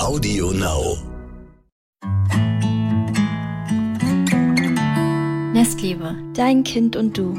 Audio 0.00 0.50
Now. 0.50 0.96
Nestliebe, 5.52 6.16
dein 6.34 6.64
Kind 6.64 6.96
und 6.96 7.18
du. 7.18 7.34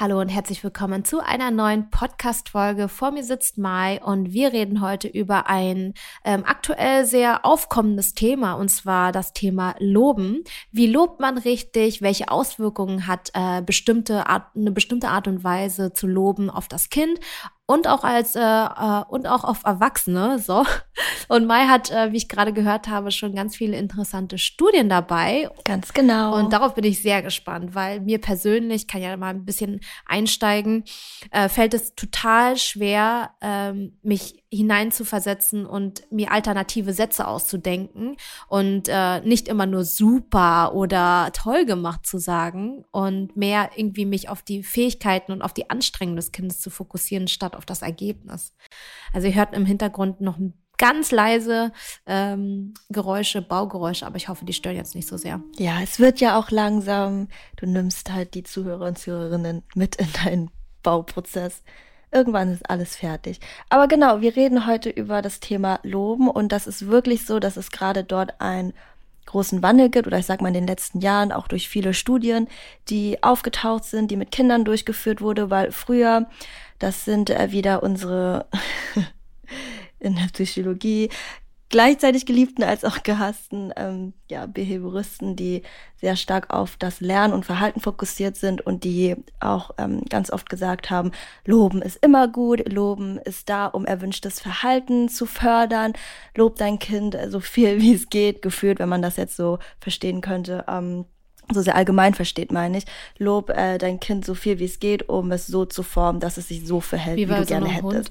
Hallo 0.00 0.20
und 0.20 0.28
herzlich 0.28 0.62
willkommen 0.62 1.04
zu 1.04 1.18
einer 1.18 1.50
neuen 1.50 1.90
Podcast-Folge. 1.90 2.86
Vor 2.86 3.10
mir 3.10 3.24
sitzt 3.24 3.58
Mai 3.58 4.00
und 4.00 4.32
wir 4.32 4.52
reden 4.52 4.80
heute 4.80 5.08
über 5.08 5.48
ein 5.48 5.92
ähm, 6.24 6.44
aktuell 6.46 7.04
sehr 7.04 7.44
aufkommendes 7.44 8.14
Thema 8.14 8.52
und 8.52 8.68
zwar 8.68 9.10
das 9.10 9.32
Thema 9.32 9.74
Loben. 9.80 10.44
Wie 10.70 10.86
lobt 10.86 11.18
man 11.18 11.36
richtig? 11.36 12.00
Welche 12.00 12.30
Auswirkungen 12.30 13.08
hat 13.08 13.32
äh, 13.34 13.60
bestimmte 13.60 14.28
Art, 14.28 14.54
eine 14.54 14.70
bestimmte 14.70 15.08
Art 15.08 15.26
und 15.26 15.42
Weise 15.42 15.92
zu 15.92 16.06
loben 16.06 16.48
auf 16.48 16.68
das 16.68 16.90
Kind? 16.90 17.18
Und 17.68 17.86
auch 17.86 18.02
als 18.02 18.34
äh, 18.34 18.40
äh, 18.40 19.04
und 19.08 19.26
auch 19.26 19.44
auf 19.44 19.62
Erwachsene 19.64 20.38
so. 20.38 20.64
Und 21.28 21.46
Mai 21.46 21.66
hat 21.66 21.90
äh, 21.90 22.10
wie 22.10 22.16
ich 22.16 22.28
gerade 22.28 22.54
gehört 22.54 22.88
habe 22.88 23.10
schon 23.12 23.34
ganz 23.34 23.54
viele 23.54 23.76
interessante 23.76 24.38
Studien 24.38 24.88
dabei. 24.88 25.50
Ganz 25.64 25.92
genau. 25.92 26.34
Und 26.34 26.52
darauf 26.52 26.74
bin 26.74 26.84
ich 26.84 27.02
sehr 27.02 27.22
gespannt 27.22 27.74
weil 27.74 28.00
mir 28.00 28.20
persönlich 28.20 28.88
kann 28.88 29.02
ja 29.02 29.16
mal 29.16 29.28
ein 29.28 29.44
bisschen 29.44 29.80
einsteigen 30.06 30.84
äh, 31.30 31.50
fällt 31.50 31.74
es 31.74 31.94
total 31.94 32.56
schwer 32.56 33.32
ähm, 33.42 33.98
mich 34.02 34.37
hineinzuversetzen 34.50 35.66
und 35.66 36.10
mir 36.10 36.32
alternative 36.32 36.92
Sätze 36.92 37.26
auszudenken 37.26 38.16
und 38.48 38.88
äh, 38.88 39.20
nicht 39.20 39.48
immer 39.48 39.66
nur 39.66 39.84
super 39.84 40.74
oder 40.74 41.30
toll 41.34 41.66
gemacht 41.66 42.06
zu 42.06 42.18
sagen 42.18 42.84
und 42.90 43.36
mehr 43.36 43.70
irgendwie 43.76 44.06
mich 44.06 44.28
auf 44.28 44.42
die 44.42 44.62
Fähigkeiten 44.62 45.32
und 45.32 45.42
auf 45.42 45.52
die 45.52 45.68
Anstrengungen 45.68 46.16
des 46.16 46.32
Kindes 46.32 46.60
zu 46.60 46.70
fokussieren, 46.70 47.28
statt 47.28 47.56
auf 47.56 47.66
das 47.66 47.82
Ergebnis. 47.82 48.54
Also 49.12 49.26
ihr 49.28 49.34
hört 49.34 49.54
im 49.54 49.66
Hintergrund 49.66 50.20
noch 50.20 50.38
ganz 50.78 51.10
leise 51.10 51.72
ähm, 52.06 52.72
Geräusche, 52.88 53.42
Baugeräusche, 53.42 54.06
aber 54.06 54.16
ich 54.16 54.28
hoffe, 54.28 54.44
die 54.44 54.52
stören 54.52 54.76
jetzt 54.76 54.94
nicht 54.94 55.08
so 55.08 55.16
sehr. 55.16 55.42
Ja, 55.58 55.80
es 55.82 55.98
wird 55.98 56.20
ja 56.20 56.38
auch 56.38 56.50
langsam, 56.50 57.28
du 57.56 57.66
nimmst 57.66 58.10
halt 58.12 58.34
die 58.34 58.44
Zuhörer 58.44 58.86
und 58.86 58.98
Zuhörerinnen 58.98 59.62
mit 59.74 59.96
in 59.96 60.08
deinen 60.24 60.50
Bauprozess. 60.82 61.62
Irgendwann 62.10 62.52
ist 62.52 62.68
alles 62.68 62.96
fertig. 62.96 63.40
Aber 63.68 63.86
genau, 63.86 64.20
wir 64.20 64.34
reden 64.34 64.66
heute 64.66 64.88
über 64.88 65.20
das 65.20 65.40
Thema 65.40 65.80
Loben 65.82 66.28
und 66.28 66.52
das 66.52 66.66
ist 66.66 66.88
wirklich 66.88 67.26
so, 67.26 67.38
dass 67.38 67.56
es 67.56 67.70
gerade 67.70 68.02
dort 68.02 68.40
einen 68.40 68.72
großen 69.26 69.62
Wandel 69.62 69.90
gibt 69.90 70.06
oder 70.06 70.18
ich 70.18 70.26
sag 70.26 70.40
mal 70.40 70.48
in 70.48 70.54
den 70.54 70.66
letzten 70.66 71.00
Jahren 71.00 71.32
auch 71.32 71.48
durch 71.48 71.68
viele 71.68 71.92
Studien, 71.92 72.48
die 72.88 73.22
aufgetaucht 73.22 73.84
sind, 73.84 74.10
die 74.10 74.16
mit 74.16 74.32
Kindern 74.32 74.64
durchgeführt 74.64 75.20
wurde, 75.20 75.50
weil 75.50 75.70
früher, 75.70 76.28
das 76.78 77.04
sind 77.04 77.28
äh, 77.28 77.52
wieder 77.52 77.82
unsere 77.82 78.46
in 79.98 80.16
der 80.16 80.28
Psychologie 80.32 81.10
gleichzeitig 81.70 82.24
geliebten 82.24 82.62
als 82.62 82.84
auch 82.84 83.02
gehassten 83.02 83.72
ähm, 83.76 84.14
ja, 84.30 84.46
Behavioristen, 84.46 85.36
die 85.36 85.62
sehr 85.96 86.16
stark 86.16 86.52
auf 86.52 86.76
das 86.78 87.00
Lernen 87.00 87.34
und 87.34 87.44
Verhalten 87.44 87.80
fokussiert 87.80 88.36
sind 88.36 88.64
und 88.64 88.84
die 88.84 89.16
auch 89.40 89.72
ähm, 89.78 90.02
ganz 90.08 90.30
oft 90.30 90.48
gesagt 90.48 90.90
haben, 90.90 91.12
Loben 91.44 91.82
ist 91.82 91.96
immer 92.02 92.28
gut, 92.28 92.72
Loben 92.72 93.18
ist 93.18 93.48
da, 93.48 93.66
um 93.66 93.84
erwünschtes 93.84 94.40
Verhalten 94.40 95.08
zu 95.08 95.26
fördern, 95.26 95.92
lob 96.34 96.56
dein 96.56 96.78
Kind 96.78 97.16
so 97.28 97.40
viel 97.40 97.80
wie 97.80 97.94
es 97.94 98.08
geht, 98.08 98.40
gefühlt, 98.42 98.78
wenn 98.78 98.88
man 98.88 99.02
das 99.02 99.16
jetzt 99.16 99.36
so 99.36 99.58
verstehen 99.78 100.20
könnte. 100.20 100.64
Ähm, 100.68 101.04
so 101.52 101.62
sehr 101.62 101.76
allgemein 101.76 102.14
versteht, 102.14 102.52
meine 102.52 102.78
ich. 102.78 102.84
Lob 103.16 103.50
äh, 103.50 103.78
dein 103.78 104.00
Kind 104.00 104.24
so 104.24 104.34
viel 104.34 104.58
wie 104.58 104.66
es 104.66 104.80
geht, 104.80 105.08
um 105.08 105.32
es 105.32 105.46
so 105.46 105.64
zu 105.64 105.82
formen, 105.82 106.20
dass 106.20 106.36
es 106.36 106.48
sich 106.48 106.66
so 106.66 106.80
verhält, 106.80 107.16
wie, 107.16 107.28
wie 107.28 107.34
du 107.34 107.46
gerne 107.46 107.68
hättest. 107.68 108.10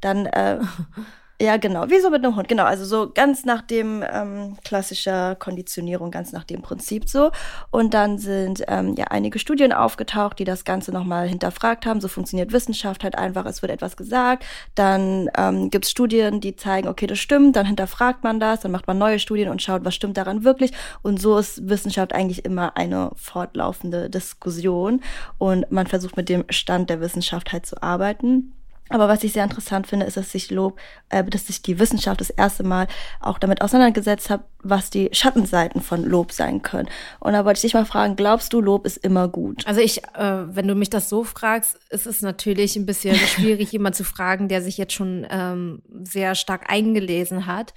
Dann 0.00 0.26
äh, 0.26 0.58
Ja, 1.40 1.56
genau. 1.56 1.88
Wie 1.88 2.00
so 2.00 2.10
mit 2.10 2.24
einem 2.24 2.34
Hund. 2.34 2.48
Genau. 2.48 2.64
Also 2.64 2.84
so 2.84 3.12
ganz 3.14 3.44
nach 3.44 3.62
dem 3.62 4.04
ähm, 4.12 4.56
klassischer 4.64 5.36
Konditionierung, 5.36 6.10
ganz 6.10 6.32
nach 6.32 6.42
dem 6.42 6.62
Prinzip 6.62 7.08
so. 7.08 7.30
Und 7.70 7.94
dann 7.94 8.18
sind 8.18 8.64
ähm, 8.66 8.96
ja 8.96 9.04
einige 9.10 9.38
Studien 9.38 9.72
aufgetaucht, 9.72 10.40
die 10.40 10.44
das 10.44 10.64
Ganze 10.64 10.90
nochmal 10.90 11.28
hinterfragt 11.28 11.86
haben. 11.86 12.00
So 12.00 12.08
funktioniert 12.08 12.52
Wissenschaft 12.52 13.04
halt 13.04 13.16
einfach. 13.16 13.46
Es 13.46 13.62
wird 13.62 13.70
etwas 13.70 13.96
gesagt. 13.96 14.44
Dann 14.74 15.30
ähm, 15.38 15.70
gibt 15.70 15.84
es 15.84 15.92
Studien, 15.92 16.40
die 16.40 16.56
zeigen, 16.56 16.88
okay, 16.88 17.06
das 17.06 17.20
stimmt. 17.20 17.54
Dann 17.54 17.66
hinterfragt 17.66 18.24
man 18.24 18.40
das. 18.40 18.60
Dann 18.60 18.72
macht 18.72 18.88
man 18.88 18.98
neue 18.98 19.20
Studien 19.20 19.48
und 19.48 19.62
schaut, 19.62 19.84
was 19.84 19.94
stimmt 19.94 20.16
daran 20.16 20.42
wirklich. 20.42 20.72
Und 21.02 21.20
so 21.20 21.38
ist 21.38 21.68
Wissenschaft 21.68 22.14
eigentlich 22.14 22.44
immer 22.44 22.76
eine 22.76 23.12
fortlaufende 23.14 24.10
Diskussion. 24.10 25.02
Und 25.38 25.70
man 25.70 25.86
versucht 25.86 26.16
mit 26.16 26.28
dem 26.28 26.44
Stand 26.50 26.90
der 26.90 27.00
Wissenschaft 27.00 27.52
halt 27.52 27.64
zu 27.64 27.80
arbeiten. 27.80 28.54
Aber 28.88 29.08
was 29.08 29.24
ich 29.24 29.32
sehr 29.32 29.44
interessant 29.44 29.86
finde, 29.86 30.06
ist, 30.06 30.16
dass 30.16 30.32
sich 30.32 30.50
Lob, 30.50 30.78
äh, 31.08 31.24
dass 31.24 31.46
sich 31.46 31.62
die 31.62 31.78
Wissenschaft 31.78 32.20
das 32.20 32.30
erste 32.30 32.64
Mal 32.64 32.86
auch 33.20 33.38
damit 33.38 33.62
auseinandergesetzt 33.62 34.30
hat, 34.30 34.44
was 34.62 34.90
die 34.90 35.08
Schattenseiten 35.12 35.80
von 35.80 36.04
Lob 36.04 36.32
sein 36.32 36.62
können. 36.62 36.88
Und 37.20 37.32
da 37.32 37.44
wollte 37.44 37.58
ich 37.58 37.62
dich 37.62 37.74
mal 37.74 37.84
fragen, 37.84 38.16
glaubst 38.16 38.52
du, 38.52 38.60
Lob 38.60 38.86
ist 38.86 38.98
immer 38.98 39.28
gut? 39.28 39.66
Also 39.66 39.80
ich, 39.80 40.04
äh, 40.14 40.54
wenn 40.54 40.66
du 40.66 40.74
mich 40.74 40.90
das 40.90 41.08
so 41.08 41.24
fragst, 41.24 41.78
ist 41.90 42.06
es 42.06 42.22
natürlich 42.22 42.76
ein 42.76 42.86
bisschen 42.86 43.14
schwierig, 43.16 43.72
jemand 43.72 43.94
zu 43.94 44.04
fragen, 44.04 44.48
der 44.48 44.62
sich 44.62 44.78
jetzt 44.78 44.94
schon 44.94 45.26
ähm, 45.30 45.82
sehr 46.04 46.34
stark 46.34 46.70
eingelesen 46.70 47.46
hat. 47.46 47.74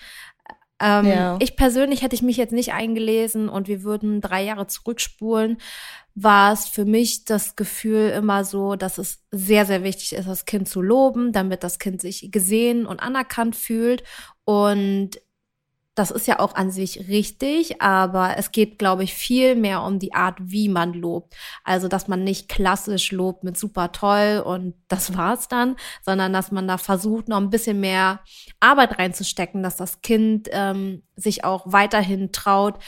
Ähm, 0.82 1.06
ja. 1.06 1.38
Ich 1.40 1.56
persönlich 1.56 2.02
hätte 2.02 2.16
ich 2.16 2.22
mich 2.22 2.38
jetzt 2.38 2.54
nicht 2.54 2.74
eingelesen 2.74 3.50
und 3.50 3.68
wir 3.68 3.84
würden 3.84 4.22
drei 4.22 4.44
Jahre 4.44 4.68
zurückspulen 4.68 5.58
war 6.14 6.52
es 6.52 6.68
für 6.68 6.86
mich 6.86 7.26
das 7.26 7.56
Gefühl 7.56 8.10
immer 8.10 8.44
so, 8.44 8.76
dass 8.76 8.98
es 8.98 9.20
sehr, 9.32 9.66
sehr 9.66 9.84
wichtig 9.84 10.14
ist, 10.14 10.28
das 10.28 10.46
Kind 10.46 10.68
zu 10.68 10.82
loben, 10.82 11.32
damit 11.32 11.64
das 11.64 11.80
Kind 11.80 12.02
sich 12.02 12.32
gesehen 12.32 12.86
und 12.86 13.00
anerkannt 13.00 13.56
fühlt. 13.56 14.04
Und 14.44 15.12
das 15.96 16.10
ist 16.10 16.26
ja 16.26 16.40
auch 16.40 16.56
an 16.56 16.72
sich 16.72 17.10
richtig, 17.10 17.82
aber 17.82 18.38
es 18.38 18.52
geht, 18.52 18.80
glaube 18.80 19.04
ich, 19.04 19.14
viel 19.14 19.56
mehr 19.56 19.84
um 19.84 20.00
die 20.00 20.14
Art, 20.14 20.38
wie 20.40 20.70
man 20.70 20.94
lobt. 20.94 21.36
Also, 21.66 21.90
dass 21.90 22.08
man 22.08 22.24
nicht 22.24 22.48
klassisch 22.48 23.12
lobt 23.12 23.44
mit 23.44 23.58
super 23.58 23.92
toll 23.92 24.42
und 24.46 24.74
das 24.88 25.18
war's 25.18 25.50
dann, 25.50 25.76
sondern 26.02 26.32
dass 26.32 26.52
man 26.52 26.68
da 26.68 26.78
versucht, 26.78 27.28
noch 27.28 27.38
ein 27.38 27.50
bisschen 27.50 27.82
mehr 27.82 28.22
Arbeit 28.62 29.00
reinzustecken, 29.00 29.64
dass 29.64 29.76
das 29.76 30.02
Kind 30.02 30.48
ähm, 30.52 31.04
sich 31.18 31.44
auch 31.44 31.64
weiterhin 31.72 32.32
traut, 32.32 32.80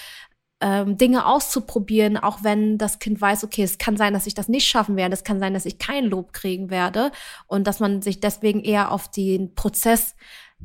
ähm, 0.61 0.97
Dinge 0.97 1.25
auszuprobieren, 1.25 2.15
auch 2.15 2.39
wenn 2.43 2.77
das 2.77 2.99
Kind 2.99 3.19
weiß, 3.19 3.43
okay, 3.43 3.63
es 3.63 3.77
kann 3.77 3.97
sein, 3.97 4.13
dass 4.13 4.27
ich 4.27 4.33
das 4.33 4.47
nicht 4.47 4.65
schaffen 4.65 4.95
werde, 4.95 5.13
es 5.13 5.25
kann 5.25 5.41
sein, 5.41 5.53
dass 5.53 5.65
ich 5.65 5.77
kein 5.77 6.05
Lob 6.05 6.31
kriegen 6.31 6.69
werde 6.69 7.11
und 7.47 7.67
dass 7.67 7.81
man 7.81 8.01
sich 8.01 8.21
deswegen 8.21 8.61
eher 8.63 8.93
auf 8.93 9.11
den 9.11 9.55
Prozess 9.55 10.15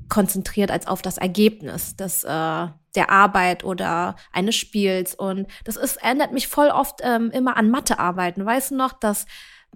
konzentriert 0.08 0.70
als 0.70 0.86
auf 0.86 1.02
das 1.02 1.18
Ergebnis 1.18 1.96
des, 1.96 2.24
äh, 2.24 2.28
der 2.28 3.10
Arbeit 3.10 3.64
oder 3.64 4.16
eines 4.32 4.56
Spiels. 4.56 5.14
Und 5.14 5.46
das 5.64 5.76
ist, 5.76 5.96
erinnert 6.02 6.32
mich 6.32 6.48
voll 6.48 6.68
oft 6.68 7.00
ähm, 7.02 7.30
immer 7.30 7.56
an 7.56 7.70
Mathearbeiten. 7.70 8.44
Weißt 8.44 8.70
du 8.70 8.76
noch, 8.76 8.92
dass 8.92 9.26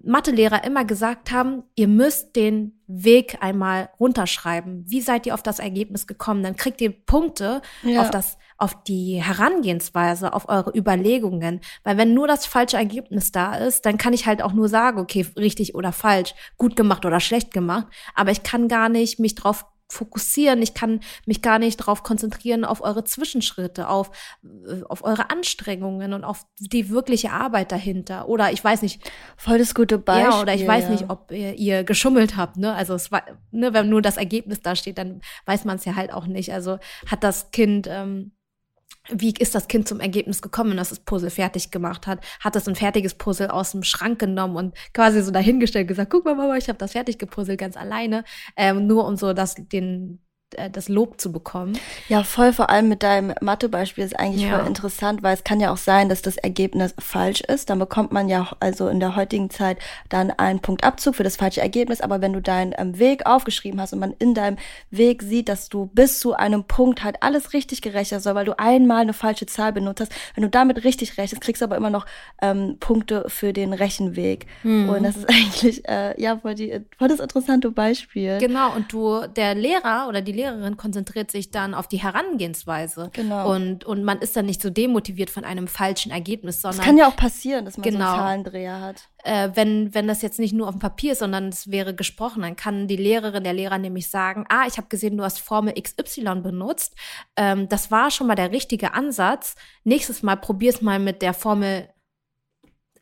Mathelehrer 0.05 0.65
immer 0.65 0.85
gesagt 0.85 1.31
haben, 1.31 1.63
ihr 1.75 1.87
müsst 1.87 2.35
den 2.35 2.81
Weg 2.87 3.39
einmal 3.41 3.91
runterschreiben. 4.01 4.85
Wie 4.89 5.01
seid 5.01 5.27
ihr 5.27 5.35
auf 5.35 5.43
das 5.43 5.59
Ergebnis 5.59 6.07
gekommen? 6.07 6.43
Dann 6.43 6.57
kriegt 6.57 6.81
ihr 6.81 6.91
Punkte 6.91 7.63
ja. 7.83 8.01
auf 8.01 8.11
das, 8.11 8.37
auf 8.59 8.83
die 8.83 9.23
Herangehensweise, 9.23 10.33
auf 10.33 10.49
eure 10.49 10.77
Überlegungen. 10.77 11.61
Weil 11.85 11.99
wenn 11.99 12.15
nur 12.15 12.27
das 12.27 12.47
falsche 12.47 12.77
Ergebnis 12.77 13.33
da 13.33 13.55
ist, 13.55 13.87
dann 13.87 13.99
kann 13.99 14.13
ich 14.13 14.27
halt 14.27 14.43
auch 14.43 14.53
nur 14.53 14.69
sagen, 14.69 14.99
okay, 14.99 15.27
richtig 15.37 15.75
oder 15.75 15.93
falsch, 15.93 16.35
gut 16.59 16.75
gemacht 16.75 17.05
oder 17.05 17.21
schlecht 17.21 17.53
gemacht. 17.53 17.87
Aber 18.15 18.31
ich 18.31 18.43
kann 18.43 18.69
gar 18.69 18.89
nicht 18.89 19.21
mich 19.21 19.37
drauf 19.37 19.67
fokussieren. 19.93 20.63
Ich 20.63 20.75
kann 20.75 21.01
mich 21.27 21.43
gar 21.43 21.59
nicht 21.59 21.81
darauf 21.81 22.03
konzentrieren, 22.03 22.65
auf 22.65 22.83
eure 22.83 23.05
Zwischenschritte, 23.05 23.89
auf, 23.89 24.11
äh, 24.43 24.83
auf 24.89 25.05
eure 25.05 25.31
Anstrengungen 25.31 26.15
und 26.15 26.25
auf 26.25 26.47
die 26.59 26.91
wirkliche 26.91 27.31
Arbeit 27.31 27.71
dahinter. 27.73 28.29
Oder 28.29 28.53
ich 28.53 28.63
weiß 28.65 28.83
nicht. 28.83 29.03
Voll 29.37 29.59
das 29.59 29.75
gute 29.75 29.99
Beispiel. 29.99 30.31
Ja, 30.31 30.41
oder 30.41 30.55
ich 30.55 30.67
weiß 30.67 30.89
nicht, 30.89 31.11
ob 31.11 31.31
ihr, 31.31 31.55
ihr, 31.55 31.85
geschummelt 31.85 32.37
habt. 32.37 32.57
Ne? 32.57 32.75
Also 32.75 32.95
es 32.95 33.13
war, 33.13 33.23
ne, 33.51 33.75
wenn 33.75 33.89
nur 33.89 34.03
das 34.03 34.17
Ergebnis 34.17 34.61
da 34.61 34.75
steht, 34.75 34.99
dann 34.99 35.21
weiß 35.47 35.65
man 35.65 35.77
es 35.77 35.85
ja 35.85 35.95
halt 35.95 36.13
auch 36.13 36.27
nicht. 36.27 36.53
Also 36.53 36.79
hat 37.07 37.23
das 37.23 37.51
Kind 37.51 37.87
ähm, 37.91 38.33
wie 39.11 39.35
ist 39.39 39.55
das 39.55 39.69
Kind 39.69 39.89
zum 39.89 40.01
Ergebnis 40.01 40.43
gekommen, 40.43 40.77
dass 40.77 40.91
das 40.91 41.01
Puzzle 41.01 41.31
fertig 41.31 41.71
gemacht 41.71 42.07
hat? 42.07 42.25
Hat 42.41 42.57
es 42.57 42.69
ein 42.69 42.77
fertiges 42.77 43.15
Puzzle 43.15 43.51
aus 43.51 43.73
dem 43.73 43.83
Schrank 43.83 44.19
genommen 44.19 44.57
und 44.57 44.77
quasi 44.95 45.23
so 45.23 45.31
dahingestellt 45.31 45.89
gesagt, 45.89 46.11
guck 46.11 46.25
mal, 46.25 46.35
Mama, 46.35 46.57
ich 46.57 46.69
habe 46.69 46.79
das 46.79 46.93
fertig 46.93 47.19
gepuzzelt 47.19 47.59
ganz 47.59 47.77
alleine, 47.77 48.25
ähm, 48.57 48.87
nur 48.87 49.07
um 49.07 49.17
so 49.17 49.33
das 49.33 49.57
den 49.57 50.21
das 50.73 50.89
Lob 50.89 51.21
zu 51.21 51.33
bekommen. 51.33 51.79
Ja, 52.09 52.23
voll, 52.25 52.53
vor 52.53 52.71
allem 52.71 52.89
mit 52.89 53.03
deinem 53.03 53.35
Mathebeispiel 53.41 54.05
ist 54.05 54.19
eigentlich 54.19 54.45
ja. 54.45 54.59
voll 54.59 54.67
interessant, 54.67 55.23
weil 55.23 55.35
es 55.35 55.45
kann 55.45 55.61
ja 55.61 55.73
auch 55.73 55.77
sein, 55.77 56.09
dass 56.09 56.23
das 56.23 56.37
Ergebnis 56.37 56.95
falsch 56.99 57.41
ist. 57.43 57.71
Dann 57.71 57.79
bekommt 57.79 58.13
man 58.13 58.29
ja 58.29 58.51
also 58.61 58.89
in 58.89 59.01
der 59.01 59.17
heutigen 59.17 59.51
Zeit 59.51 59.79
dann 60.09 60.31
einen 60.31 60.61
Punktabzug 60.61 61.17
für 61.17 61.25
das 61.25 61.37
falsche 61.37 61.61
Ergebnis. 61.61 62.01
Aber 62.01 62.21
wenn 62.21 62.33
du 62.33 62.41
deinen 62.41 62.75
ähm, 62.77 62.99
Weg 62.99 63.27
aufgeschrieben 63.27 63.81
hast 63.81 63.93
und 63.93 63.99
man 63.99 64.15
in 64.19 64.35
deinem 64.35 64.57
Weg 64.91 65.23
sieht, 65.23 65.49
dass 65.49 65.69
du 65.69 65.87
bis 65.87 66.21
zu 66.21 66.35
einem 66.35 66.65
Punkt 66.65 67.05
halt 67.05 67.17
alles 67.21 67.53
richtig 67.53 67.83
gerechnet 67.83 68.25
hast, 68.25 68.35
weil 68.35 68.45
du 68.45 68.59
einmal 68.59 69.03
eine 69.03 69.13
falsche 69.13 69.47
Zahl 69.47 69.73
benutzt 69.73 70.01
hast, 70.01 70.13
wenn 70.35 70.43
du 70.43 70.51
damit 70.51 70.85
richtig 70.85 71.19
rechnest, 71.19 71.43
kriegst 71.43 71.63
du 71.63 71.65
aber 71.65 71.77
immer 71.77 71.91
noch 71.91 72.07
ähm, 72.41 72.77
Punkte 72.81 73.25
für 73.29 73.53
den 73.53 73.73
Rechenweg. 73.73 74.47
Hm. 74.63 74.89
Und 74.89 75.03
das 75.03 75.17
ist 75.17 75.29
eigentlich, 75.29 75.89
äh, 75.89 76.21
ja, 76.21 76.37
voll, 76.37 76.55
die, 76.55 76.81
voll 76.99 77.09
das 77.09 77.21
interessante 77.21 77.71
Beispiel. 77.71 78.39
Genau, 78.39 78.75
und 78.75 78.93
du, 78.93 79.27
der 79.27 79.55
Lehrer 79.55 80.07
oder 80.09 80.21
die 80.21 80.33
Lehrerin 80.33 80.42
konzentriert 80.77 81.31
sich 81.31 81.51
dann 81.51 81.75
auf 81.75 81.89
die 81.89 82.03
Herangehensweise. 82.03 83.11
Genau. 83.13 83.53
Und, 83.53 83.85
und 83.85 84.05
man 84.05 84.19
ist 84.19 84.37
dann 84.37 84.47
nicht 84.47 84.63
so 84.63 84.71
demotiviert 84.71 85.31
von 85.31 85.45
einem 85.45 85.69
falschen 85.69 86.13
Ergebnis, 86.13 86.61
sondern. 86.61 86.81
Es 86.81 86.87
kann 86.87 86.97
ja 86.97 87.09
auch 87.09 87.17
passieren, 87.17 87.65
dass 87.65 87.77
man 87.77 87.85
genau, 87.85 87.99
so 87.99 88.05
einen 88.05 88.45
Zahlendreher 88.45 88.81
hat. 88.81 89.09
Äh, 89.25 89.51
wenn, 89.55 89.95
wenn 89.95 90.09
das 90.09 90.23
jetzt 90.23 90.39
nicht 90.39 90.53
nur 90.53 90.69
auf 90.69 90.75
dem 90.75 90.81
Papier 90.81 91.13
ist, 91.13 91.21
sondern 91.21 91.49
es 91.49 91.71
wäre 91.71 91.95
gesprochen, 91.95 92.43
dann 92.43 92.57
kann 92.57 92.89
die 92.89 92.97
Lehrerin, 92.97 93.45
der 93.45 93.53
Lehrer 93.53 93.79
nämlich 93.79 94.11
sagen, 94.11 94.45
ah, 94.49 94.67
ich 94.67 94.77
habe 94.77 94.89
gesehen, 94.89 95.17
du 95.17 95.25
hast 95.25 95.41
Formel 95.41 95.75
XY 95.81 96.41
benutzt. 96.43 96.95
Ähm, 97.37 97.69
das 97.69 97.91
war 97.91 98.11
schon 98.11 98.27
mal 98.27 98.35
der 98.35 98.53
richtige 98.53 98.95
Ansatz. 98.95 99.55
Nächstes 99.85 100.23
Mal 100.23 100.37
probier's 100.37 100.83
mal 100.83 100.99
mit 100.99 101.23
der 101.23 101.35
Formel 101.35 101.89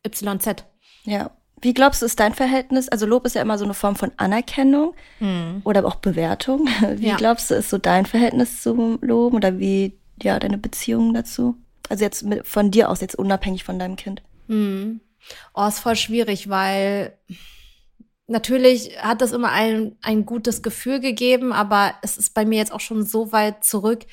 YZ. 0.07 0.65
Ja. 1.05 1.31
Wie 1.63 1.75
glaubst 1.75 2.01
du, 2.01 2.07
ist 2.07 2.19
dein 2.21 2.35
Verhältnis? 2.35 2.89
Also 2.89 3.07
Lob 3.07 3.27
ist 3.27 3.35
ja 3.35 3.43
immer 3.43 3.59
so 3.59 3.65
eine 3.65 3.75
Form 3.75 3.97
von 3.97 4.13
Anerkennung 4.17 4.95
mhm. 5.19 5.61
oder 5.65 5.85
auch 5.85 5.97
Bewertung. 5.97 6.67
Wie 6.97 7.09
ja. 7.09 7.17
glaubst 7.17 7.51
du, 7.51 7.55
ist 7.55 7.71
so 7.71 7.79
dein 7.79 8.07
Verhältnis 8.07 8.63
zum 8.63 8.99
Lob 9.03 9.35
oder 9.35 9.59
wie 9.59 9.99
ja 10.23 10.39
deine 10.39 10.59
Beziehung 10.59 11.13
dazu? 11.13 11.57
Also 11.89 12.05
jetzt 12.05 12.23
mit, 12.23 12.47
von 12.47 12.71
dir 12.71 12.89
aus, 12.89 13.01
jetzt 13.01 13.17
unabhängig 13.17 13.65
von 13.65 13.79
deinem 13.79 13.97
Kind. 13.97 14.23
Mhm. 14.47 15.01
Oh, 15.55 15.67
ist 15.67 15.81
voll 15.81 15.97
schwierig, 15.97 16.49
weil 16.49 17.19
natürlich 18.27 18.97
hat 18.99 19.21
das 19.21 19.33
immer 19.33 19.51
ein, 19.51 19.97
ein 20.03 20.25
gutes 20.25 20.63
Gefühl 20.63 21.01
gegeben, 21.01 21.53
aber 21.53 21.95
es 22.03 22.17
ist 22.17 22.33
bei 22.33 22.45
mir 22.47 22.59
jetzt 22.59 22.73
auch 22.73 22.81
schon 22.81 23.05
so 23.05 23.33
weit 23.33 23.65
zurück. 23.65 24.07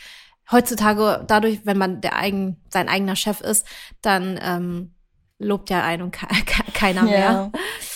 Heutzutage, 0.51 1.23
dadurch, 1.27 1.65
wenn 1.65 1.77
man 1.77 2.01
der 2.01 2.17
eigen, 2.17 2.57
sein 2.69 2.89
eigener 2.89 3.15
Chef 3.15 3.41
ist, 3.41 3.65
dann 4.01 4.39
ähm, 4.41 4.93
lobt 5.39 5.69
ja 5.69 5.83
einen 5.83 6.03
und 6.03 6.11
keiner 6.73 7.03
mehr. 7.03 7.19
Ja. 7.19 7.51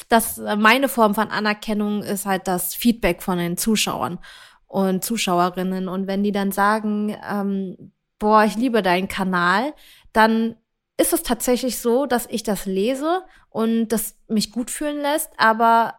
Das, 0.10 0.38
äh, 0.38 0.56
meine 0.56 0.90
Form 0.90 1.16
von 1.16 1.30
Anerkennung 1.30 2.04
ist 2.04 2.26
halt 2.26 2.48
das 2.48 2.76
Feedback 2.76 3.22
von 3.22 3.38
den 3.38 3.58
Zuschauern 3.58 4.20
und 4.68 5.04
Zuschauerinnen. 5.04 5.88
Und 5.88 6.08
wenn 6.08 6.24
die 6.24 6.32
dann 6.32 6.52
sagen, 6.52 7.16
ähm, 7.30 7.94
boah, 8.20 8.44
ich 8.44 8.56
liebe 8.56 8.82
deinen 8.82 9.08
Kanal, 9.08 9.74
dann 10.14 10.56
ist 10.98 11.14
es 11.14 11.24
tatsächlich 11.24 11.80
so, 11.80 12.06
dass 12.06 12.28
ich 12.30 12.44
das 12.44 12.66
lese 12.66 13.24
und 13.50 13.90
das 13.90 14.16
mich 14.28 14.52
gut 14.52 14.70
fühlen 14.70 15.02
lässt, 15.02 15.32
aber 15.38 15.96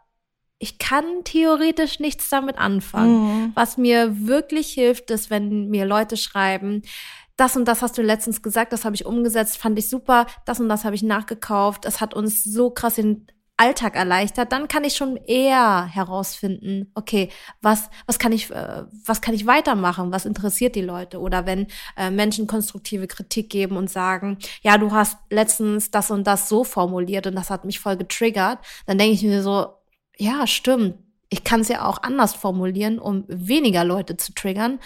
ich 0.58 0.78
kann 0.78 1.24
theoretisch 1.24 1.98
nichts 1.98 2.28
damit 2.28 2.56
anfangen. 2.56 3.46
Mhm. 3.46 3.52
Was 3.56 3.78
mir 3.78 4.28
wirklich 4.28 4.68
hilft, 4.68 5.10
ist, 5.10 5.28
wenn 5.28 5.68
mir 5.70 5.84
Leute 5.86 6.16
schreiben, 6.16 6.82
das 7.36 7.56
und 7.56 7.66
das 7.66 7.82
hast 7.82 7.96
du 7.98 8.02
letztens 8.02 8.42
gesagt, 8.42 8.72
das 8.72 8.84
habe 8.84 8.94
ich 8.94 9.06
umgesetzt, 9.06 9.58
fand 9.58 9.78
ich 9.78 9.88
super, 9.88 10.26
das 10.44 10.60
und 10.60 10.68
das 10.68 10.84
habe 10.84 10.94
ich 10.94 11.02
nachgekauft, 11.02 11.84
das 11.84 12.00
hat 12.00 12.14
uns 12.14 12.44
so 12.44 12.70
krass 12.70 12.96
den 12.96 13.26
Alltag 13.62 13.94
erleichtert, 13.94 14.50
dann 14.50 14.66
kann 14.66 14.82
ich 14.82 14.96
schon 14.96 15.16
eher 15.16 15.84
herausfinden, 15.84 16.90
okay, 16.94 17.28
was, 17.60 17.90
was 18.06 18.18
kann 18.18 18.32
ich, 18.32 18.50
äh, 18.50 18.84
was 19.06 19.20
kann 19.20 19.34
ich 19.34 19.46
weitermachen? 19.46 20.10
Was 20.10 20.24
interessiert 20.24 20.74
die 20.74 20.82
Leute? 20.82 21.20
Oder 21.20 21.46
wenn 21.46 21.68
äh, 21.96 22.10
Menschen 22.10 22.46
konstruktive 22.48 23.06
Kritik 23.06 23.50
geben 23.50 23.76
und 23.76 23.88
sagen, 23.88 24.38
ja, 24.62 24.78
du 24.78 24.90
hast 24.90 25.18
letztens 25.30 25.92
das 25.92 26.10
und 26.10 26.26
das 26.26 26.48
so 26.48 26.64
formuliert 26.64 27.26
und 27.26 27.36
das 27.36 27.50
hat 27.50 27.64
mich 27.64 27.78
voll 27.78 27.96
getriggert, 27.96 28.58
dann 28.86 28.98
denke 28.98 29.14
ich 29.14 29.22
mir 29.22 29.42
so, 29.42 29.74
ja, 30.16 30.46
stimmt. 30.46 30.96
Ich 31.28 31.44
kann 31.44 31.60
es 31.60 31.68
ja 31.68 31.86
auch 31.86 32.02
anders 32.02 32.34
formulieren, 32.34 32.98
um 32.98 33.24
weniger 33.28 33.84
Leute 33.84 34.16
zu 34.16 34.34
triggern. 34.34 34.80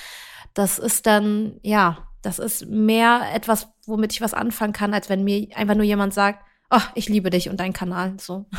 Das 0.55 0.79
ist 0.79 1.07
dann, 1.07 1.59
ja, 1.63 2.06
das 2.27 2.41
ist 2.41 2.67
mehr 2.67 3.23
etwas, 3.33 3.69
womit 3.87 4.13
ich 4.13 4.21
was 4.21 4.35
anfangen 4.35 4.73
kann, 4.73 4.93
als 4.93 5.09
wenn 5.09 5.23
mir 5.23 5.47
einfach 5.55 5.77
nur 5.77 5.85
jemand 5.85 6.13
sagt, 6.13 6.45
oh, 6.71 6.81
ich 6.95 7.09
liebe 7.09 7.31
dich 7.31 7.49
und 7.49 7.61
deinen 7.61 7.73
Kanal. 7.73 8.15
So. 8.19 8.45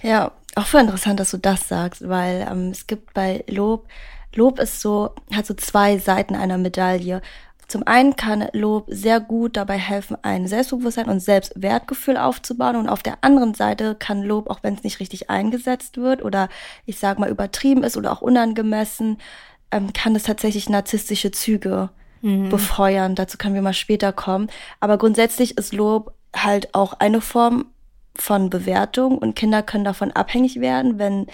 Ja, 0.00 0.30
auch 0.54 0.66
voll 0.66 0.82
interessant, 0.82 1.18
dass 1.18 1.32
du 1.32 1.38
das 1.38 1.66
sagst, 1.66 2.08
weil 2.08 2.46
ähm, 2.48 2.70
es 2.70 2.86
gibt 2.86 3.14
bei 3.14 3.42
Lob, 3.48 3.88
Lob 4.32 4.60
ist 4.60 4.80
so, 4.80 5.10
hat 5.34 5.44
so 5.44 5.54
zwei 5.54 5.98
Seiten 5.98 6.36
einer 6.36 6.56
Medaille. 6.56 7.20
Zum 7.66 7.84
einen 7.84 8.14
kann 8.14 8.46
Lob 8.52 8.84
sehr 8.86 9.18
gut 9.18 9.56
dabei 9.56 9.76
helfen, 9.76 10.16
ein 10.22 10.46
Selbstbewusstsein 10.46 11.08
und 11.08 11.18
Selbstwertgefühl 11.18 12.16
aufzubauen. 12.16 12.76
Und 12.76 12.88
auf 12.88 13.02
der 13.02 13.18
anderen 13.22 13.54
Seite 13.54 13.96
kann 13.96 14.22
Lob, 14.22 14.48
auch 14.48 14.62
wenn 14.62 14.74
es 14.74 14.84
nicht 14.84 15.00
richtig 15.00 15.30
eingesetzt 15.30 15.96
wird 15.96 16.24
oder 16.24 16.48
ich 16.86 17.00
sag 17.00 17.18
mal 17.18 17.28
übertrieben 17.28 17.82
ist 17.82 17.96
oder 17.96 18.12
auch 18.12 18.22
unangemessen, 18.22 19.18
ähm, 19.72 19.92
kann 19.92 20.14
es 20.14 20.22
tatsächlich 20.22 20.68
narzisstische 20.68 21.32
Züge 21.32 21.90
mhm. 22.22 22.48
befeuern. 22.48 23.14
Dazu 23.14 23.38
können 23.38 23.54
wir 23.54 23.62
mal 23.62 23.74
später 23.74 24.12
kommen. 24.12 24.48
Aber 24.80 24.98
grundsätzlich 24.98 25.56
ist 25.56 25.72
Lob 25.72 26.12
halt 26.34 26.74
auch 26.74 26.94
eine 26.94 27.20
Form 27.20 27.66
von 28.14 28.50
Bewertung 28.50 29.18
und 29.18 29.36
Kinder 29.36 29.62
können 29.62 29.84
davon 29.84 30.10
abhängig 30.10 30.60
werden, 30.60 30.98
wenn 30.98 31.26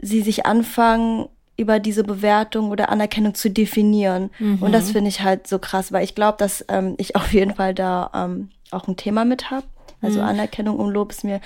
sie 0.00 0.22
sich 0.22 0.46
anfangen, 0.46 1.28
über 1.56 1.78
diese 1.78 2.02
Bewertung 2.02 2.70
oder 2.70 2.88
Anerkennung 2.88 3.34
zu 3.34 3.48
definieren. 3.48 4.30
Mhm. 4.38 4.58
Und 4.60 4.72
das 4.72 4.90
finde 4.90 5.08
ich 5.08 5.22
halt 5.22 5.46
so 5.46 5.58
krass, 5.58 5.92
weil 5.92 6.02
ich 6.02 6.14
glaube, 6.14 6.36
dass 6.38 6.64
ähm, 6.68 6.94
ich 6.98 7.14
auf 7.14 7.32
jeden 7.32 7.54
Fall 7.54 7.74
da 7.74 8.10
ähm, 8.12 8.50
auch 8.72 8.88
ein 8.88 8.96
Thema 8.96 9.24
mit 9.24 9.50
habe. 9.50 9.66
Also 10.02 10.20
mhm. 10.20 10.26
Anerkennung 10.26 10.78
und 10.78 10.92
Lob 10.92 11.12
ist 11.12 11.22
mir 11.22 11.40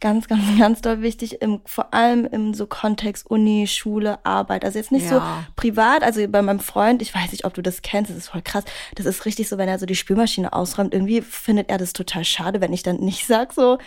ganz, 0.00 0.28
ganz, 0.28 0.42
ganz 0.58 0.80
doll 0.80 1.02
wichtig, 1.02 1.42
im, 1.42 1.60
vor 1.64 1.94
allem 1.94 2.26
im 2.26 2.54
so 2.54 2.66
Kontext 2.66 3.30
Uni, 3.30 3.66
Schule, 3.66 4.24
Arbeit. 4.24 4.64
Also 4.64 4.78
jetzt 4.78 4.92
nicht 4.92 5.10
ja. 5.10 5.10
so 5.10 5.22
privat, 5.56 6.02
also 6.02 6.26
bei 6.28 6.42
meinem 6.42 6.60
Freund, 6.60 7.02
ich 7.02 7.14
weiß 7.14 7.30
nicht, 7.32 7.44
ob 7.44 7.54
du 7.54 7.62
das 7.62 7.82
kennst, 7.82 8.10
das 8.10 8.18
ist 8.18 8.28
voll 8.28 8.42
krass. 8.42 8.64
Das 8.94 9.06
ist 9.06 9.24
richtig 9.26 9.48
so, 9.48 9.58
wenn 9.58 9.68
er 9.68 9.78
so 9.78 9.86
die 9.86 9.94
Spülmaschine 9.94 10.52
ausräumt, 10.52 10.94
irgendwie 10.94 11.20
findet 11.20 11.70
er 11.70 11.78
das 11.78 11.92
total 11.92 12.24
schade, 12.24 12.60
wenn 12.60 12.72
ich 12.72 12.82
dann 12.82 12.96
nicht 12.96 13.26
sag 13.28 13.52
so, 13.52 13.78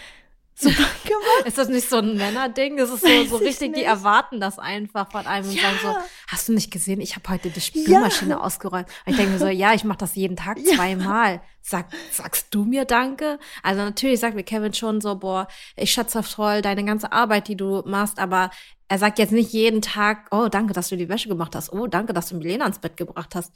Super 0.55 0.73
gemacht. 1.03 1.45
Ist 1.45 1.57
das 1.57 1.69
nicht 1.69 1.89
so 1.89 1.97
ein 1.97 2.15
Männerding? 2.15 2.77
Das 2.77 2.89
ist 2.89 3.01
so, 3.01 3.25
so 3.25 3.35
richtig, 3.37 3.73
die 3.73 3.83
erwarten 3.83 4.39
das 4.39 4.59
einfach 4.59 5.11
von 5.11 5.25
einem 5.25 5.49
und 5.49 5.59
sagen 5.59 5.77
so, 5.81 5.95
hast 6.27 6.47
du 6.47 6.53
nicht 6.53 6.71
gesehen, 6.71 7.01
ich 7.01 7.15
habe 7.15 7.29
heute 7.29 7.49
die 7.49 7.61
Spülmaschine 7.61 8.31
ja. 8.31 8.39
ausgeräumt. 8.39 8.87
Und 9.05 9.11
ich 9.11 9.17
denke 9.17 9.33
mir 9.33 9.39
so, 9.39 9.47
ja, 9.47 9.73
ich 9.73 9.83
mache 9.83 9.99
das 9.99 10.15
jeden 10.15 10.35
Tag 10.35 10.57
ja. 10.59 10.75
zweimal. 10.75 11.41
Sag, 11.61 11.87
sagst 12.11 12.47
du 12.51 12.65
mir 12.65 12.85
Danke? 12.85 13.39
Also 13.61 13.81
natürlich 13.81 14.19
sagt 14.19 14.35
mir 14.35 14.43
Kevin 14.43 14.73
schon 14.73 15.01
so, 15.01 15.15
boah, 15.15 15.47
ich 15.75 15.91
schätze 15.91 16.21
voll 16.21 16.61
deine 16.61 16.83
ganze 16.83 17.11
Arbeit, 17.11 17.47
die 17.47 17.55
du 17.55 17.81
machst, 17.85 18.19
aber 18.19 18.51
er 18.89 18.99
sagt 18.99 19.17
jetzt 19.17 19.31
nicht 19.31 19.53
jeden 19.53 19.81
Tag, 19.81 20.27
oh, 20.31 20.49
danke, 20.49 20.73
dass 20.73 20.89
du 20.89 20.97
die 20.97 21.09
Wäsche 21.09 21.29
gemacht 21.29 21.55
hast. 21.55 21.71
Oh, 21.71 21.87
danke, 21.87 22.13
dass 22.13 22.29
du 22.29 22.35
Milena 22.35 22.65
ins 22.65 22.79
Bett 22.79 22.97
gebracht 22.97 23.33
hast. 23.33 23.53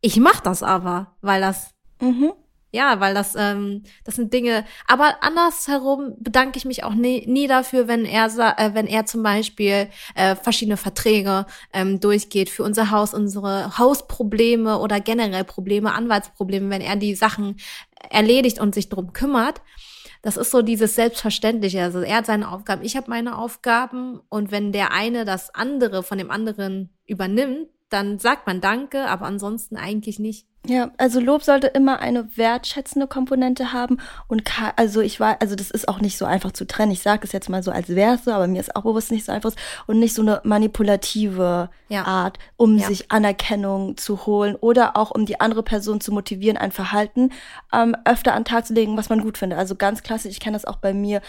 Ich 0.00 0.18
mach 0.18 0.40
das 0.40 0.62
aber, 0.62 1.16
weil 1.20 1.40
das 1.40 1.74
mhm 2.00 2.32
ja, 2.70 3.00
weil 3.00 3.14
das, 3.14 3.34
ähm, 3.36 3.82
das 4.04 4.16
sind 4.16 4.32
Dinge. 4.32 4.64
Aber 4.86 5.22
andersherum 5.22 6.14
bedanke 6.18 6.58
ich 6.58 6.64
mich 6.66 6.84
auch 6.84 6.94
nie, 6.94 7.26
nie 7.26 7.46
dafür, 7.46 7.88
wenn 7.88 8.04
er, 8.04 8.26
äh, 8.26 8.74
wenn 8.74 8.86
er 8.86 9.06
zum 9.06 9.22
Beispiel 9.22 9.88
äh, 10.14 10.34
verschiedene 10.34 10.76
Verträge 10.76 11.46
ähm, 11.72 11.98
durchgeht 12.00 12.50
für 12.50 12.64
unser 12.64 12.90
Haus, 12.90 13.14
unsere 13.14 13.78
Hausprobleme 13.78 14.78
oder 14.78 15.00
generell 15.00 15.44
Probleme, 15.44 15.94
Anwaltsprobleme, 15.94 16.68
wenn 16.68 16.82
er 16.82 16.96
die 16.96 17.14
Sachen 17.14 17.56
erledigt 18.10 18.60
und 18.60 18.74
sich 18.74 18.90
drum 18.90 19.12
kümmert. 19.12 19.62
Das 20.20 20.36
ist 20.36 20.50
so 20.50 20.62
dieses 20.62 20.94
Selbstverständliche. 20.94 21.82
Also 21.82 22.00
er 22.00 22.16
hat 22.16 22.26
seine 22.26 22.50
Aufgaben, 22.50 22.84
ich 22.84 22.96
habe 22.96 23.08
meine 23.08 23.38
Aufgaben 23.38 24.20
und 24.28 24.50
wenn 24.50 24.72
der 24.72 24.92
eine 24.92 25.24
das 25.24 25.54
andere 25.54 26.02
von 26.02 26.18
dem 26.18 26.30
anderen 26.30 26.90
übernimmt, 27.06 27.68
dann 27.90 28.18
sagt 28.18 28.46
man 28.46 28.60
Danke, 28.60 29.06
aber 29.06 29.26
ansonsten 29.26 29.76
eigentlich 29.76 30.18
nicht. 30.18 30.46
Ja, 30.66 30.90
also 30.98 31.20
Lob 31.20 31.42
sollte 31.44 31.68
immer 31.68 32.00
eine 32.00 32.36
wertschätzende 32.36 33.06
Komponente 33.06 33.72
haben 33.72 33.98
und 34.26 34.42
also 34.76 35.00
ich 35.00 35.18
war, 35.18 35.40
also 35.40 35.54
das 35.54 35.70
ist 35.70 35.88
auch 35.88 36.00
nicht 36.00 36.18
so 36.18 36.26
einfach 36.26 36.52
zu 36.52 36.66
trennen. 36.66 36.92
Ich 36.92 37.00
sage 37.00 37.22
es 37.24 37.32
jetzt 37.32 37.48
mal 37.48 37.62
so, 37.62 37.70
als 37.70 37.88
wäre 37.88 38.16
es 38.16 38.24
so, 38.24 38.32
aber 38.32 38.48
mir 38.48 38.60
ist 38.60 38.76
auch 38.76 38.82
bewusst 38.82 39.10
nicht 39.10 39.24
so 39.24 39.32
einfach 39.32 39.52
und 39.86 39.98
nicht 39.98 40.14
so 40.14 40.20
eine 40.20 40.42
manipulative 40.44 41.70
ja. 41.88 42.04
Art, 42.04 42.38
um 42.56 42.76
ja. 42.76 42.86
sich 42.86 43.10
Anerkennung 43.10 43.96
zu 43.96 44.26
holen 44.26 44.56
oder 44.56 44.96
auch 44.96 45.10
um 45.10 45.24
die 45.24 45.40
andere 45.40 45.62
Person 45.62 46.02
zu 46.02 46.12
motivieren, 46.12 46.58
ein 46.58 46.72
Verhalten 46.72 47.30
ähm, 47.72 47.96
öfter 48.04 48.34
an 48.34 48.42
den 48.42 48.48
Tag 48.48 48.66
zu 48.66 48.74
legen, 48.74 48.96
was 48.98 49.08
man 49.08 49.22
gut 49.22 49.38
findet. 49.38 49.58
Also 49.58 49.74
ganz 49.74 50.02
klassisch, 50.02 50.32
ich 50.32 50.40
kenne 50.40 50.56
das 50.56 50.66
auch 50.66 50.76
bei 50.76 50.92
mir. 50.92 51.22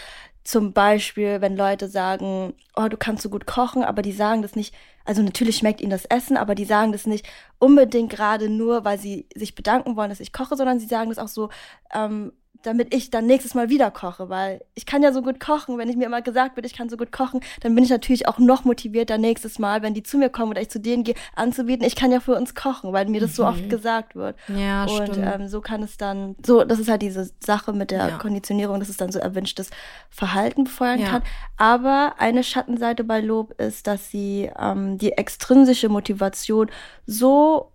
Zum 0.43 0.73
Beispiel, 0.73 1.39
wenn 1.41 1.55
Leute 1.55 1.87
sagen, 1.87 2.53
oh, 2.75 2.87
du 2.87 2.97
kannst 2.97 3.23
so 3.23 3.29
gut 3.29 3.45
kochen, 3.45 3.83
aber 3.83 4.01
die 4.01 4.11
sagen 4.11 4.41
das 4.41 4.55
nicht, 4.55 4.73
also 5.09 5.23
natürlich 5.23 5.57
schmeckt 5.57 5.81
ihnen 5.81 5.89
das 5.89 6.05
Essen, 6.05 6.37
aber 6.37 6.53
die 6.53 6.65
sagen 6.65 6.91
das 6.91 7.07
nicht 7.07 7.27
unbedingt 7.57 8.11
gerade 8.11 8.47
nur, 8.47 8.85
weil 8.85 8.99
sie 8.99 9.25
sich 9.33 9.55
bedanken 9.55 9.95
wollen, 9.95 10.11
dass 10.11 10.19
ich 10.19 10.31
koche, 10.31 10.55
sondern 10.55 10.79
sie 10.79 10.85
sagen 10.85 11.09
das 11.09 11.17
auch 11.17 11.27
so, 11.27 11.49
ähm, 11.91 12.31
damit 12.63 12.93
ich 12.93 13.09
dann 13.09 13.25
nächstes 13.25 13.53
Mal 13.53 13.69
wieder 13.69 13.89
koche, 13.89 14.29
weil 14.29 14.61
ich 14.75 14.85
kann 14.85 15.01
ja 15.01 15.13
so 15.13 15.21
gut 15.21 15.39
kochen. 15.39 15.77
Wenn 15.77 15.89
ich 15.89 15.95
mir 15.95 16.05
immer 16.05 16.21
gesagt 16.21 16.55
wird, 16.55 16.65
ich 16.65 16.73
kann 16.73 16.89
so 16.89 16.97
gut 16.97 17.11
kochen, 17.11 17.39
dann 17.61 17.73
bin 17.73 17.83
ich 17.83 17.89
natürlich 17.89 18.27
auch 18.27 18.37
noch 18.37 18.65
motivierter 18.65 19.17
nächstes 19.17 19.59
Mal, 19.59 19.81
wenn 19.81 19.93
die 19.93 20.03
zu 20.03 20.17
mir 20.17 20.29
kommen 20.29 20.51
oder 20.51 20.61
ich 20.61 20.69
zu 20.69 20.79
denen 20.79 21.03
gehe, 21.03 21.15
anzubieten, 21.35 21.85
ich 21.85 21.95
kann 21.95 22.11
ja 22.11 22.19
für 22.19 22.35
uns 22.35 22.55
kochen, 22.55 22.91
weil 22.91 23.05
mir 23.07 23.21
das 23.21 23.31
mhm. 23.31 23.35
so 23.35 23.45
oft 23.45 23.63
mhm. 23.63 23.69
gesagt 23.69 24.15
wird. 24.15 24.35
Ja, 24.49 24.85
Und 24.85 25.17
ähm, 25.17 25.47
so 25.47 25.61
kann 25.61 25.83
es 25.83 25.97
dann, 25.97 26.35
so, 26.45 26.63
das 26.63 26.79
ist 26.79 26.89
halt 26.89 27.01
diese 27.01 27.31
Sache 27.39 27.71
mit 27.71 27.91
der 27.91 28.09
ja. 28.09 28.17
Konditionierung, 28.17 28.79
dass 28.79 28.89
es 28.89 28.97
dann 28.97 29.11
so 29.11 29.19
erwünschtes 29.19 29.69
Verhalten 30.09 30.65
befeuern 30.65 30.99
ja. 30.99 31.07
kann. 31.07 31.23
Aber 31.57 32.15
eine 32.17 32.43
Schattenseite 32.43 33.03
bei 33.03 33.21
Lob 33.21 33.59
ist, 33.59 33.87
dass 33.87 34.09
sie 34.11 34.51
ähm, 34.59 34.97
die 34.97 35.13
extrinsische 35.13 35.87
Motivation 35.87 36.69
so 37.05 37.71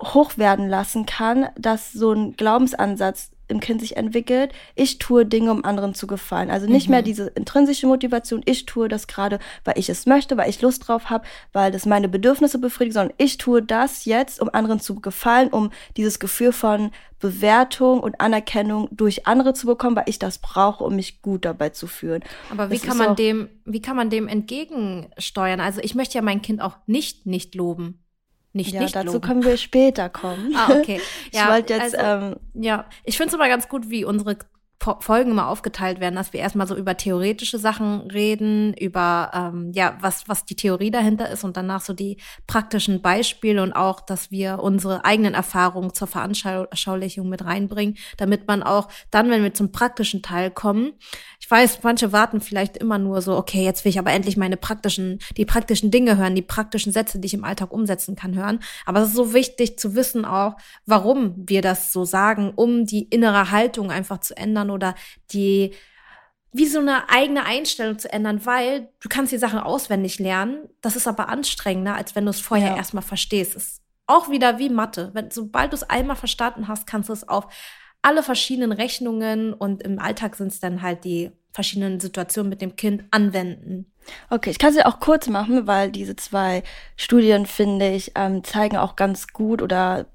hoch 0.00 0.38
werden 0.38 0.68
lassen 0.68 1.06
kann, 1.06 1.48
dass 1.56 1.92
so 1.92 2.12
ein 2.12 2.36
Glaubensansatz 2.36 3.30
im 3.48 3.60
Kind 3.60 3.80
sich 3.80 3.96
entwickelt, 3.96 4.52
ich 4.74 4.98
tue 4.98 5.26
Dinge, 5.26 5.50
um 5.50 5.64
anderen 5.64 5.94
zu 5.94 6.06
gefallen. 6.06 6.50
Also 6.50 6.66
nicht 6.66 6.88
mhm. 6.88 6.92
mehr 6.92 7.02
diese 7.02 7.28
intrinsische 7.28 7.86
Motivation, 7.86 8.42
ich 8.44 8.66
tue 8.66 8.88
das 8.88 9.06
gerade, 9.06 9.38
weil 9.64 9.78
ich 9.78 9.88
es 9.88 10.06
möchte, 10.06 10.36
weil 10.36 10.50
ich 10.50 10.62
Lust 10.62 10.86
drauf 10.86 11.10
habe, 11.10 11.24
weil 11.52 11.72
das 11.72 11.86
meine 11.86 12.08
Bedürfnisse 12.08 12.58
befriedigt, 12.58 12.94
sondern 12.94 13.14
ich 13.18 13.38
tue 13.38 13.62
das 13.62 14.04
jetzt, 14.04 14.40
um 14.40 14.50
anderen 14.52 14.80
zu 14.80 14.96
gefallen, 14.96 15.48
um 15.48 15.70
dieses 15.96 16.18
Gefühl 16.18 16.52
von 16.52 16.90
Bewertung 17.18 18.00
und 18.00 18.20
Anerkennung 18.20 18.88
durch 18.92 19.26
andere 19.26 19.52
zu 19.52 19.66
bekommen, 19.66 19.96
weil 19.96 20.04
ich 20.06 20.18
das 20.18 20.38
brauche, 20.38 20.84
um 20.84 20.94
mich 20.94 21.20
gut 21.20 21.44
dabei 21.44 21.70
zu 21.70 21.86
fühlen. 21.86 22.22
Aber 22.50 22.70
wie 22.70 22.78
das 22.78 22.86
kann 22.86 22.96
man 22.96 23.16
dem, 23.16 23.48
wie 23.64 23.82
kann 23.82 23.96
man 23.96 24.10
dem 24.10 24.28
entgegensteuern? 24.28 25.60
Also 25.60 25.80
ich 25.82 25.94
möchte 25.94 26.14
ja 26.14 26.22
mein 26.22 26.42
Kind 26.42 26.60
auch 26.60 26.76
nicht 26.86 27.26
nicht 27.26 27.54
loben 27.54 28.04
nicht 28.52 28.72
ja, 28.72 28.80
nicht 28.80 28.96
dazu 28.96 29.14
loben. 29.14 29.20
können 29.20 29.44
wir 29.44 29.56
später 29.56 30.08
kommen. 30.08 30.54
Ah, 30.56 30.72
okay. 30.72 31.00
Ja, 31.32 31.42
ich 31.42 31.48
wollte 31.50 31.74
jetzt. 31.74 31.98
Also, 31.98 32.26
ähm, 32.26 32.36
ja, 32.54 32.86
ich 33.04 33.16
finde 33.16 33.28
es 33.28 33.34
immer 33.34 33.48
ganz 33.48 33.68
gut, 33.68 33.90
wie 33.90 34.04
unsere 34.04 34.38
Folgen 35.00 35.32
immer 35.32 35.48
aufgeteilt 35.48 35.98
werden, 35.98 36.14
dass 36.14 36.32
wir 36.32 36.40
erstmal 36.40 36.68
so 36.68 36.76
über 36.76 36.96
theoretische 36.96 37.58
Sachen 37.58 38.02
reden, 38.02 38.74
über 38.74 39.30
ähm, 39.34 39.72
ja, 39.74 39.98
was, 40.00 40.28
was 40.28 40.44
die 40.44 40.54
Theorie 40.54 40.92
dahinter 40.92 41.28
ist 41.30 41.42
und 41.42 41.56
danach 41.56 41.80
so 41.80 41.92
die 41.92 42.18
praktischen 42.46 43.02
Beispiele 43.02 43.62
und 43.62 43.72
auch, 43.72 44.00
dass 44.00 44.30
wir 44.30 44.60
unsere 44.60 45.04
eigenen 45.04 45.34
Erfahrungen 45.34 45.92
zur 45.94 46.06
Veranschaulichung 46.06 47.28
mit 47.28 47.44
reinbringen, 47.44 47.96
damit 48.16 48.46
man 48.46 48.62
auch 48.62 48.88
dann, 49.10 49.30
wenn 49.30 49.42
wir 49.42 49.52
zum 49.52 49.72
praktischen 49.72 50.22
Teil 50.22 50.50
kommen, 50.50 50.92
ich 51.48 51.50
weiß, 51.50 51.82
manche 51.82 52.12
warten 52.12 52.42
vielleicht 52.42 52.76
immer 52.76 52.98
nur 52.98 53.22
so, 53.22 53.34
okay, 53.34 53.64
jetzt 53.64 53.82
will 53.82 53.88
ich 53.88 53.98
aber 53.98 54.12
endlich 54.12 54.36
meine 54.36 54.58
praktischen, 54.58 55.18
die 55.38 55.46
praktischen 55.46 55.90
Dinge 55.90 56.18
hören, 56.18 56.34
die 56.34 56.42
praktischen 56.42 56.92
Sätze, 56.92 57.18
die 57.18 57.24
ich 57.24 57.32
im 57.32 57.42
Alltag 57.42 57.72
umsetzen 57.72 58.16
kann, 58.16 58.34
hören. 58.34 58.60
Aber 58.84 59.00
es 59.00 59.08
ist 59.08 59.14
so 59.14 59.32
wichtig 59.32 59.78
zu 59.78 59.94
wissen 59.94 60.26
auch, 60.26 60.58
warum 60.84 61.32
wir 61.48 61.62
das 61.62 61.90
so 61.90 62.04
sagen, 62.04 62.52
um 62.54 62.84
die 62.84 63.04
innere 63.04 63.50
Haltung 63.50 63.90
einfach 63.90 64.20
zu 64.20 64.36
ändern 64.36 64.68
oder 64.68 64.94
die, 65.32 65.72
wie 66.52 66.66
so 66.66 66.80
eine 66.80 67.08
eigene 67.08 67.46
Einstellung 67.46 67.98
zu 67.98 68.12
ändern, 68.12 68.44
weil 68.44 68.90
du 69.00 69.08
kannst 69.08 69.32
die 69.32 69.38
Sachen 69.38 69.58
auswendig 69.58 70.18
lernen. 70.18 70.68
Das 70.82 70.96
ist 70.96 71.08
aber 71.08 71.30
anstrengender, 71.30 71.94
als 71.94 72.14
wenn 72.14 72.26
du 72.26 72.30
es 72.30 72.42
vorher 72.42 72.72
ja. 72.72 72.76
erstmal 72.76 73.02
verstehst. 73.02 73.56
Es 73.56 73.68
ist 73.68 73.82
auch 74.06 74.28
wieder 74.28 74.58
wie 74.58 74.68
Mathe. 74.68 75.12
Wenn, 75.14 75.30
sobald 75.30 75.72
du 75.72 75.76
es 75.76 75.88
einmal 75.88 76.16
verstanden 76.16 76.68
hast, 76.68 76.86
kannst 76.86 77.08
du 77.08 77.14
es 77.14 77.26
auf 77.26 77.46
alle 78.02 78.22
verschiedenen 78.22 78.72
Rechnungen 78.72 79.52
und 79.54 79.82
im 79.82 79.98
Alltag 79.98 80.36
sind 80.36 80.52
es 80.52 80.60
dann 80.60 80.82
halt 80.82 81.04
die 81.04 81.32
verschiedenen 81.52 82.00
Situationen 82.00 82.50
mit 82.50 82.60
dem 82.60 82.76
Kind 82.76 83.04
anwenden. 83.10 83.90
Okay, 84.30 84.50
ich 84.50 84.58
kann 84.58 84.72
sie 84.72 84.84
auch 84.84 85.00
kurz 85.00 85.28
machen, 85.28 85.66
weil 85.66 85.90
diese 85.90 86.16
zwei 86.16 86.62
Studien, 86.96 87.46
finde 87.46 87.90
ich, 87.90 88.12
ähm, 88.14 88.44
zeigen 88.44 88.76
auch 88.76 88.96
ganz 88.96 89.28
gut 89.28 89.60
oder 89.60 90.06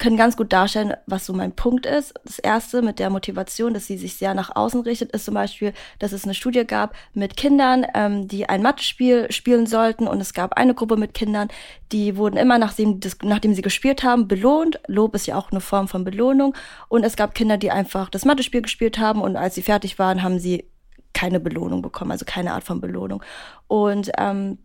können 0.00 0.16
ganz 0.16 0.36
gut 0.36 0.52
darstellen, 0.52 0.94
was 1.06 1.26
so 1.26 1.32
mein 1.32 1.52
Punkt 1.52 1.86
ist. 1.86 2.14
Das 2.24 2.38
erste 2.38 2.82
mit 2.82 2.98
der 2.98 3.10
Motivation, 3.10 3.74
dass 3.74 3.86
sie 3.86 3.98
sich 3.98 4.16
sehr 4.16 4.34
nach 4.34 4.56
außen 4.56 4.80
richtet, 4.80 5.12
ist 5.12 5.26
zum 5.26 5.34
Beispiel, 5.34 5.74
dass 5.98 6.12
es 6.12 6.24
eine 6.24 6.34
Studie 6.34 6.64
gab 6.66 6.96
mit 7.12 7.36
Kindern, 7.36 7.86
ähm, 7.94 8.26
die 8.26 8.48
ein 8.48 8.62
Mathespiel 8.62 9.30
spielen 9.30 9.66
sollten 9.66 10.08
und 10.08 10.20
es 10.20 10.32
gab 10.32 10.54
eine 10.54 10.74
Gruppe 10.74 10.96
mit 10.96 11.14
Kindern, 11.14 11.48
die 11.92 12.16
wurden 12.16 12.38
immer, 12.38 12.58
nachdem, 12.58 12.98
das, 12.98 13.18
nachdem 13.22 13.54
sie 13.54 13.62
gespielt 13.62 14.02
haben, 14.02 14.26
belohnt. 14.26 14.80
Lob 14.86 15.14
ist 15.14 15.26
ja 15.26 15.36
auch 15.36 15.50
eine 15.50 15.60
Form 15.60 15.86
von 15.86 16.02
Belohnung. 16.02 16.54
Und 16.88 17.04
es 17.04 17.16
gab 17.16 17.34
Kinder, 17.34 17.58
die 17.58 17.70
einfach 17.70 18.08
das 18.08 18.24
Mathespiel 18.24 18.62
gespielt 18.62 18.98
haben 18.98 19.20
und 19.20 19.36
als 19.36 19.54
sie 19.54 19.62
fertig 19.62 19.98
waren, 19.98 20.22
haben 20.22 20.38
sie 20.38 20.64
keine 21.12 21.40
Belohnung 21.40 21.82
bekommen, 21.82 22.12
also 22.12 22.24
keine 22.24 22.54
Art 22.54 22.64
von 22.64 22.80
Belohnung. 22.80 23.22
Und 23.68 24.10
ähm, 24.16 24.58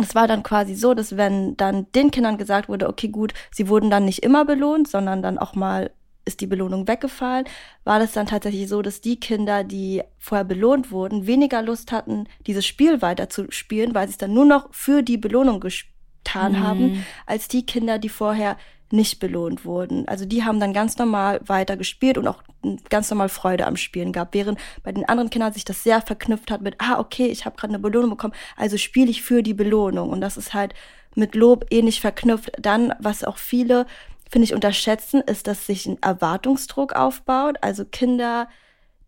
es 0.00 0.14
war 0.14 0.28
dann 0.28 0.42
quasi 0.42 0.74
so, 0.74 0.94
dass 0.94 1.16
wenn 1.16 1.56
dann 1.56 1.86
den 1.92 2.10
Kindern 2.10 2.38
gesagt 2.38 2.68
wurde, 2.68 2.88
okay, 2.88 3.08
gut, 3.08 3.34
sie 3.50 3.68
wurden 3.68 3.90
dann 3.90 4.04
nicht 4.04 4.22
immer 4.22 4.44
belohnt, 4.44 4.88
sondern 4.88 5.22
dann 5.22 5.38
auch 5.38 5.54
mal 5.54 5.90
ist 6.24 6.40
die 6.40 6.46
Belohnung 6.46 6.86
weggefallen, 6.86 7.46
war 7.84 7.98
das 7.98 8.12
dann 8.12 8.26
tatsächlich 8.26 8.68
so, 8.68 8.82
dass 8.82 9.00
die 9.00 9.18
Kinder, 9.18 9.64
die 9.64 10.02
vorher 10.18 10.44
belohnt 10.44 10.90
wurden, 10.92 11.26
weniger 11.26 11.62
Lust 11.62 11.90
hatten, 11.90 12.28
dieses 12.46 12.66
Spiel 12.66 13.02
weiter 13.02 13.30
zu 13.30 13.50
spielen, 13.50 13.94
weil 13.94 14.06
sie 14.06 14.12
es 14.12 14.18
dann 14.18 14.34
nur 14.34 14.44
noch 14.44 14.68
für 14.72 15.02
die 15.02 15.16
Belohnung 15.16 15.58
getan 15.58 16.52
mhm. 16.52 16.60
haben, 16.60 17.04
als 17.26 17.48
die 17.48 17.64
Kinder, 17.64 17.98
die 17.98 18.10
vorher 18.10 18.58
nicht 18.90 19.20
belohnt 19.20 19.64
wurden. 19.64 20.08
Also 20.08 20.24
die 20.24 20.44
haben 20.44 20.60
dann 20.60 20.72
ganz 20.72 20.96
normal 20.98 21.40
weiter 21.46 21.76
gespielt 21.76 22.18
und 22.18 22.26
auch 22.26 22.42
ganz 22.88 23.10
normal 23.10 23.28
Freude 23.28 23.66
am 23.66 23.76
Spielen 23.76 24.12
gehabt, 24.12 24.34
während 24.34 24.58
bei 24.82 24.92
den 24.92 25.08
anderen 25.08 25.30
Kindern 25.30 25.52
sich 25.52 25.64
das 25.64 25.82
sehr 25.82 26.00
verknüpft 26.00 26.50
hat 26.50 26.60
mit, 26.60 26.76
ah, 26.78 26.98
okay, 26.98 27.26
ich 27.26 27.44
habe 27.44 27.56
gerade 27.56 27.74
eine 27.74 27.82
Belohnung 27.82 28.10
bekommen, 28.10 28.34
also 28.56 28.76
spiele 28.76 29.10
ich 29.10 29.22
für 29.22 29.42
die 29.42 29.54
Belohnung. 29.54 30.10
Und 30.10 30.20
das 30.20 30.36
ist 30.36 30.54
halt 30.54 30.74
mit 31.14 31.34
Lob 31.34 31.66
ähnlich 31.70 32.00
verknüpft. 32.00 32.52
Dann, 32.58 32.94
was 32.98 33.24
auch 33.24 33.38
viele, 33.38 33.86
finde 34.30 34.44
ich, 34.44 34.54
unterschätzen, 34.54 35.20
ist, 35.20 35.46
dass 35.46 35.66
sich 35.66 35.86
ein 35.86 36.00
Erwartungsdruck 36.02 36.94
aufbaut. 36.94 37.56
Also 37.60 37.84
Kinder, 37.84 38.48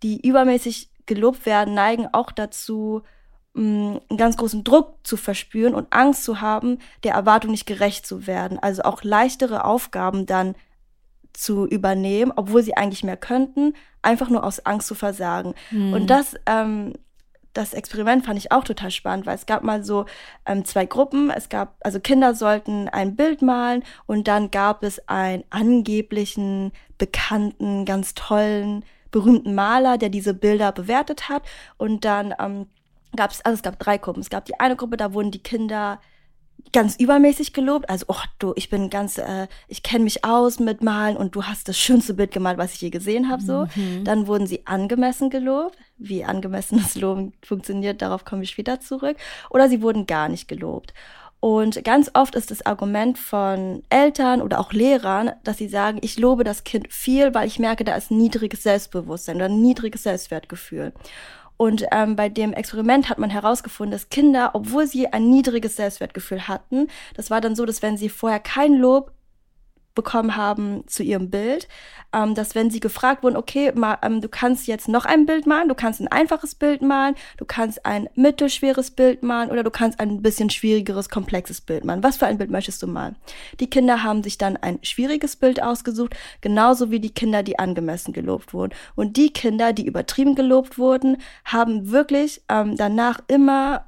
die 0.03 0.27
übermäßig 0.27 0.91
gelobt 1.07 1.47
werden, 1.47 1.75
neigen 1.75 2.09
auch 2.13 2.33
dazu, 2.33 3.03
einen 3.57 4.01
ganz 4.17 4.37
großen 4.37 4.63
Druck 4.65 4.99
zu 5.03 5.17
verspüren 5.17 5.75
und 5.75 5.93
Angst 5.93 6.25
zu 6.25 6.41
haben, 6.41 6.79
der 7.03 7.15
Erwartung 7.15 7.51
nicht 7.51 7.67
gerecht 7.67 8.07
zu 8.07 8.27
werden. 8.27 8.59
Also 8.59 8.83
auch 8.83 9.03
leichtere 9.03 9.65
Aufgaben 9.65 10.27
dann 10.27 10.55
zu 11.33 11.67
übernehmen, 11.67 12.33
obwohl 12.35 12.63
sie 12.63 12.77
eigentlich 12.77 13.05
mehr 13.05 13.17
könnten, 13.17 13.75
einfach 14.03 14.29
nur 14.29 14.45
aus 14.45 14.65
Angst 14.67 14.87
zu 14.87 14.95
versagen. 14.95 15.55
Mhm. 15.71 15.93
Und 15.93 16.07
das, 16.09 16.35
ähm, 16.47 16.95
das 17.53 17.75
Experiment 17.75 18.25
fand 18.25 18.39
ich 18.39 18.53
auch 18.53 18.65
total 18.65 18.91
spannend, 18.91 19.27
weil 19.27 19.35
es 19.35 19.47
gab 19.47 19.65
mal 19.65 19.83
so 19.85 20.07
ähm, 20.47 20.65
zwei 20.65 20.87
Gruppen. 20.87 21.31
Es 21.31 21.49
gab, 21.49 21.77
also 21.81 21.99
Kinder 21.99 22.35
sollten 22.35 22.89
ein 22.89 23.17
Bild 23.17 23.43
malen 23.43 23.83
und 24.07 24.29
dann 24.29 24.51
gab 24.51 24.83
es 24.83 25.09
einen 25.09 25.45
angeblichen, 25.51 26.73
bekannten, 26.99 27.85
ganz 27.85 28.15
tollen, 28.15 28.85
berühmten 29.11 29.55
Maler, 29.55 29.99
der 29.99 30.09
diese 30.09 30.35
Bilder 30.35 30.71
bewertet 30.71 31.29
hat. 31.29 31.43
Und 31.77 32.05
dann 32.05 32.35
ähm, 32.39 32.67
gab 33.17 33.31
es, 33.31 33.45
also 33.45 33.57
es 33.57 33.63
gab 33.63 33.79
drei 33.79 33.99
Gruppen. 33.99 34.21
Es 34.21 34.31
gab 34.31 34.45
die 34.45 34.59
eine 34.59 34.77
Gruppe, 34.77 34.97
da 34.97 35.13
wurden 35.13 35.31
die 35.31 35.43
Kinder 35.43 36.01
ganz 36.73 36.97
übermäßig 36.97 37.53
gelobt. 37.53 37.89
Also, 37.89 38.07
oh 38.09 38.23
du, 38.39 38.53
ich 38.57 38.71
bin 38.71 38.91
ganz, 38.91 39.19
äh, 39.19 39.49
ich 39.69 39.83
kenne 39.83 40.05
mich 40.05 40.25
aus 40.25 40.61
mit 40.61 40.83
Malen 40.83 41.17
und 41.17 41.35
du 41.35 41.45
hast 41.45 41.69
das 41.69 41.79
schönste 41.79 42.15
Bild 42.15 42.33
gemalt, 42.33 42.59
was 42.59 42.75
ich 42.75 42.81
je 42.81 42.91
gesehen 42.91 43.31
habe. 43.31 43.43
So. 43.43 43.67
Mhm. 43.75 44.05
Dann 44.05 44.27
wurden 44.27 44.47
sie 44.47 44.67
angemessen 44.67 45.31
gelobt. 45.31 45.77
Wie 45.99 46.25
angemessenes 46.25 46.95
Loben 46.95 47.33
funktioniert, 47.43 48.03
darauf 48.03 48.25
komme 48.25 48.43
ich 48.43 48.51
später 48.51 48.81
zurück. 48.81 49.17
Oder 49.51 49.69
sie 49.69 49.83
wurden 49.83 50.07
gar 50.07 50.29
nicht 50.29 50.49
gelobt. 50.49 50.95
Und 51.41 51.83
ganz 51.85 52.11
oft 52.13 52.35
ist 52.35 52.51
das 52.51 52.67
Argument 52.67 53.17
von 53.17 53.83
Eltern 53.89 54.43
oder 54.43 54.61
auch 54.61 54.75
Lehrern, 54.75 55.33
dass 55.43 55.57
sie 55.57 55.69
sagen, 55.69 55.99
ich 56.03 56.19
lobe 56.19 56.45
das 56.45 56.65
Kind 56.65 56.93
viel, 56.93 57.33
weil 57.35 57.49
ich 57.49 57.59
merke, 57.59 57.83
da 57.83 57.97
ist 57.97 58.11
niedriges 58.11 58.63
Selbstbewusstsein 58.63 59.37
oder 59.37 59.49
niedriges 59.49 60.03
Selbstwertgefühl. 60.03 60.93
Und 61.61 61.85
ähm, 61.93 62.17
bei 62.17 62.31
dem 62.31 62.55
Experiment 62.55 63.11
hat 63.11 63.19
man 63.19 63.29
herausgefunden, 63.29 63.93
dass 63.93 64.09
Kinder, 64.09 64.53
obwohl 64.55 64.87
sie 64.87 65.09
ein 65.09 65.29
niedriges 65.29 65.77
Selbstwertgefühl 65.77 66.49
hatten, 66.49 66.89
das 67.17 67.31
war 67.31 67.43
dann 67.43 67.55
so, 67.55 67.67
dass 67.67 67.83
wenn 67.83 67.99
sie 67.99 68.09
vorher 68.09 68.41
kein 68.41 68.77
Lob 68.77 69.13
bekommen 69.95 70.37
haben 70.37 70.87
zu 70.87 71.03
ihrem 71.03 71.31
Bild, 71.31 71.69
ähm, 72.13 72.35
dass 72.35 72.55
wenn 72.55 72.71
sie 72.71 72.81
gefragt 72.81 73.23
wurden, 73.23 73.37
okay, 73.37 73.73
mal, 73.75 73.99
ähm, 74.03 74.21
du 74.21 74.29
kannst 74.29 74.67
jetzt 74.67 74.89
noch 74.89 75.05
ein 75.05 75.27
Bild 75.27 75.47
malen, 75.47 75.69
du 75.69 75.75
kannst 75.75 76.01
ein 76.01 76.09
einfaches 76.09 76.55
Bild 76.55 76.83
malen, 76.83 77.15
du 77.37 77.45
kannst 77.45 77.85
ein 77.85 78.09
mittelschweres 78.15 78.91
Bild 78.91 79.23
malen 79.23 79.51
oder 79.51 79.63
du 79.63 79.71
kannst 79.71 80.01
ein 80.01 80.23
bisschen 80.23 80.51
schwierigeres, 80.51 81.09
komplexes 81.09 81.61
Bild 81.61 81.85
malen. 81.85 82.03
Was 82.03 82.17
für 82.17 82.27
ein 82.27 82.39
Bild 82.39 82.51
möchtest 82.51 82.83
du 82.83 82.87
malen? 82.87 83.17
Die 83.59 83.71
Kinder 83.71 84.03
haben 84.03 84.23
sich 84.23 84.39
dann 84.39 84.57
ein 84.57 84.79
schwieriges 84.83 85.37
Bild 85.37 85.63
ausgesucht, 85.63 86.17
genauso 86.41 86.91
wie 86.91 87.01
die 87.01 87.15
Kinder, 87.15 87.43
die 87.43 87.59
angemessen 87.59 88.13
gelobt 88.13 88.55
wurden. 88.55 88.75
Und 88.95 89.17
die 89.17 89.33
Kinder, 89.33 89.73
die 89.73 89.87
übertrieben 89.87 90.35
gelobt 90.35 90.79
wurden, 90.79 91.19
haben 91.45 91.91
wirklich 91.91 92.43
ähm, 92.49 92.77
danach 92.77 93.21
immer 93.29 93.85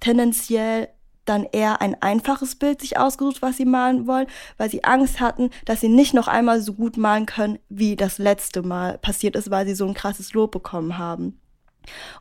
tendenziell 0.00 0.88
dann 1.28 1.44
eher 1.44 1.80
ein 1.80 2.00
einfaches 2.02 2.56
Bild 2.56 2.80
sich 2.80 2.98
ausgesucht, 2.98 3.42
was 3.42 3.56
sie 3.56 3.64
malen 3.64 4.06
wollen, 4.06 4.26
weil 4.56 4.70
sie 4.70 4.84
Angst 4.84 5.20
hatten, 5.20 5.50
dass 5.64 5.80
sie 5.80 5.88
nicht 5.88 6.14
noch 6.14 6.28
einmal 6.28 6.60
so 6.60 6.74
gut 6.74 6.96
malen 6.96 7.26
können, 7.26 7.58
wie 7.68 7.96
das 7.96 8.18
letzte 8.18 8.62
Mal 8.62 8.98
passiert 8.98 9.36
ist, 9.36 9.50
weil 9.50 9.66
sie 9.66 9.74
so 9.74 9.86
ein 9.86 9.94
krasses 9.94 10.32
Lob 10.32 10.52
bekommen 10.52 10.98
haben. 10.98 11.40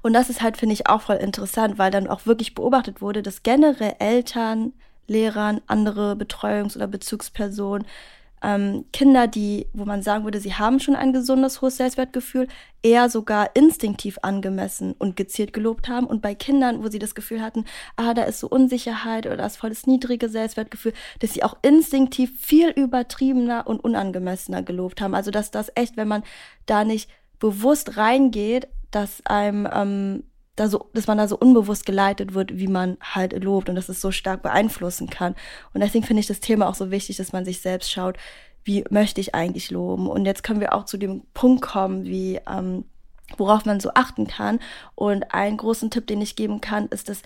Und 0.02 0.14
das 0.14 0.30
ist 0.30 0.42
halt, 0.42 0.58
finde 0.58 0.74
ich, 0.74 0.88
auch 0.88 1.02
voll 1.02 1.18
interessant, 1.18 1.78
weil 1.78 1.92
dann 1.92 2.08
auch 2.08 2.26
wirklich 2.26 2.56
beobachtet 2.56 3.02
wurde, 3.02 3.22
dass 3.22 3.44
generell 3.44 3.96
Eltern, 4.00 4.74
Lehrern, 5.08 5.62
andere 5.68 6.14
Betreuungs- 6.14 6.76
oder 6.76 6.88
Bezugspersonen 6.88 7.86
ähm, 8.44 8.86
Kinder, 8.94 9.28
die, 9.28 9.68
wo 9.74 9.86
man 9.86 10.04
sagen 10.04 10.24
würde, 10.24 10.40
sie 10.40 10.54
haben 10.54 10.80
schon 10.80 10.96
ein 10.96 11.14
gesundes, 11.14 11.62
hohes 11.62 11.78
Selbstwertgefühl, 11.78 12.48
eher 12.84 13.10
sogar 13.10 13.56
instinktiv 13.56 14.20
angemessen 14.22 14.94
und 14.98 15.16
gezielt 15.16 15.54
gelobt 15.54 15.90
haben. 15.90 16.06
Und 16.06 16.22
bei 16.22 16.36
Kindern, 16.36 16.84
wo 16.84 16.90
sie 16.90 17.00
das 17.00 17.16
Gefühl 17.16 17.42
hatten, 17.42 17.66
ah, 17.96 18.14
da 18.14 18.24
ist 18.24 18.40
so 18.40 18.48
Unsicherheit 18.48 19.26
oder 19.26 19.38
das 19.38 19.88
niedrige 19.88 20.30
Selbstwertgefühl, 20.30 20.94
dass 21.20 21.34
sie 21.34 21.44
auch 21.44 21.58
instinktiv 21.62 22.32
viel 22.40 22.70
übertriebener 22.70 23.66
und 23.66 23.84
unangemessener 23.84 24.62
gelobt 24.62 25.02
haben. 25.02 25.16
Also 25.16 25.32
dass 25.32 25.52
das 25.52 25.72
echt, 25.76 25.98
wenn 25.98 26.08
man 26.08 26.24
da 26.66 26.84
nicht 26.84 27.10
bewusst 27.40 27.98
reingeht, 27.98 28.68
dass 28.92 29.26
einem 29.26 29.68
ähm, 29.72 30.24
da 30.58 30.68
so, 30.68 30.90
dass 30.94 31.08
man 31.08 31.18
da 31.18 31.28
so 31.28 31.38
unbewusst 31.38 31.86
geleitet 31.86 32.34
wird, 32.34 32.58
wie 32.58 32.68
man 32.68 32.98
halt 33.02 33.44
lobt 33.44 33.70
und 33.70 33.76
dass 33.76 33.90
es 33.90 34.02
so 34.02 34.12
stark 34.12 34.42
beeinflussen 34.42 35.10
kann. 35.10 35.36
Und 35.74 35.82
deswegen 35.82 36.06
finde 36.06 36.20
ich 36.20 36.28
das 36.28 36.40
Thema 36.40 36.68
auch 36.68 36.76
so 36.76 36.92
wichtig, 36.92 37.18
dass 37.18 37.32
man 37.32 37.46
sich 37.46 37.62
selbst 37.62 37.92
schaut, 37.92 38.18
wie 38.64 38.84
möchte 38.90 39.22
ich 39.22 39.34
eigentlich 39.34 39.72
loben. 39.72 40.08
Und 40.08 40.26
jetzt 40.26 40.44
können 40.44 40.60
wir 40.60 40.74
auch 40.74 40.86
zu 40.86 40.98
dem 40.98 41.22
Punkt 41.34 41.62
kommen, 41.62 42.04
wie 42.06 42.42
ähm, 42.50 42.84
worauf 43.38 43.66
man 43.66 43.80
so 43.80 43.92
achten 43.94 44.28
kann. 44.28 44.60
Und 44.96 45.34
einen 45.34 45.58
großen 45.58 45.90
Tipp, 45.90 46.08
den 46.08 46.22
ich 46.22 46.36
geben 46.36 46.60
kann, 46.60 46.88
ist, 46.88 47.10
dass 47.10 47.22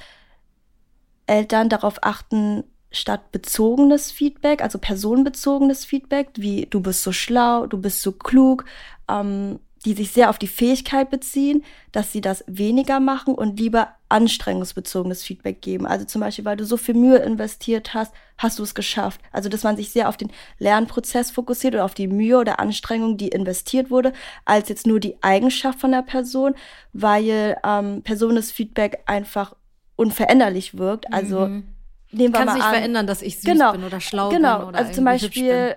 Eltern 1.25 1.69
darauf 1.69 2.03
achten, 2.03 2.63
statt 2.91 3.31
bezogenes 3.31 4.11
Feedback, 4.11 4.61
also 4.61 4.77
personenbezogenes 4.77 5.85
Feedback, 5.85 6.29
wie 6.35 6.65
du 6.69 6.81
bist 6.81 7.03
so 7.03 7.13
schlau, 7.13 7.65
du 7.65 7.77
bist 7.77 8.01
so 8.01 8.11
klug, 8.11 8.65
ähm, 9.09 9.59
die 9.85 9.93
sich 9.93 10.11
sehr 10.11 10.29
auf 10.29 10.37
die 10.37 10.47
Fähigkeit 10.47 11.09
beziehen, 11.09 11.63
dass 11.91 12.11
sie 12.11 12.21
das 12.21 12.43
weniger 12.47 12.99
machen 12.99 13.33
und 13.33 13.59
lieber 13.59 13.95
anstrengungsbezogenes 14.09 15.23
Feedback 15.23 15.61
geben. 15.61 15.87
Also 15.87 16.05
zum 16.05 16.21
Beispiel, 16.21 16.45
weil 16.45 16.57
du 16.57 16.65
so 16.65 16.77
viel 16.77 16.93
Mühe 16.93 17.17
investiert 17.17 17.93
hast, 17.93 18.13
hast 18.37 18.59
du 18.59 18.63
es 18.63 18.75
geschafft. 18.75 19.19
Also 19.31 19.49
dass 19.49 19.63
man 19.63 19.77
sich 19.77 19.89
sehr 19.89 20.07
auf 20.07 20.17
den 20.17 20.31
Lernprozess 20.59 21.31
fokussiert 21.31 21.73
oder 21.73 21.85
auf 21.85 21.95
die 21.95 22.07
Mühe 22.07 22.37
oder 22.37 22.59
Anstrengung, 22.59 23.17
die 23.17 23.29
investiert 23.29 23.89
wurde, 23.89 24.13
als 24.45 24.69
jetzt 24.69 24.85
nur 24.85 24.99
die 24.99 25.17
Eigenschaft 25.21 25.79
von 25.79 25.91
der 25.91 26.03
Person, 26.03 26.53
weil 26.93 27.57
ähm, 27.65 28.03
persones 28.03 28.51
Feedback 28.51 28.99
einfach 29.07 29.55
unveränderlich 29.95 30.77
wirkt. 30.77 31.11
Also 31.11 31.47
mhm. 31.47 31.63
nehmen 32.11 32.33
wir 32.33 32.39
Kann 32.39 32.45
mal 32.45 32.55
sich 32.55 32.63
an, 32.63 32.75
verändern, 32.75 33.07
dass 33.07 33.23
ich 33.23 33.37
süß 33.37 33.45
genau, 33.45 33.71
bin 33.71 33.83
oder 33.83 33.99
schlau 33.99 34.29
genau, 34.29 34.59
bin 34.59 34.67
oder 34.69 34.77
also 34.77 34.93
zum 34.93 35.05
Beispiel 35.05 35.75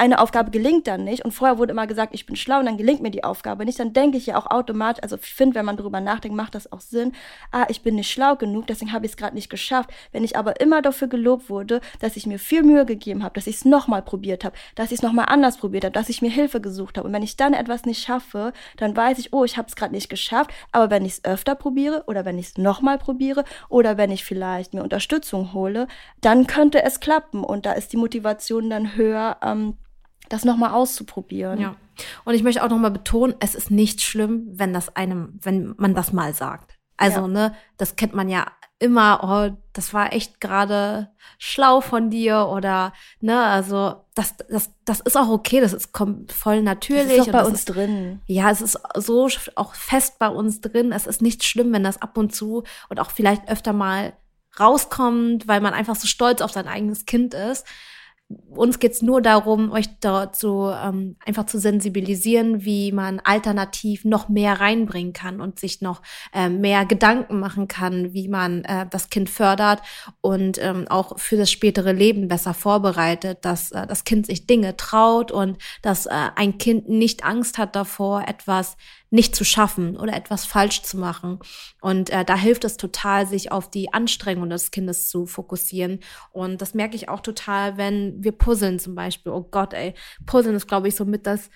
eine 0.00 0.18
Aufgabe 0.18 0.50
gelingt 0.50 0.86
dann 0.86 1.04
nicht 1.04 1.26
und 1.26 1.32
vorher 1.32 1.58
wurde 1.58 1.72
immer 1.72 1.86
gesagt, 1.86 2.14
ich 2.14 2.24
bin 2.24 2.34
schlau 2.34 2.58
und 2.58 2.64
dann 2.64 2.78
gelingt 2.78 3.02
mir 3.02 3.10
die 3.10 3.22
Aufgabe 3.22 3.66
nicht, 3.66 3.78
dann 3.78 3.92
denke 3.92 4.16
ich 4.16 4.24
ja 4.24 4.38
auch 4.38 4.50
automatisch, 4.50 5.02
also 5.02 5.16
ich 5.16 5.34
finde, 5.34 5.56
wenn 5.56 5.66
man 5.66 5.76
darüber 5.76 6.00
nachdenkt, 6.00 6.34
macht 6.34 6.54
das 6.54 6.72
auch 6.72 6.80
Sinn, 6.80 7.12
ah, 7.52 7.66
ich 7.68 7.82
bin 7.82 7.96
nicht 7.96 8.10
schlau 8.10 8.34
genug, 8.36 8.66
deswegen 8.66 8.94
habe 8.94 9.04
ich 9.04 9.12
es 9.12 9.18
gerade 9.18 9.34
nicht 9.34 9.50
geschafft. 9.50 9.90
Wenn 10.10 10.24
ich 10.24 10.38
aber 10.38 10.58
immer 10.58 10.80
dafür 10.80 11.08
gelobt 11.08 11.50
wurde, 11.50 11.82
dass 12.00 12.16
ich 12.16 12.26
mir 12.26 12.38
viel 12.38 12.62
Mühe 12.62 12.86
gegeben 12.86 13.22
habe, 13.22 13.34
dass 13.34 13.46
ich 13.46 13.56
es 13.56 13.64
nochmal 13.66 14.00
probiert 14.00 14.42
habe, 14.42 14.56
dass 14.74 14.86
ich 14.86 15.00
es 15.00 15.02
nochmal 15.02 15.26
anders 15.28 15.58
probiert 15.58 15.84
habe, 15.84 15.92
dass 15.92 16.08
ich 16.08 16.22
mir 16.22 16.30
Hilfe 16.30 16.62
gesucht 16.62 16.96
habe 16.96 17.06
und 17.06 17.12
wenn 17.12 17.22
ich 17.22 17.36
dann 17.36 17.52
etwas 17.52 17.84
nicht 17.84 18.02
schaffe, 18.02 18.54
dann 18.78 18.96
weiß 18.96 19.18
ich, 19.18 19.34
oh, 19.34 19.44
ich 19.44 19.58
habe 19.58 19.68
es 19.68 19.76
gerade 19.76 19.94
nicht 19.94 20.08
geschafft, 20.08 20.50
aber 20.72 20.88
wenn 20.88 21.04
ich 21.04 21.12
es 21.12 21.24
öfter 21.26 21.54
probiere 21.54 22.04
oder 22.06 22.24
wenn 22.24 22.38
ich 22.38 22.46
es 22.46 22.56
nochmal 22.56 22.96
probiere 22.96 23.44
oder 23.68 23.98
wenn 23.98 24.10
ich 24.10 24.24
vielleicht 24.24 24.72
mir 24.72 24.82
Unterstützung 24.82 25.52
hole, 25.52 25.88
dann 26.22 26.46
könnte 26.46 26.82
es 26.84 27.00
klappen 27.00 27.44
und 27.44 27.66
da 27.66 27.72
ist 27.72 27.92
die 27.92 27.98
Motivation 27.98 28.70
dann 28.70 28.96
höher, 28.96 29.36
ähm, 29.42 29.76
das 30.30 30.44
nochmal 30.44 30.70
auszuprobieren. 30.70 31.60
Ja. 31.60 31.76
Und 32.24 32.34
ich 32.34 32.42
möchte 32.42 32.64
auch 32.64 32.70
nochmal 32.70 32.92
betonen, 32.92 33.34
es 33.40 33.54
ist 33.54 33.70
nicht 33.70 34.00
schlimm, 34.00 34.46
wenn 34.52 34.72
das 34.72 34.96
einem, 34.96 35.38
wenn 35.42 35.74
man 35.76 35.94
das 35.94 36.14
mal 36.14 36.32
sagt. 36.32 36.78
Also, 36.96 37.22
ja. 37.22 37.28
ne, 37.28 37.54
das 37.76 37.96
kennt 37.96 38.14
man 38.14 38.28
ja 38.28 38.46
immer, 38.78 39.20
oh, 39.22 39.56
das 39.72 39.92
war 39.92 40.12
echt 40.12 40.40
gerade 40.40 41.10
schlau 41.38 41.80
von 41.80 42.10
dir 42.10 42.48
oder, 42.50 42.92
ne, 43.20 43.42
also, 43.42 44.04
das, 44.14 44.36
das, 44.48 44.70
das 44.84 45.00
ist 45.00 45.16
auch 45.16 45.28
okay, 45.28 45.60
das 45.60 45.72
ist 45.72 45.90
voll 46.28 46.62
natürlich. 46.62 47.18
Das 47.18 47.26
ist 47.26 47.28
auch 47.28 47.32
bei 47.32 47.44
uns 47.44 47.58
ist, 47.58 47.64
drin. 47.66 48.20
Ja, 48.26 48.50
es 48.50 48.62
ist 48.62 48.78
so 48.96 49.28
auch 49.56 49.74
fest 49.74 50.18
bei 50.18 50.28
uns 50.28 50.60
drin. 50.60 50.92
Es 50.92 51.06
ist 51.06 51.22
nicht 51.22 51.44
schlimm, 51.44 51.72
wenn 51.72 51.84
das 51.84 52.00
ab 52.00 52.16
und 52.16 52.34
zu 52.34 52.62
und 52.88 53.00
auch 53.00 53.10
vielleicht 53.10 53.48
öfter 53.48 53.72
mal 53.72 54.12
rauskommt, 54.58 55.48
weil 55.48 55.60
man 55.60 55.74
einfach 55.74 55.96
so 55.96 56.06
stolz 56.06 56.40
auf 56.40 56.52
sein 56.52 56.68
eigenes 56.68 57.06
Kind 57.06 57.34
ist 57.34 57.66
uns 58.50 58.78
geht's 58.78 59.02
nur 59.02 59.20
darum, 59.20 59.72
euch 59.72 59.86
so 60.32 60.70
ähm, 60.70 61.16
einfach 61.24 61.46
zu 61.46 61.58
sensibilisieren, 61.58 62.64
wie 62.64 62.92
man 62.92 63.20
alternativ 63.20 64.04
noch 64.04 64.28
mehr 64.28 64.60
reinbringen 64.60 65.12
kann 65.12 65.40
und 65.40 65.58
sich 65.58 65.80
noch 65.80 66.02
äh, 66.32 66.48
mehr 66.48 66.84
Gedanken 66.84 67.40
machen 67.40 67.68
kann, 67.68 68.12
wie 68.12 68.28
man 68.28 68.64
äh, 68.64 68.86
das 68.88 69.10
Kind 69.10 69.30
fördert 69.30 69.82
und 70.20 70.58
ähm, 70.62 70.86
auch 70.88 71.18
für 71.18 71.36
das 71.36 71.50
spätere 71.50 71.92
Leben 71.92 72.28
besser 72.28 72.54
vorbereitet, 72.54 73.38
dass 73.42 73.72
äh, 73.72 73.86
das 73.86 74.04
Kind 74.04 74.26
sich 74.26 74.46
Dinge 74.46 74.76
traut 74.76 75.32
und 75.32 75.58
dass 75.82 76.06
äh, 76.06 76.10
ein 76.36 76.58
Kind 76.58 76.88
nicht 76.88 77.24
Angst 77.24 77.58
hat 77.58 77.74
davor, 77.74 78.24
etwas 78.28 78.76
nicht 79.10 79.34
zu 79.34 79.44
schaffen 79.44 79.96
oder 79.96 80.14
etwas 80.14 80.44
falsch 80.44 80.82
zu 80.82 80.96
machen. 80.96 81.40
Und 81.80 82.10
äh, 82.10 82.24
da 82.24 82.36
hilft 82.36 82.64
es 82.64 82.76
total, 82.76 83.26
sich 83.26 83.52
auf 83.52 83.68
die 83.68 83.92
Anstrengung 83.92 84.48
des 84.48 84.70
Kindes 84.70 85.08
zu 85.08 85.26
fokussieren. 85.26 86.00
Und 86.30 86.62
das 86.62 86.74
merke 86.74 86.96
ich 86.96 87.08
auch 87.08 87.20
total, 87.20 87.76
wenn 87.76 88.22
wir 88.22 88.32
puzzeln 88.32 88.78
zum 88.78 88.94
Beispiel. 88.94 89.32
Oh 89.32 89.42
Gott, 89.42 89.74
ey, 89.74 89.94
puzzeln 90.26 90.56
ist, 90.56 90.68
glaube 90.68 90.88
ich, 90.88 90.94
so 90.94 91.04
mit 91.04 91.26
das 91.26 91.50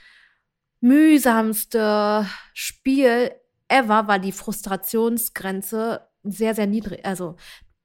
mühsamste 0.81 2.27
Spiel 2.53 3.33
ever, 3.69 4.09
weil 4.09 4.21
die 4.21 4.33
Frustrationsgrenze 4.33 6.01
sehr, 6.25 6.55
sehr 6.55 6.67
niedrig, 6.67 7.05
also 7.05 7.37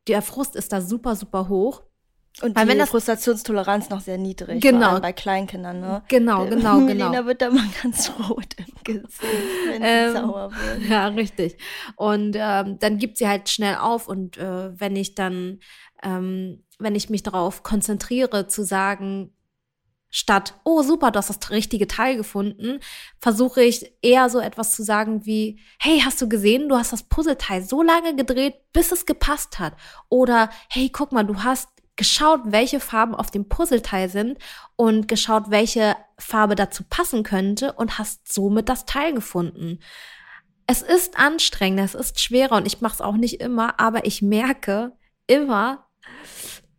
der 0.07 0.21
Frust 0.21 0.55
ist 0.55 0.73
da 0.73 0.81
super, 0.81 1.15
super 1.15 1.49
hoch. 1.49 1.83
Und 2.41 2.55
Weil 2.55 2.65
die 2.65 2.71
wenn 2.71 2.79
das, 2.79 2.89
Frustrationstoleranz 2.89 3.89
noch 3.89 4.01
sehr 4.01 4.17
niedrig 4.17 4.61
genau. 4.61 4.99
bei 4.99 5.13
Kleinkindern, 5.13 5.79
ne? 5.79 6.03
Genau, 6.07 6.45
genau, 6.45 6.77
Melina 6.79 7.11
genau. 7.11 7.25
wird 7.25 7.41
da 7.41 7.49
mal 7.49 7.67
ganz 7.83 8.11
rot 8.29 8.55
im 8.57 8.65
Gesicht, 8.83 9.23
wenn 9.67 9.81
ähm, 9.83 10.11
sie 10.11 10.17
sauer 10.17 10.51
wird. 10.51 10.81
Ja, 10.89 11.07
richtig. 11.07 11.57
Und 11.95 12.35
ähm, 12.39 12.79
dann 12.79 12.97
gibt 12.97 13.17
sie 13.17 13.27
halt 13.27 13.49
schnell 13.49 13.75
auf 13.75 14.07
und 14.07 14.37
äh, 14.37 14.79
wenn 14.79 14.95
ich 14.95 15.15
dann, 15.15 15.59
ähm, 16.01 16.63
wenn 16.77 16.95
ich 16.95 17.09
mich 17.09 17.23
darauf 17.23 17.63
konzentriere, 17.63 18.47
zu 18.47 18.63
sagen, 18.63 19.33
statt, 20.11 20.55
oh 20.63 20.81
super, 20.81 21.11
du 21.11 21.19
hast 21.19 21.29
das 21.29 21.51
richtige 21.51 21.87
Teil 21.87 22.17
gefunden, 22.17 22.79
versuche 23.19 23.61
ich 23.61 23.93
eher 24.01 24.29
so 24.29 24.39
etwas 24.39 24.75
zu 24.75 24.83
sagen 24.83 25.25
wie, 25.25 25.59
hey, 25.79 26.01
hast 26.03 26.21
du 26.21 26.27
gesehen, 26.27 26.69
du 26.69 26.75
hast 26.75 26.93
das 26.93 27.03
Puzzleteil 27.03 27.63
so 27.63 27.83
lange 27.83 28.15
gedreht, 28.15 28.55
bis 28.73 28.91
es 28.91 29.05
gepasst 29.05 29.59
hat. 29.59 29.73
Oder, 30.09 30.49
hey, 30.69 30.89
guck 30.89 31.11
mal, 31.11 31.23
du 31.23 31.43
hast 31.43 31.69
geschaut, 31.99 32.39
welche 32.45 32.79
Farben 32.79 33.13
auf 33.13 33.29
dem 33.29 33.49
Puzzleteil 33.49 34.07
sind 34.07 34.39
und 34.77 35.09
geschaut, 35.09 35.49
welche 35.49 35.97
Farbe 36.17 36.55
dazu 36.55 36.83
passen 36.89 37.23
könnte 37.23 37.73
und 37.73 37.99
hast 37.99 38.33
somit 38.33 38.69
das 38.69 38.85
Teil 38.85 39.13
gefunden. 39.13 39.79
Es 40.65 40.81
ist 40.81 41.19
anstrengend, 41.19 41.81
es 41.81 41.95
ist 41.95 42.21
schwerer 42.21 42.55
und 42.55 42.65
ich 42.65 42.79
mache 42.79 42.93
es 42.93 43.01
auch 43.01 43.17
nicht 43.17 43.41
immer, 43.41 43.81
aber 43.81 44.05
ich 44.05 44.21
merke 44.21 44.93
immer, 45.27 45.87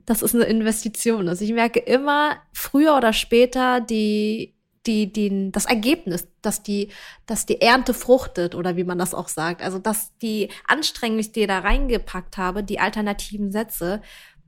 dass 0.07 0.23
es 0.23 0.35
eine 0.35 0.45
Investition 0.45 1.29
ist. 1.29 1.43
Ich 1.43 1.53
merke 1.53 1.81
immer 1.81 2.37
früher 2.55 2.97
oder 2.97 3.13
später 3.13 3.83
die 3.83 4.57
die, 4.87 5.13
die, 5.13 5.53
das 5.53 5.67
Ergebnis, 5.67 6.29
dass 6.41 6.63
die, 6.63 6.89
dass 7.27 7.45
die 7.45 7.61
Ernte 7.61 7.93
fruchtet 7.93 8.55
oder 8.55 8.77
wie 8.77 8.85
man 8.85 8.99
das 8.99 9.15
auch 9.15 9.29
sagt. 9.29 9.63
Also, 9.63 9.79
dass 9.79 10.17
die 10.19 10.49
Anstrengung, 10.67 11.21
die 11.21 11.41
ich 11.41 11.47
da 11.47 11.59
reingepackt 11.59 12.39
habe, 12.39 12.65
die 12.65 12.81
alternativen 12.81 13.53
Sätze, 13.53 14.01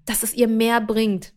dass 0.06 0.22
es 0.22 0.34
ihr 0.34 0.48
mehr 0.48 0.80
bringt. 0.80 1.32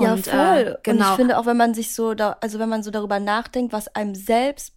Ja, 0.00 0.14
und, 0.14 0.26
äh, 0.26 0.30
voll. 0.30 0.38
Äh, 0.38 0.64
genau. 0.64 0.70
Und 0.72 0.76
ich 0.76 0.84
genau. 0.84 1.16
finde 1.16 1.38
auch, 1.38 1.46
wenn 1.46 1.56
man 1.56 1.74
sich 1.74 1.94
so 1.94 2.14
da, 2.14 2.36
also 2.40 2.58
wenn 2.58 2.68
man 2.68 2.82
so 2.82 2.90
darüber 2.90 3.20
nachdenkt, 3.20 3.72
was 3.72 3.88
einem 3.94 4.14
selbst 4.14 4.74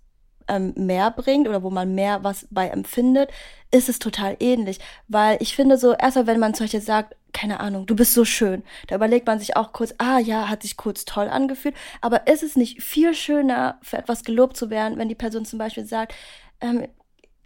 ähm, 0.47 0.73
mehr 0.75 1.11
bringt 1.11 1.47
oder 1.47 1.63
wo 1.63 1.69
man 1.69 1.95
mehr 1.95 2.23
was 2.23 2.47
bei 2.51 2.67
empfindet, 2.67 3.31
ist 3.71 3.89
es 3.89 3.99
total 3.99 4.37
ähnlich. 4.39 4.79
Weil 5.07 5.37
ich 5.41 5.55
finde 5.55 5.77
so, 5.77 5.93
erstmal, 5.93 6.27
wenn 6.27 6.39
man 6.39 6.53
zum 6.53 6.65
Beispiel 6.65 6.81
sagt, 6.81 7.15
keine 7.33 7.59
Ahnung, 7.59 7.85
du 7.85 7.95
bist 7.95 8.13
so 8.13 8.23
schön, 8.23 8.63
da 8.87 8.95
überlegt 8.95 9.27
man 9.27 9.39
sich 9.39 9.57
auch 9.57 9.73
kurz, 9.73 9.93
ah 9.97 10.19
ja, 10.19 10.47
hat 10.47 10.61
sich 10.61 10.77
kurz 10.77 11.03
toll 11.03 11.27
angefühlt. 11.27 11.75
Aber 12.01 12.27
ist 12.27 12.43
es 12.43 12.55
nicht 12.55 12.81
viel 12.81 13.13
schöner, 13.13 13.79
für 13.81 13.97
etwas 13.97 14.23
gelobt 14.23 14.55
zu 14.55 14.69
werden, 14.69 14.97
wenn 14.97 15.09
die 15.09 15.15
Person 15.15 15.45
zum 15.45 15.59
Beispiel 15.59 15.85
sagt, 15.85 16.13
ähm, 16.61 16.87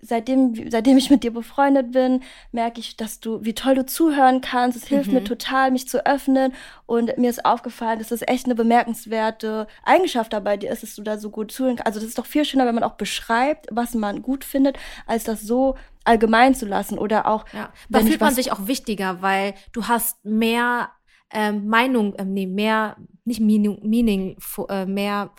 seitdem, 0.02 0.70
seitdem 0.70 0.98
ich 0.98 1.10
mit 1.10 1.24
dir 1.24 1.32
befreundet 1.32 1.92
bin, 1.92 2.22
merke 2.52 2.80
ich, 2.80 2.98
dass 2.98 3.20
du, 3.20 3.44
wie 3.44 3.54
toll 3.54 3.76
du 3.76 3.86
zuhören 3.86 4.42
kannst. 4.42 4.78
Es 4.78 4.88
hilft 4.88 5.08
mhm. 5.08 5.16
mir 5.16 5.24
total, 5.24 5.72
mich 5.72 5.88
zu 5.88 6.06
öffnen. 6.06 6.54
Und 6.86 7.18
mir 7.18 7.30
ist 7.30 7.46
aufgefallen, 7.46 8.00
dass 8.00 8.10
das 8.10 8.22
echt 8.22 8.46
eine 8.46 8.56
bemerkenswerte 8.56 9.68
Eigenschaft 9.84 10.34
dabei 10.34 10.58
dir 10.58 10.72
ist, 10.72 10.84
dass 10.84 10.96
du 10.96 11.02
da 11.02 11.18
so 11.18 11.30
gut 11.30 11.52
zuhören 11.52 11.76
kannst. 11.76 11.88
Also 11.88 12.00
das 12.00 12.10
ist 12.10 12.18
doch 12.18 12.26
viel 12.26 12.46
schöner, 12.46 12.66
wenn 12.66 12.76
man 12.76 12.84
auch 12.84 12.96
beschreibt, 12.96 13.68
was 13.72 13.94
man 13.94 14.22
gut 14.22 14.44
findet, 14.44 14.78
als 15.06 15.24
das 15.24 15.42
so 15.42 15.76
allgemein 16.04 16.56
zu 16.56 16.66
lassen. 16.66 16.98
Oder 16.98 17.28
auch. 17.28 17.46
Ja, 17.54 17.72
da 17.90 18.00
fühlt 18.00 18.22
man 18.22 18.34
sich 18.34 18.52
auch 18.52 18.68
wichtiger, 18.68 19.22
weil 19.22 19.54
du 19.74 19.88
hast 19.88 20.24
mehr 20.24 20.90
ähm, 21.32 21.68
Meinung, 21.68 22.16
ähm, 22.18 22.34
nee, 22.34 22.48
mehr, 22.48 22.98
nicht 23.26 23.40
Meaning, 23.40 23.80
Meaning 23.84 24.38
äh, 24.70 24.86
mehr 24.86 25.32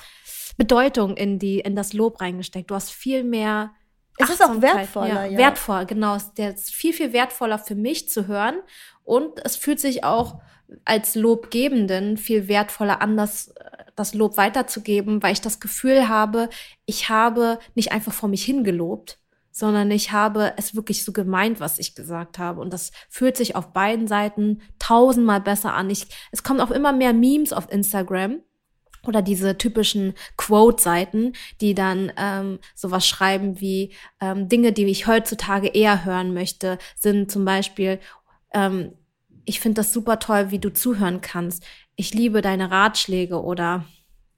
Bedeutung 0.57 1.17
in 1.17 1.39
die, 1.39 1.61
in 1.61 1.75
das 1.75 1.93
Lob 1.93 2.21
reingesteckt. 2.21 2.71
Du 2.71 2.75
hast 2.75 2.93
viel 2.93 3.25
mehr 3.25 3.73
es 4.23 4.31
ist 4.31 4.45
auch 4.45 4.61
wertvoller, 4.61 5.25
ja, 5.27 5.33
ja. 5.33 5.39
Wertvoll, 5.39 5.87
genau. 5.87 6.17
Der 6.37 6.55
ist 6.55 6.75
viel, 6.75 6.93
viel 6.93 7.13
wertvoller 7.13 7.59
für 7.59 7.75
mich 7.75 8.09
zu 8.09 8.27
hören. 8.27 8.57
Und 9.05 9.45
es 9.45 9.57
fühlt 9.57 9.81
sich 9.81 10.05
auch 10.05 10.41
als 10.85 11.15
Lobgebenden 11.15 12.17
viel 12.17 12.49
wertvoller 12.49 13.03
an, 13.03 13.17
das, 13.17 13.53
das 13.97 14.15
Lob 14.15 14.37
weiterzugeben, 14.37 15.23
weil 15.23 15.33
ich 15.33 15.41
das 15.41 15.61
Gefühl 15.61 16.09
habe, 16.09 16.49
ich 16.87 17.09
habe 17.09 17.59
nicht 17.75 17.93
einfach 17.93 18.13
vor 18.13 18.29
mich 18.29 18.45
hingelobt, 18.45 19.19
sondern 19.51 19.91
ich 19.91 20.13
habe 20.13 20.53
es 20.57 20.75
wirklich 20.75 21.05
so 21.05 21.13
gemeint, 21.13 21.59
was 21.61 21.79
ich 21.79 21.95
gesagt 21.95 22.39
habe. 22.39 22.61
Und 22.61 22.73
das 22.73 22.93
fühlt 23.09 23.37
sich 23.37 23.57
auf 23.57 23.73
beiden 23.73 24.07
Seiten 24.07 24.63
tausendmal 24.79 25.41
besser 25.41 25.75
an. 25.75 25.91
Ich, 25.91 26.07
es 26.31 26.43
kommen 26.43 26.61
auch 26.61 26.71
immer 26.71 26.93
mehr 26.93 27.13
Memes 27.13 27.53
auf 27.53 27.71
Instagram 27.71 28.41
oder 29.07 29.23
diese 29.23 29.57
typischen 29.57 30.15
Quote-Seiten, 30.37 31.33
die 31.61 31.75
dann 31.75 32.13
ähm, 32.17 32.59
sowas 32.75 33.07
schreiben 33.07 33.61
wie 33.61 33.93
ähm, 34.21 34.49
Dinge, 34.49 34.73
die 34.73 34.85
ich 34.87 35.07
heutzutage 35.07 35.69
eher 35.69 36.05
hören 36.05 36.35
möchte, 36.35 36.79
sind 36.97 37.31
zum 37.31 37.45
Beispiel, 37.45 37.99
ähm, 38.53 38.93
ich 39.45 39.61
finde 39.61 39.81
das 39.81 39.93
super 39.93 40.19
toll, 40.19 40.51
wie 40.51 40.59
du 40.59 40.73
zuhören 40.73 41.21
kannst. 41.21 41.65
Ich 41.97 42.15
liebe 42.15 42.41
deine 42.43 42.71
Ratschläge 42.71 43.43
oder 43.43 43.85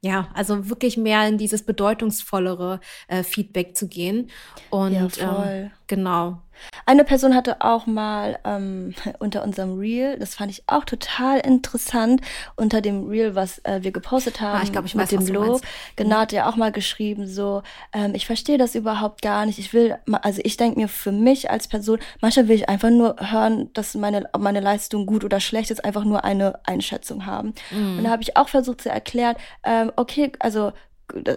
ja, 0.04 0.28
also 0.34 0.68
wirklich 0.68 0.96
mehr 0.96 1.28
in 1.28 1.38
dieses 1.38 1.64
bedeutungsvollere 1.64 2.80
äh, 3.06 3.22
Feedback 3.22 3.76
zu 3.76 3.86
gehen. 3.86 4.30
Und 4.68 4.94
ja, 4.94 5.08
voll. 5.08 5.46
Ähm, 5.46 5.70
genau. 5.92 6.38
Eine 6.86 7.04
Person 7.04 7.34
hatte 7.34 7.60
auch 7.60 7.86
mal 7.86 8.38
ähm, 8.44 8.94
unter 9.18 9.42
unserem 9.42 9.78
Reel, 9.78 10.18
das 10.18 10.34
fand 10.34 10.50
ich 10.50 10.62
auch 10.66 10.86
total 10.86 11.40
interessant, 11.40 12.22
unter 12.56 12.80
dem 12.80 13.08
Reel, 13.08 13.34
was 13.34 13.58
äh, 13.64 13.80
wir 13.82 13.92
gepostet 13.92 14.40
haben, 14.40 14.58
ah, 14.58 14.62
ich 14.62 14.72
glaub, 14.72 14.86
ich 14.86 14.94
mit 14.94 15.12
weiß, 15.12 15.26
dem 15.26 15.34
Lob, 15.34 15.60
genau, 15.96 16.16
hat 16.20 16.32
er 16.32 16.48
auch 16.48 16.56
mal 16.56 16.72
geschrieben, 16.72 17.26
so, 17.26 17.62
ähm, 17.92 18.14
ich 18.14 18.24
verstehe 18.24 18.56
das 18.56 18.74
überhaupt 18.74 19.20
gar 19.20 19.44
nicht. 19.44 19.58
Ich 19.58 19.74
will, 19.74 19.98
also 20.22 20.40
ich 20.44 20.56
denke 20.56 20.80
mir 20.80 20.88
für 20.88 21.12
mich 21.12 21.50
als 21.50 21.68
Person, 21.68 21.98
manchmal 22.22 22.48
will 22.48 22.56
ich 22.56 22.70
einfach 22.70 22.90
nur 22.90 23.16
hören, 23.18 23.68
dass 23.74 23.94
meine, 23.94 24.30
meine 24.38 24.60
Leistung 24.60 25.04
gut 25.04 25.24
oder 25.24 25.40
schlecht 25.40 25.70
ist, 25.70 25.84
einfach 25.84 26.04
nur 26.04 26.24
eine 26.24 26.58
Einschätzung 26.64 27.26
haben. 27.26 27.52
Mhm. 27.70 27.98
Und 27.98 28.04
da 28.04 28.10
habe 28.10 28.22
ich 28.22 28.38
auch 28.38 28.48
versucht 28.48 28.80
zu 28.80 28.88
erklären, 28.88 29.36
ähm, 29.62 29.92
okay, 29.96 30.32
also 30.38 30.72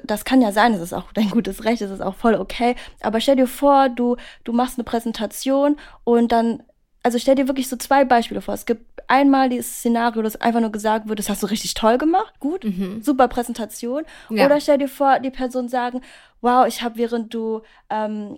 das 0.03 0.25
kann 0.25 0.41
ja 0.41 0.51
sein, 0.51 0.73
das 0.73 0.81
ist 0.81 0.93
auch 0.93 1.11
dein 1.13 1.29
gutes 1.29 1.63
Recht, 1.63 1.81
das 1.81 1.91
ist 1.91 2.01
auch 2.01 2.15
voll 2.15 2.35
okay. 2.35 2.75
Aber 3.01 3.19
stell 3.19 3.35
dir 3.35 3.47
vor, 3.47 3.89
du, 3.89 4.17
du 4.43 4.53
machst 4.53 4.77
eine 4.77 4.83
Präsentation 4.83 5.77
und 6.03 6.31
dann, 6.31 6.63
also 7.03 7.19
stell 7.19 7.35
dir 7.35 7.47
wirklich 7.47 7.69
so 7.69 7.75
zwei 7.75 8.05
Beispiele 8.05 8.41
vor. 8.41 8.53
Es 8.53 8.65
gibt 8.65 8.85
einmal 9.07 9.49
dieses 9.49 9.77
Szenario, 9.77 10.21
dass 10.21 10.39
einfach 10.41 10.61
nur 10.61 10.71
gesagt 10.71 11.07
wird, 11.07 11.19
das 11.19 11.29
hast 11.29 11.43
du 11.43 11.47
richtig 11.47 11.73
toll 11.73 11.97
gemacht, 11.97 12.39
gut, 12.39 12.63
mhm. 12.63 13.01
super 13.01 13.27
Präsentation. 13.27 14.03
Ja. 14.29 14.45
Oder 14.45 14.59
stell 14.59 14.77
dir 14.77 14.87
vor, 14.87 15.19
die 15.19 15.31
Person 15.31 15.69
sagen, 15.69 16.01
wow, 16.41 16.65
ich 16.67 16.81
habe 16.81 16.97
während 16.97 17.33
du 17.33 17.61
ähm, 17.89 18.37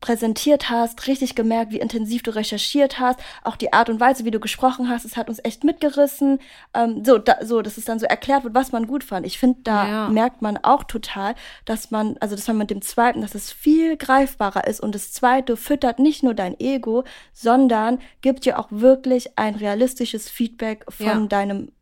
präsentiert 0.00 0.68
hast, 0.68 1.06
richtig 1.06 1.34
gemerkt, 1.34 1.72
wie 1.72 1.80
intensiv 1.80 2.22
du 2.22 2.30
recherchiert 2.30 3.00
hast, 3.00 3.18
auch 3.42 3.56
die 3.56 3.72
Art 3.72 3.88
und 3.88 3.98
Weise, 3.98 4.24
wie 4.24 4.30
du 4.30 4.40
gesprochen 4.40 4.90
hast, 4.90 5.04
es 5.04 5.16
hat 5.16 5.28
uns 5.28 5.40
echt 5.42 5.64
mitgerissen. 5.64 6.38
Ähm, 6.74 7.02
so, 7.04 7.18
da, 7.18 7.38
so, 7.42 7.62
dass 7.62 7.78
es 7.78 7.86
dann 7.86 7.98
so 7.98 8.06
erklärt 8.06 8.44
wird, 8.44 8.54
was 8.54 8.72
man 8.72 8.86
gut 8.86 9.02
fand. 9.02 9.26
Ich 9.26 9.38
finde, 9.38 9.60
da 9.64 9.88
ja. 9.88 10.08
merkt 10.08 10.42
man 10.42 10.58
auch 10.58 10.84
total, 10.84 11.34
dass 11.64 11.90
man, 11.90 12.16
also 12.20 12.36
dass 12.36 12.46
man 12.46 12.58
mit 12.58 12.70
dem 12.70 12.82
zweiten, 12.82 13.22
dass 13.22 13.34
es 13.34 13.52
viel 13.52 13.96
greifbarer 13.96 14.66
ist 14.66 14.80
und 14.80 14.94
das 14.94 15.12
zweite 15.12 15.56
füttert 15.56 15.98
nicht 15.98 16.22
nur 16.22 16.34
dein 16.34 16.58
Ego, 16.60 17.04
sondern 17.32 17.98
gibt 18.20 18.44
dir 18.44 18.58
auch 18.58 18.68
wirklich 18.70 19.38
ein 19.38 19.54
realistisches 19.54 20.28
Feedback 20.28 20.84
von 20.90 21.06
ja. 21.06 21.26
deinem, 21.26 21.72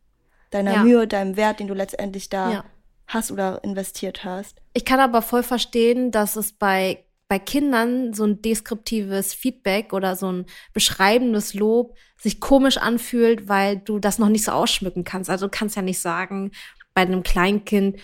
deiner 0.51 0.73
ja. 0.73 0.83
Mühe, 0.85 1.07
deinem 1.09 1.37
Wert, 1.37 1.59
den 1.59 1.67
du 1.67 1.75
letztendlich 1.75 2.29
da 2.29 2.65
hast 3.07 3.31
oder 3.31 3.63
investiert 3.65 4.25
hast. 4.25 4.63
Ich 4.73 4.85
kann 4.85 5.01
aber 5.01 5.21
voll 5.21 5.43
verstehen, 5.43 6.11
dass 6.11 6.37
es 6.37 6.53
bei 6.53 7.05
bei 7.35 7.41
Kindern 7.41 8.15
so 8.15 8.23
ein 8.23 8.43
deskriptives 8.43 9.35
Feedback 9.35 9.93
oder 9.93 10.15
so 10.15 10.31
ein 10.31 10.47
beschreibendes 10.73 11.53
Lob 11.53 11.97
sich 12.17 12.39
komisch 12.39 12.77
anfühlt, 12.77 13.49
weil 13.49 13.79
du 13.79 13.99
das 13.99 14.21
noch 14.21 14.29
nicht 14.29 14.45
so 14.45 14.53
ausschmücken 14.53 15.03
kannst. 15.03 15.29
Also 15.29 15.47
du 15.47 15.51
kannst 15.51 15.75
ja 15.75 15.83
nicht 15.83 15.99
sagen, 15.99 16.53
bei 16.95 17.03
einem 17.03 17.25
Kleinkind 17.25 17.97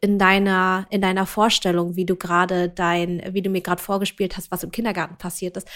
in 0.00 0.20
deiner, 0.20 0.86
in 0.90 1.00
deiner 1.00 1.26
Vorstellung, 1.26 1.96
wie 1.96 2.04
du 2.04 2.14
gerade 2.14 2.68
dein, 2.68 3.20
wie 3.32 3.42
du 3.42 3.50
mir 3.50 3.62
gerade 3.62 3.82
vorgespielt 3.82 4.36
hast, 4.36 4.52
was 4.52 4.62
im 4.62 4.70
Kindergarten 4.70 5.18
passiert 5.18 5.56
ist, 5.56 5.66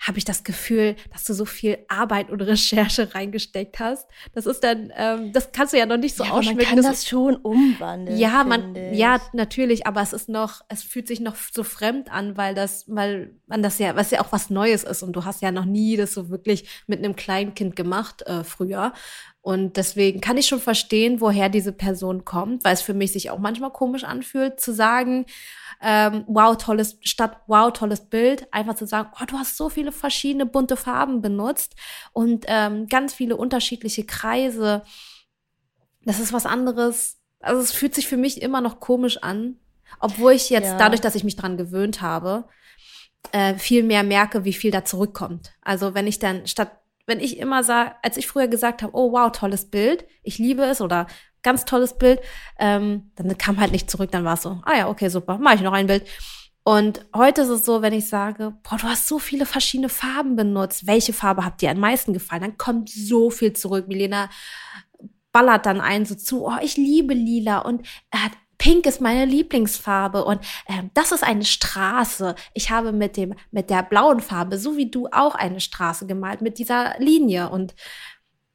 habe 0.00 0.16
ich 0.16 0.24
das 0.24 0.44
Gefühl, 0.44 0.96
dass 1.12 1.24
du 1.24 1.34
so 1.34 1.44
viel 1.44 1.78
Arbeit 1.88 2.30
und 2.30 2.40
Recherche 2.40 3.14
reingesteckt 3.14 3.78
hast. 3.78 4.08
Das 4.34 4.46
ist 4.46 4.64
dann, 4.64 4.90
ähm, 4.96 5.32
das 5.32 5.52
kannst 5.52 5.74
du 5.74 5.78
ja 5.78 5.84
noch 5.84 5.98
nicht 5.98 6.16
so 6.16 6.24
ja, 6.24 6.30
ausschmecken. 6.30 6.58
Man 6.58 6.66
kann 6.66 6.76
das, 6.76 6.86
das 6.86 7.08
schon 7.08 7.36
umwandeln. 7.36 8.18
Ja, 8.18 8.42
man, 8.44 8.74
ich. 8.74 8.98
ja, 8.98 9.20
natürlich, 9.34 9.86
aber 9.86 10.00
es 10.00 10.14
ist 10.14 10.30
noch, 10.30 10.62
es 10.68 10.82
fühlt 10.82 11.06
sich 11.06 11.20
noch 11.20 11.36
so 11.36 11.62
fremd 11.62 12.10
an, 12.10 12.38
weil 12.38 12.54
das, 12.54 12.84
weil 12.88 13.34
man 13.46 13.62
das 13.62 13.78
ja, 13.78 13.94
was 13.94 14.10
ja 14.10 14.22
auch 14.22 14.32
was 14.32 14.48
Neues 14.48 14.84
ist 14.84 15.02
und 15.02 15.12
du 15.12 15.26
hast 15.26 15.42
ja 15.42 15.52
noch 15.52 15.66
nie 15.66 15.98
das 15.98 16.14
so 16.14 16.30
wirklich 16.30 16.68
mit 16.86 17.00
einem 17.00 17.14
Kleinkind 17.14 17.76
gemacht 17.76 18.22
äh, 18.22 18.42
früher. 18.42 18.94
Und 19.42 19.78
deswegen 19.78 20.20
kann 20.20 20.36
ich 20.36 20.46
schon 20.46 20.60
verstehen, 20.60 21.20
woher 21.20 21.48
diese 21.48 21.72
Person 21.72 22.26
kommt, 22.26 22.62
weil 22.64 22.74
es 22.74 22.82
für 22.82 22.92
mich 22.92 23.12
sich 23.12 23.30
auch 23.30 23.38
manchmal 23.38 23.70
komisch 23.70 24.04
anfühlt, 24.04 24.60
zu 24.60 24.74
sagen, 24.74 25.24
ähm, 25.80 26.24
wow, 26.26 26.56
tolles, 26.58 26.98
statt 27.00 27.40
wow, 27.46 27.72
tolles 27.72 28.02
Bild, 28.02 28.46
einfach 28.52 28.74
zu 28.74 28.86
sagen, 28.86 29.10
oh, 29.18 29.24
du 29.26 29.38
hast 29.38 29.56
so 29.56 29.70
viele 29.70 29.92
verschiedene 29.92 30.44
bunte 30.44 30.76
Farben 30.76 31.22
benutzt 31.22 31.74
und 32.12 32.44
ähm, 32.48 32.86
ganz 32.86 33.14
viele 33.14 33.36
unterschiedliche 33.36 34.04
Kreise. 34.04 34.82
Das 36.04 36.20
ist 36.20 36.34
was 36.34 36.44
anderes. 36.44 37.18
Also 37.40 37.62
es 37.62 37.72
fühlt 37.72 37.94
sich 37.94 38.08
für 38.08 38.18
mich 38.18 38.42
immer 38.42 38.60
noch 38.60 38.78
komisch 38.78 39.22
an, 39.22 39.56
obwohl 40.00 40.32
ich 40.32 40.50
jetzt 40.50 40.66
ja. 40.66 40.76
dadurch, 40.76 41.00
dass 41.00 41.14
ich 41.14 41.24
mich 41.24 41.36
dran 41.36 41.56
gewöhnt 41.56 42.02
habe, 42.02 42.44
äh, 43.32 43.54
viel 43.54 43.82
mehr 43.82 44.02
merke, 44.02 44.44
wie 44.44 44.52
viel 44.52 44.70
da 44.70 44.84
zurückkommt. 44.84 45.52
Also 45.62 45.94
wenn 45.94 46.06
ich 46.06 46.18
dann 46.18 46.46
statt 46.46 46.79
wenn 47.10 47.20
ich 47.20 47.38
immer 47.38 47.64
sage, 47.64 47.96
als 48.02 48.16
ich 48.16 48.28
früher 48.28 48.46
gesagt 48.46 48.82
habe, 48.82 48.96
oh 48.96 49.12
wow, 49.12 49.32
tolles 49.32 49.68
Bild, 49.68 50.06
ich 50.22 50.38
liebe 50.38 50.62
es 50.62 50.80
oder 50.80 51.08
ganz 51.42 51.64
tolles 51.64 51.98
Bild. 51.98 52.20
Ähm, 52.58 53.10
dann 53.16 53.36
kam 53.36 53.58
halt 53.58 53.72
nicht 53.72 53.90
zurück, 53.90 54.12
dann 54.12 54.24
war 54.24 54.34
es 54.34 54.42
so, 54.42 54.60
ah 54.64 54.76
ja, 54.78 54.88
okay, 54.88 55.08
super, 55.08 55.36
mache 55.38 55.56
ich 55.56 55.60
noch 55.62 55.72
ein 55.72 55.88
Bild. 55.88 56.06
Und 56.62 57.04
heute 57.16 57.42
ist 57.42 57.48
es 57.48 57.64
so, 57.64 57.82
wenn 57.82 57.92
ich 57.92 58.08
sage, 58.08 58.54
boah, 58.62 58.76
du 58.76 58.84
hast 58.84 59.08
so 59.08 59.18
viele 59.18 59.44
verschiedene 59.44 59.88
Farben 59.88 60.36
benutzt, 60.36 60.86
welche 60.86 61.12
Farbe 61.12 61.44
hat 61.44 61.60
dir 61.60 61.70
am 61.72 61.80
meisten 61.80 62.12
gefallen? 62.12 62.42
Dann 62.42 62.58
kommt 62.58 62.90
so 62.90 63.30
viel 63.30 63.54
zurück. 63.54 63.88
Milena 63.88 64.30
ballert 65.32 65.66
dann 65.66 65.80
ein 65.80 66.06
so 66.06 66.14
zu, 66.14 66.46
oh, 66.46 66.58
ich 66.62 66.76
liebe 66.76 67.14
lila 67.14 67.58
und 67.58 67.86
er 68.10 68.24
hat 68.24 68.32
Pink 68.60 68.84
ist 68.84 69.00
meine 69.00 69.24
Lieblingsfarbe 69.24 70.22
und 70.22 70.44
äh, 70.66 70.82
das 70.92 71.12
ist 71.12 71.24
eine 71.24 71.46
Straße. 71.46 72.34
Ich 72.52 72.70
habe 72.70 72.92
mit 72.92 73.16
dem 73.16 73.34
mit 73.50 73.70
der 73.70 73.82
blauen 73.82 74.20
Farbe, 74.20 74.58
so 74.58 74.76
wie 74.76 74.90
du 74.90 75.08
auch 75.10 75.34
eine 75.34 75.60
Straße 75.60 76.06
gemalt 76.06 76.42
mit 76.42 76.58
dieser 76.58 76.94
Linie 76.98 77.48
und 77.48 77.74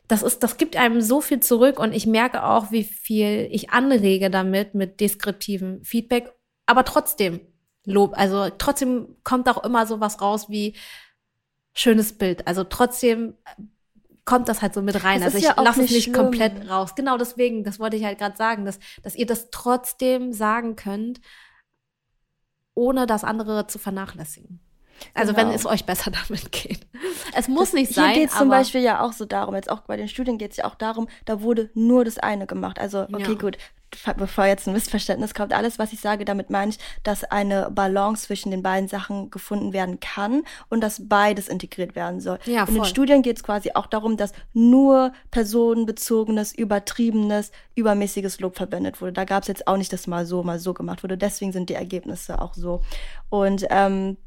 das 0.08 0.22
ist, 0.22 0.44
das 0.44 0.58
gibt 0.58 0.78
einem 0.78 1.02
so 1.02 1.22
viel 1.22 1.40
zurück 1.40 1.80
und 1.80 1.92
ich 1.92 2.06
merke 2.06 2.44
auch, 2.44 2.72
wie 2.72 2.84
viel 2.84 3.48
ich 3.52 3.72
anrege 3.72 4.30
damit 4.30 4.76
mit 4.76 5.00
deskriptivem 5.00 5.84
Feedback, 5.84 6.32
aber 6.68 6.86
trotzdem 6.86 7.42
Lob. 7.86 8.14
Also 8.16 8.50
trotzdem 8.56 9.16
kommt 9.24 9.50
auch 9.50 9.64
immer 9.64 9.88
so 9.88 10.00
was 10.00 10.22
raus 10.22 10.50
wie 10.50 10.76
schönes 11.74 12.16
Bild. 12.16 12.48
Also 12.48 12.64
trotzdem 12.64 13.34
kommt 14.26 14.50
das 14.50 14.62
halt 14.62 14.74
so 14.74 14.82
mit 14.82 15.04
rein. 15.04 15.22
also 15.24 15.38
ich 15.38 15.44
ja 15.44 15.62
lasse 15.62 15.84
es 15.84 15.92
nicht 15.92 16.04
schlimm. 16.06 16.16
komplett 16.16 16.70
raus. 16.70 16.96
Genau 16.96 17.18
deswegen, 17.18 17.64
das 17.64 17.80
wollte 17.80 17.96
ich 17.96 18.04
halt 18.04 18.18
gerade 18.18 18.36
sagen, 18.36 18.66
dass, 18.66 18.80
dass 19.04 19.16
ihr 19.16 19.28
das 19.28 19.50
trotzdem 19.52 20.34
sagen 20.34 20.76
könnt, 20.76 21.22
ohne 22.74 23.06
das 23.06 23.24
andere 23.24 23.68
zu 23.68 23.80
vernachlässigen. 23.80 24.65
Also 25.14 25.34
genau. 25.34 25.48
wenn 25.48 25.56
es 25.56 25.66
euch 25.66 25.86
besser 25.86 26.12
damit 26.28 26.52
geht. 26.52 26.82
Es 27.36 27.48
muss 27.48 27.72
das, 27.72 27.74
nicht 27.74 27.94
sein. 27.94 28.12
Hier 28.12 28.22
geht 28.22 28.30
es 28.32 28.38
zum 28.38 28.50
Beispiel 28.50 28.82
ja 28.82 29.02
auch 29.02 29.14
so 29.14 29.26
darum, 29.26 29.56
jetzt 29.56 29.70
auch 29.70 29.82
bei 29.82 29.98
den 29.98 30.08
Studien 30.08 30.38
geht 30.38 30.52
es 30.52 30.58
ja 30.58 30.66
auch 30.66 30.76
darum, 30.76 31.08
da 31.26 31.42
wurde 31.42 31.70
nur 31.74 32.06
das 32.06 32.18
eine 32.18 32.48
gemacht. 32.48 32.80
Also, 32.80 33.04
okay, 33.04 33.32
ja. 33.32 33.34
gut, 33.34 33.58
bevor 34.18 34.46
jetzt 34.46 34.68
ein 34.68 34.74
Missverständnis 34.74 35.34
kommt, 35.34 35.54
alles, 35.54 35.80
was 35.80 35.94
ich 35.94 36.00
sage, 36.00 36.26
damit 36.26 36.50
meine 36.50 36.72
ich, 36.72 36.80
dass 37.04 37.24
eine 37.24 37.70
Balance 37.72 38.26
zwischen 38.26 38.52
den 38.52 38.62
beiden 38.62 38.88
Sachen 38.88 39.30
gefunden 39.30 39.74
werden 39.74 40.00
kann 40.00 40.44
und 40.70 40.82
dass 40.82 41.08
beides 41.08 41.48
integriert 41.48 41.96
werden 41.96 42.20
soll. 42.20 42.40
Ja, 42.46 42.66
voll. 42.66 42.76
In 42.76 42.82
den 42.82 42.86
Studien 42.86 43.22
geht 43.22 43.38
es 43.38 43.44
quasi 43.44 43.72
auch 43.74 43.88
darum, 43.88 44.18
dass 44.18 44.34
nur 44.54 45.14
personenbezogenes, 45.32 46.54
übertriebenes, 46.54 47.52
übermäßiges 47.76 48.40
Lob 48.40 48.56
verwendet 48.56 49.02
wurde. 49.02 49.14
Da 49.14 49.26
gab 49.26 49.44
es 49.44 49.48
jetzt 49.48 49.68
auch 49.68 49.78
nicht, 49.78 49.94
dass 49.94 50.08
mal 50.08 50.26
so, 50.26 50.44
mal 50.44 50.60
so 50.60 50.74
gemacht 50.74 51.04
wurde. 51.04 51.18
Deswegen 51.18 51.52
sind 51.52 51.70
die 51.70 51.76
Ergebnisse 51.76 52.42
auch 52.42 52.54
so. 52.54 52.82
Und 53.30 53.66
ähm, 53.70 54.18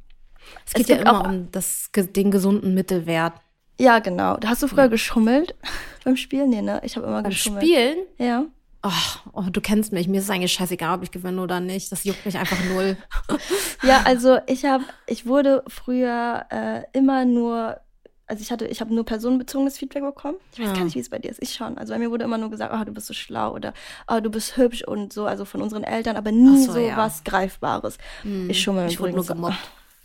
es 0.66 0.74
geht 0.74 0.82
es 0.84 0.88
ja 0.88 0.96
immer 0.96 1.24
um 1.24 1.50
das, 1.50 1.90
den 1.94 2.30
gesunden 2.30 2.74
Mittelwert. 2.74 3.34
Ja, 3.80 4.00
genau. 4.00 4.38
Hast 4.44 4.62
du 4.62 4.68
früher 4.68 4.84
ja. 4.84 4.88
geschummelt 4.88 5.54
beim 6.04 6.16
Spielen? 6.16 6.50
Nee, 6.50 6.62
ne? 6.62 6.80
Ich 6.84 6.96
habe 6.96 7.06
immer 7.06 7.22
beim 7.22 7.30
geschummelt. 7.30 7.64
Spielen? 7.64 7.98
Ja. 8.18 8.44
Oh, 8.82 8.90
oh, 9.32 9.44
du 9.50 9.60
kennst 9.60 9.92
mich. 9.92 10.08
Mir 10.08 10.18
ist 10.18 10.24
es 10.24 10.30
eigentlich 10.30 10.52
scheißegal, 10.52 10.96
ob 10.96 11.02
ich 11.02 11.10
gewinne 11.10 11.42
oder 11.42 11.60
nicht. 11.60 11.90
Das 11.90 12.04
juckt 12.04 12.24
mich 12.24 12.38
einfach 12.38 12.58
null. 12.72 12.96
ja, 13.82 14.02
also 14.04 14.38
ich 14.46 14.64
habe, 14.64 14.84
ich 15.06 15.26
wurde 15.26 15.64
früher 15.68 16.46
äh, 16.50 16.82
immer 16.92 17.24
nur 17.24 17.80
also 18.28 18.42
ich 18.42 18.52
hatte, 18.52 18.66
ich 18.66 18.80
habe 18.80 18.94
nur 18.94 19.04
personenbezogenes 19.04 19.78
Feedback 19.78 20.02
bekommen. 20.02 20.36
Ich 20.52 20.60
weiß 20.60 20.66
ja. 20.66 20.74
gar 20.74 20.84
nicht, 20.84 20.94
wie 20.94 21.00
es 21.00 21.08
bei 21.08 21.18
dir 21.18 21.30
ist. 21.30 21.42
Ich 21.42 21.54
schon. 21.54 21.78
Also 21.78 21.94
bei 21.94 21.98
mir 21.98 22.10
wurde 22.10 22.24
immer 22.24 22.36
nur 22.36 22.50
gesagt, 22.50 22.74
oh, 22.78 22.84
du 22.84 22.92
bist 22.92 23.06
so 23.06 23.14
schlau 23.14 23.54
oder 23.54 23.72
oh, 24.06 24.20
du 24.20 24.30
bist 24.30 24.58
hübsch 24.58 24.82
und 24.82 25.14
so, 25.14 25.24
also 25.24 25.46
von 25.46 25.62
unseren 25.62 25.82
Eltern, 25.82 26.16
aber 26.16 26.30
nie 26.30 26.66
so, 26.66 26.72
so 26.72 26.78
ja. 26.78 26.96
was 26.96 27.24
Greifbares. 27.24 27.96
Hm. 28.22 28.50
Ich 28.50 28.62
schummel 28.62 28.86
ich 28.86 29.00
wurde 29.00 29.14
nur 29.14 29.24
gemobbt. 29.24 29.56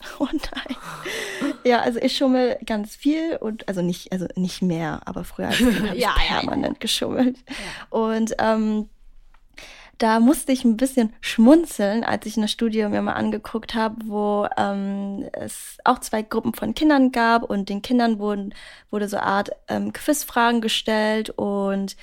Oh 0.19 0.27
nein. 0.31 0.77
ja, 1.63 1.79
also 1.81 1.99
ich 1.99 2.15
schummel 2.15 2.57
ganz 2.65 2.95
viel 2.95 3.37
und 3.37 3.67
also 3.67 3.81
nicht, 3.81 4.11
also 4.11 4.27
nicht 4.35 4.61
mehr, 4.61 5.01
aber 5.05 5.23
früher 5.23 5.49
habe 5.51 5.95
ich 5.95 6.01
ja, 6.01 6.13
permanent 6.27 6.79
geschummelt. 6.79 7.37
Und 7.89 8.35
ähm, 8.39 8.89
da 9.97 10.19
musste 10.19 10.51
ich 10.51 10.65
ein 10.65 10.77
bisschen 10.77 11.13
schmunzeln, 11.21 12.03
als 12.03 12.25
ich 12.25 12.35
eine 12.37 12.47
Studie 12.47 12.85
mir 12.87 13.01
mal 13.01 13.13
angeguckt 13.13 13.75
habe, 13.75 13.95
wo 14.05 14.47
ähm, 14.57 15.29
es 15.33 15.77
auch 15.85 15.99
zwei 15.99 16.23
Gruppen 16.23 16.53
von 16.53 16.73
Kindern 16.73 17.11
gab 17.11 17.43
und 17.43 17.69
den 17.69 17.81
Kindern 17.81 18.19
wurden, 18.19 18.53
wurde 18.89 19.07
so 19.07 19.17
eine 19.17 19.25
Art 19.25 19.51
ähm, 19.67 19.93
Quizfragen 19.93 20.61
gestellt 20.61 21.29
und 21.29 21.95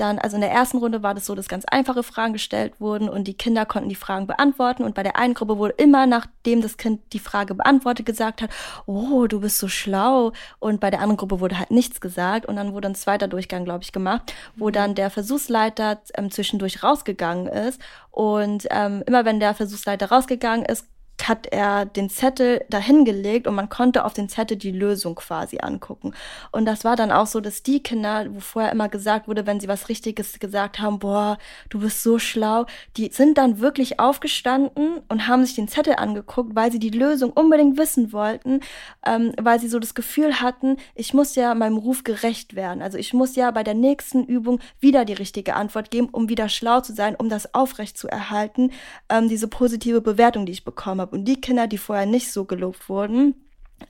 dann, 0.00 0.18
also 0.18 0.36
in 0.36 0.40
der 0.40 0.50
ersten 0.50 0.78
Runde 0.78 1.02
war 1.02 1.14
das 1.14 1.26
so, 1.26 1.34
dass 1.34 1.48
ganz 1.48 1.64
einfache 1.66 2.02
Fragen 2.02 2.32
gestellt 2.32 2.74
wurden 2.80 3.08
und 3.08 3.24
die 3.24 3.36
Kinder 3.36 3.66
konnten 3.66 3.88
die 3.88 3.94
Fragen 3.94 4.26
beantworten. 4.26 4.82
Und 4.82 4.94
bei 4.94 5.02
der 5.02 5.16
einen 5.16 5.34
Gruppe 5.34 5.58
wurde 5.58 5.74
immer, 5.76 6.06
nachdem 6.06 6.62
das 6.62 6.76
Kind 6.76 7.00
die 7.12 7.18
Frage 7.18 7.54
beantwortet, 7.54 8.06
gesagt 8.06 8.42
hat, 8.42 8.50
oh, 8.86 9.26
du 9.26 9.40
bist 9.40 9.58
so 9.58 9.68
schlau. 9.68 10.32
Und 10.58 10.80
bei 10.80 10.90
der 10.90 11.00
anderen 11.00 11.18
Gruppe 11.18 11.40
wurde 11.40 11.58
halt 11.58 11.70
nichts 11.70 12.00
gesagt. 12.00 12.46
Und 12.46 12.56
dann 12.56 12.72
wurde 12.72 12.88
ein 12.88 12.94
zweiter 12.94 13.28
Durchgang, 13.28 13.64
glaube 13.64 13.84
ich, 13.84 13.92
gemacht, 13.92 14.34
wo 14.56 14.68
mhm. 14.68 14.72
dann 14.72 14.94
der 14.94 15.10
Versuchsleiter 15.10 16.00
ähm, 16.14 16.30
zwischendurch 16.30 16.82
rausgegangen 16.82 17.46
ist. 17.46 17.80
Und 18.10 18.66
ähm, 18.70 19.02
immer 19.06 19.24
wenn 19.24 19.40
der 19.40 19.54
Versuchsleiter 19.54 20.10
rausgegangen 20.10 20.64
ist, 20.64 20.86
hat 21.28 21.46
er 21.46 21.86
den 21.86 22.10
Zettel 22.10 22.64
dahingelegt 22.68 23.46
und 23.46 23.54
man 23.54 23.68
konnte 23.68 24.04
auf 24.04 24.12
den 24.12 24.28
Zettel 24.28 24.56
die 24.56 24.70
Lösung 24.70 25.14
quasi 25.14 25.58
angucken. 25.60 26.12
Und 26.52 26.64
das 26.64 26.84
war 26.84 26.96
dann 26.96 27.10
auch 27.10 27.26
so, 27.26 27.40
dass 27.40 27.62
die 27.62 27.82
Kinder, 27.82 28.26
wo 28.30 28.40
vorher 28.40 28.72
immer 28.72 28.88
gesagt 28.88 29.28
wurde, 29.28 29.46
wenn 29.46 29.60
sie 29.60 29.68
was 29.68 29.88
Richtiges 29.88 30.38
gesagt 30.38 30.78
haben, 30.80 30.98
boah, 30.98 31.38
du 31.68 31.80
bist 31.80 32.02
so 32.02 32.18
schlau, 32.18 32.66
die 32.96 33.10
sind 33.12 33.38
dann 33.38 33.60
wirklich 33.60 34.00
aufgestanden 34.00 35.00
und 35.08 35.26
haben 35.26 35.44
sich 35.44 35.54
den 35.54 35.68
Zettel 35.68 35.94
angeguckt, 35.96 36.54
weil 36.54 36.72
sie 36.72 36.78
die 36.78 36.90
Lösung 36.90 37.30
unbedingt 37.30 37.78
wissen 37.78 38.12
wollten, 38.12 38.60
ähm, 39.04 39.32
weil 39.40 39.60
sie 39.60 39.68
so 39.68 39.78
das 39.78 39.94
Gefühl 39.94 40.40
hatten, 40.40 40.76
ich 40.94 41.14
muss 41.14 41.34
ja 41.34 41.54
meinem 41.54 41.76
Ruf 41.76 42.04
gerecht 42.04 42.54
werden. 42.54 42.82
Also 42.82 42.98
ich 42.98 43.12
muss 43.12 43.36
ja 43.36 43.50
bei 43.50 43.62
der 43.62 43.74
nächsten 43.74 44.24
Übung 44.24 44.60
wieder 44.80 45.04
die 45.04 45.12
richtige 45.12 45.54
Antwort 45.54 45.90
geben, 45.90 46.08
um 46.10 46.28
wieder 46.28 46.48
schlau 46.48 46.80
zu 46.80 46.94
sein, 46.94 47.16
um 47.16 47.28
das 47.28 47.54
aufrecht 47.54 47.98
zu 47.98 48.08
erhalten, 48.08 48.70
ähm, 49.08 49.28
diese 49.28 49.48
positive 49.48 50.00
Bewertung, 50.00 50.46
die 50.46 50.52
ich 50.52 50.64
bekommen 50.64 51.09
habe. 51.10 51.16
Und 51.16 51.24
die 51.26 51.40
Kinder, 51.40 51.66
die 51.66 51.78
vorher 51.78 52.06
nicht 52.06 52.32
so 52.32 52.44
gelobt 52.44 52.88
wurden, 52.88 53.34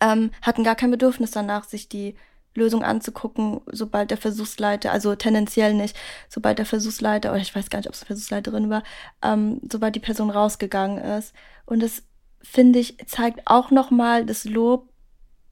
ähm, 0.00 0.30
hatten 0.42 0.64
gar 0.64 0.76
kein 0.76 0.90
Bedürfnis 0.90 1.30
danach, 1.30 1.64
sich 1.64 1.88
die 1.88 2.14
Lösung 2.54 2.82
anzugucken, 2.82 3.60
sobald 3.70 4.10
der 4.10 4.18
Versuchsleiter, 4.18 4.90
also 4.90 5.14
tendenziell 5.14 5.72
nicht, 5.74 5.96
sobald 6.28 6.58
der 6.58 6.66
Versuchsleiter, 6.66 7.30
oder 7.30 7.40
ich 7.40 7.54
weiß 7.54 7.70
gar 7.70 7.78
nicht, 7.78 7.88
ob 7.88 7.94
es 7.94 8.02
Versuchsleiterin 8.02 8.70
war, 8.70 8.82
ähm, 9.22 9.60
sobald 9.70 9.94
die 9.94 10.00
Person 10.00 10.30
rausgegangen 10.30 10.98
ist. 10.98 11.32
Und 11.66 11.80
das, 11.80 12.02
finde 12.42 12.80
ich, 12.80 12.96
zeigt 13.06 13.46
auch 13.46 13.70
nochmal 13.70 14.26
das 14.26 14.44
Lob 14.44 14.89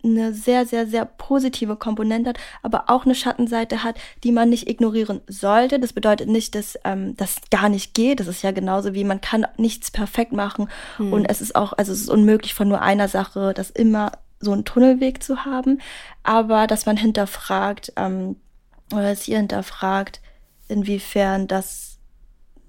eine 0.04 0.32
sehr, 0.32 0.64
sehr, 0.64 0.86
sehr 0.86 1.04
positive 1.04 1.76
Komponente 1.76 2.30
hat, 2.30 2.38
aber 2.62 2.84
auch 2.86 3.04
eine 3.04 3.14
Schattenseite 3.14 3.82
hat, 3.82 3.96
die 4.22 4.32
man 4.32 4.48
nicht 4.48 4.68
ignorieren 4.68 5.20
sollte. 5.26 5.80
Das 5.80 5.92
bedeutet 5.92 6.28
nicht, 6.28 6.54
dass 6.54 6.78
ähm, 6.84 7.16
das 7.16 7.36
gar 7.50 7.68
nicht 7.68 7.94
geht. 7.94 8.20
Das 8.20 8.28
ist 8.28 8.42
ja 8.42 8.52
genauso 8.52 8.94
wie 8.94 9.04
man 9.04 9.20
kann 9.20 9.46
nichts 9.56 9.90
perfekt 9.90 10.32
machen 10.32 10.68
hm. 10.96 11.12
und 11.12 11.24
es 11.24 11.40
ist 11.40 11.56
auch, 11.56 11.72
also 11.72 11.92
es 11.92 12.00
ist 12.02 12.10
unmöglich 12.10 12.54
von 12.54 12.68
nur 12.68 12.82
einer 12.82 13.08
Sache, 13.08 13.52
das 13.54 13.70
immer 13.70 14.12
so 14.40 14.52
einen 14.52 14.64
Tunnelweg 14.64 15.22
zu 15.22 15.44
haben, 15.44 15.80
aber 16.22 16.66
dass 16.66 16.86
man 16.86 16.96
hinterfragt 16.96 17.92
ähm, 17.96 18.36
oder 18.92 19.02
dass 19.02 19.26
ihr 19.28 19.38
hinterfragt, 19.38 20.20
inwiefern 20.68 21.46
das, 21.48 21.87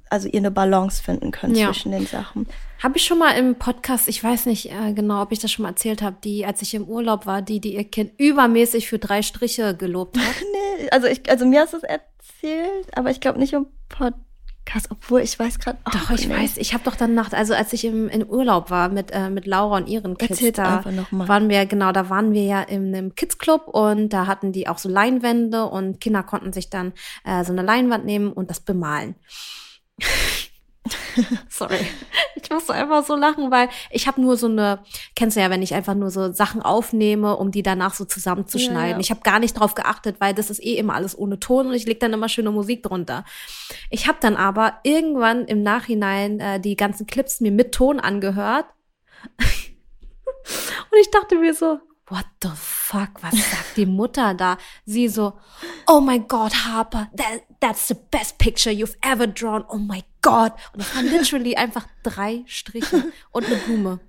also 0.10 0.28
ihr 0.28 0.40
eine 0.40 0.52
Balance 0.52 1.02
finden 1.02 1.32
könnt 1.32 1.58
ja. 1.58 1.68
zwischen 1.68 1.92
den 1.92 2.06
Sachen. 2.06 2.48
Habe 2.82 2.98
ich 2.98 3.06
schon 3.06 3.20
mal 3.20 3.32
im 3.32 3.56
Podcast, 3.56 4.08
ich 4.08 4.24
weiß 4.24 4.46
nicht 4.46 4.72
äh, 4.72 4.94
genau, 4.94 5.22
ob 5.22 5.32
ich 5.32 5.40
das 5.40 5.52
schon 5.52 5.64
mal 5.64 5.70
erzählt 5.70 6.02
habe, 6.02 6.16
die, 6.24 6.46
als 6.46 6.62
ich 6.62 6.74
im 6.74 6.86
Urlaub 6.86 7.26
war, 7.26 7.42
die, 7.42 7.60
die 7.60 7.76
ihr 7.76 7.84
Kind 7.84 8.12
übermäßig 8.18 8.88
für 8.88 9.00
drei 9.00 9.22
Striche 9.22 9.76
gelobt 9.76 10.18
hat. 10.18 10.36
nee, 10.80 10.90
also 10.90 11.08
ich, 11.08 11.30
also 11.30 11.46
mir 11.46 11.62
hast 11.62 11.74
du 11.74 11.78
es 11.78 11.84
erzählt, 11.84 12.88
aber 12.96 13.12
ich 13.12 13.20
glaube 13.20 13.38
nicht 13.38 13.52
im 13.52 13.66
Podcast, 13.90 14.88
obwohl 14.92 15.20
ich 15.20 15.38
weiß 15.38 15.60
gerade 15.60 15.78
auch 15.84 15.92
Doch, 15.92 16.12
ich 16.12 16.30
nicht. 16.30 16.40
weiß, 16.40 16.56
ich 16.56 16.74
habe 16.74 16.86
doch 16.86 16.96
dann 16.96 17.14
nach, 17.16 17.34
also 17.34 17.54
als 17.54 17.74
ich 17.74 17.84
im, 17.84 18.08
in 18.08 18.26
Urlaub 18.26 18.70
war 18.70 18.88
mit, 18.88 19.12
äh, 19.12 19.30
mit 19.30 19.46
Laura 19.46 19.76
und 19.76 19.90
ihren 19.90 20.18
Kids, 20.18 20.32
Erzählt 20.32 20.58
da 20.58 20.86
waren 21.12 21.50
wir, 21.50 21.66
genau, 21.66 21.92
da 21.92 22.10
waren 22.10 22.32
wir 22.32 22.44
ja 22.44 22.62
in 22.62 22.96
einem 22.96 23.14
Kids 23.14 23.40
Club 23.40 23.68
und 23.68 24.14
da 24.14 24.26
hatten 24.26 24.54
die 24.54 24.70
auch 24.70 24.78
so 24.78 24.88
Leinwände 24.88 25.66
und 25.66 26.00
Kinder 26.00 26.24
konnten 26.24 26.54
sich 26.54 26.70
dann 26.70 26.94
äh, 27.26 27.44
so 27.44 27.52
eine 27.52 27.62
Leinwand 27.62 28.06
nehmen 28.06 28.32
und 28.32 28.50
das 28.50 28.62
bemalen. 28.62 29.16
Sorry. 31.50 31.80
Ich 32.36 32.50
musste 32.50 32.74
einfach 32.74 33.06
so 33.06 33.16
lachen, 33.16 33.52
weil 33.52 33.70
ich 33.92 34.08
habe 34.08 34.22
nur 34.22 34.38
so 34.38 34.48
eine, 34.48 34.80
kennst 35.16 35.38
du 35.38 35.42
ja, 35.42 35.50
wenn 35.50 35.62
ich 35.62 35.74
einfach 35.74 35.96
nur 35.96 36.10
so 36.10 36.32
Sachen 36.32 36.62
aufnehme, 36.62 37.36
um 37.36 37.52
die 37.52 37.64
danach 37.64 37.94
so 37.94 38.06
zusammenzuschneiden. 38.06 38.92
Ja, 38.92 38.96
ja. 38.96 39.00
Ich 39.00 39.12
habe 39.12 39.22
gar 39.22 39.40
nicht 39.40 39.54
drauf 39.54 39.76
geachtet, 39.76 40.18
weil 40.20 40.34
das 40.34 40.50
ist 40.50 40.64
eh 40.64 40.76
immer 40.76 40.96
alles 40.96 41.18
ohne 41.18 41.40
Ton 41.40 41.68
und 41.68 41.74
ich 41.74 41.86
leg 41.86 42.00
dann 42.00 42.14
immer 42.14 42.30
schöne 42.30 42.52
Musik 42.52 42.84
drunter. 42.84 43.26
Ich 43.90 44.08
habe 44.08 44.18
dann 44.22 44.36
aber 44.36 44.80
irgendwann 44.84 45.46
im 45.46 45.64
Nachhinein 45.64 46.40
äh, 46.40 46.60
die 46.60 46.76
ganzen 46.76 47.08
Clips 47.08 47.42
mir 47.42 47.52
mit 47.52 47.74
Ton 47.74 48.00
angehört. 48.00 48.66
und 49.38 51.00
ich 51.00 51.12
dachte 51.12 51.36
mir 51.36 51.54
so, 51.54 51.80
what 52.10 52.26
the 52.42 52.52
fuck, 52.56 53.22
was 53.22 53.34
sagt 53.34 53.78
die 53.78 53.86
Mutter 53.86 54.34
da? 54.34 54.58
Sie 54.86 55.08
so, 55.08 55.40
oh 55.88 56.02
my 56.02 56.20
God, 56.20 56.54
Harper, 56.54 57.08
that, 57.16 57.44
that's 57.60 57.88
the 57.88 57.96
best 57.96 58.38
picture 58.38 58.72
you've 58.72 58.98
ever 59.02 59.28
drawn, 59.28 59.64
oh 59.70 59.78
my 59.78 60.04
God. 60.22 60.52
Und 60.74 60.82
das 60.82 60.96
waren 60.96 61.06
literally 61.06 61.56
einfach 61.56 61.88
drei 62.04 62.44
Striche 62.48 63.12
und 63.32 63.46
eine 63.46 63.56
Blume. 63.58 64.00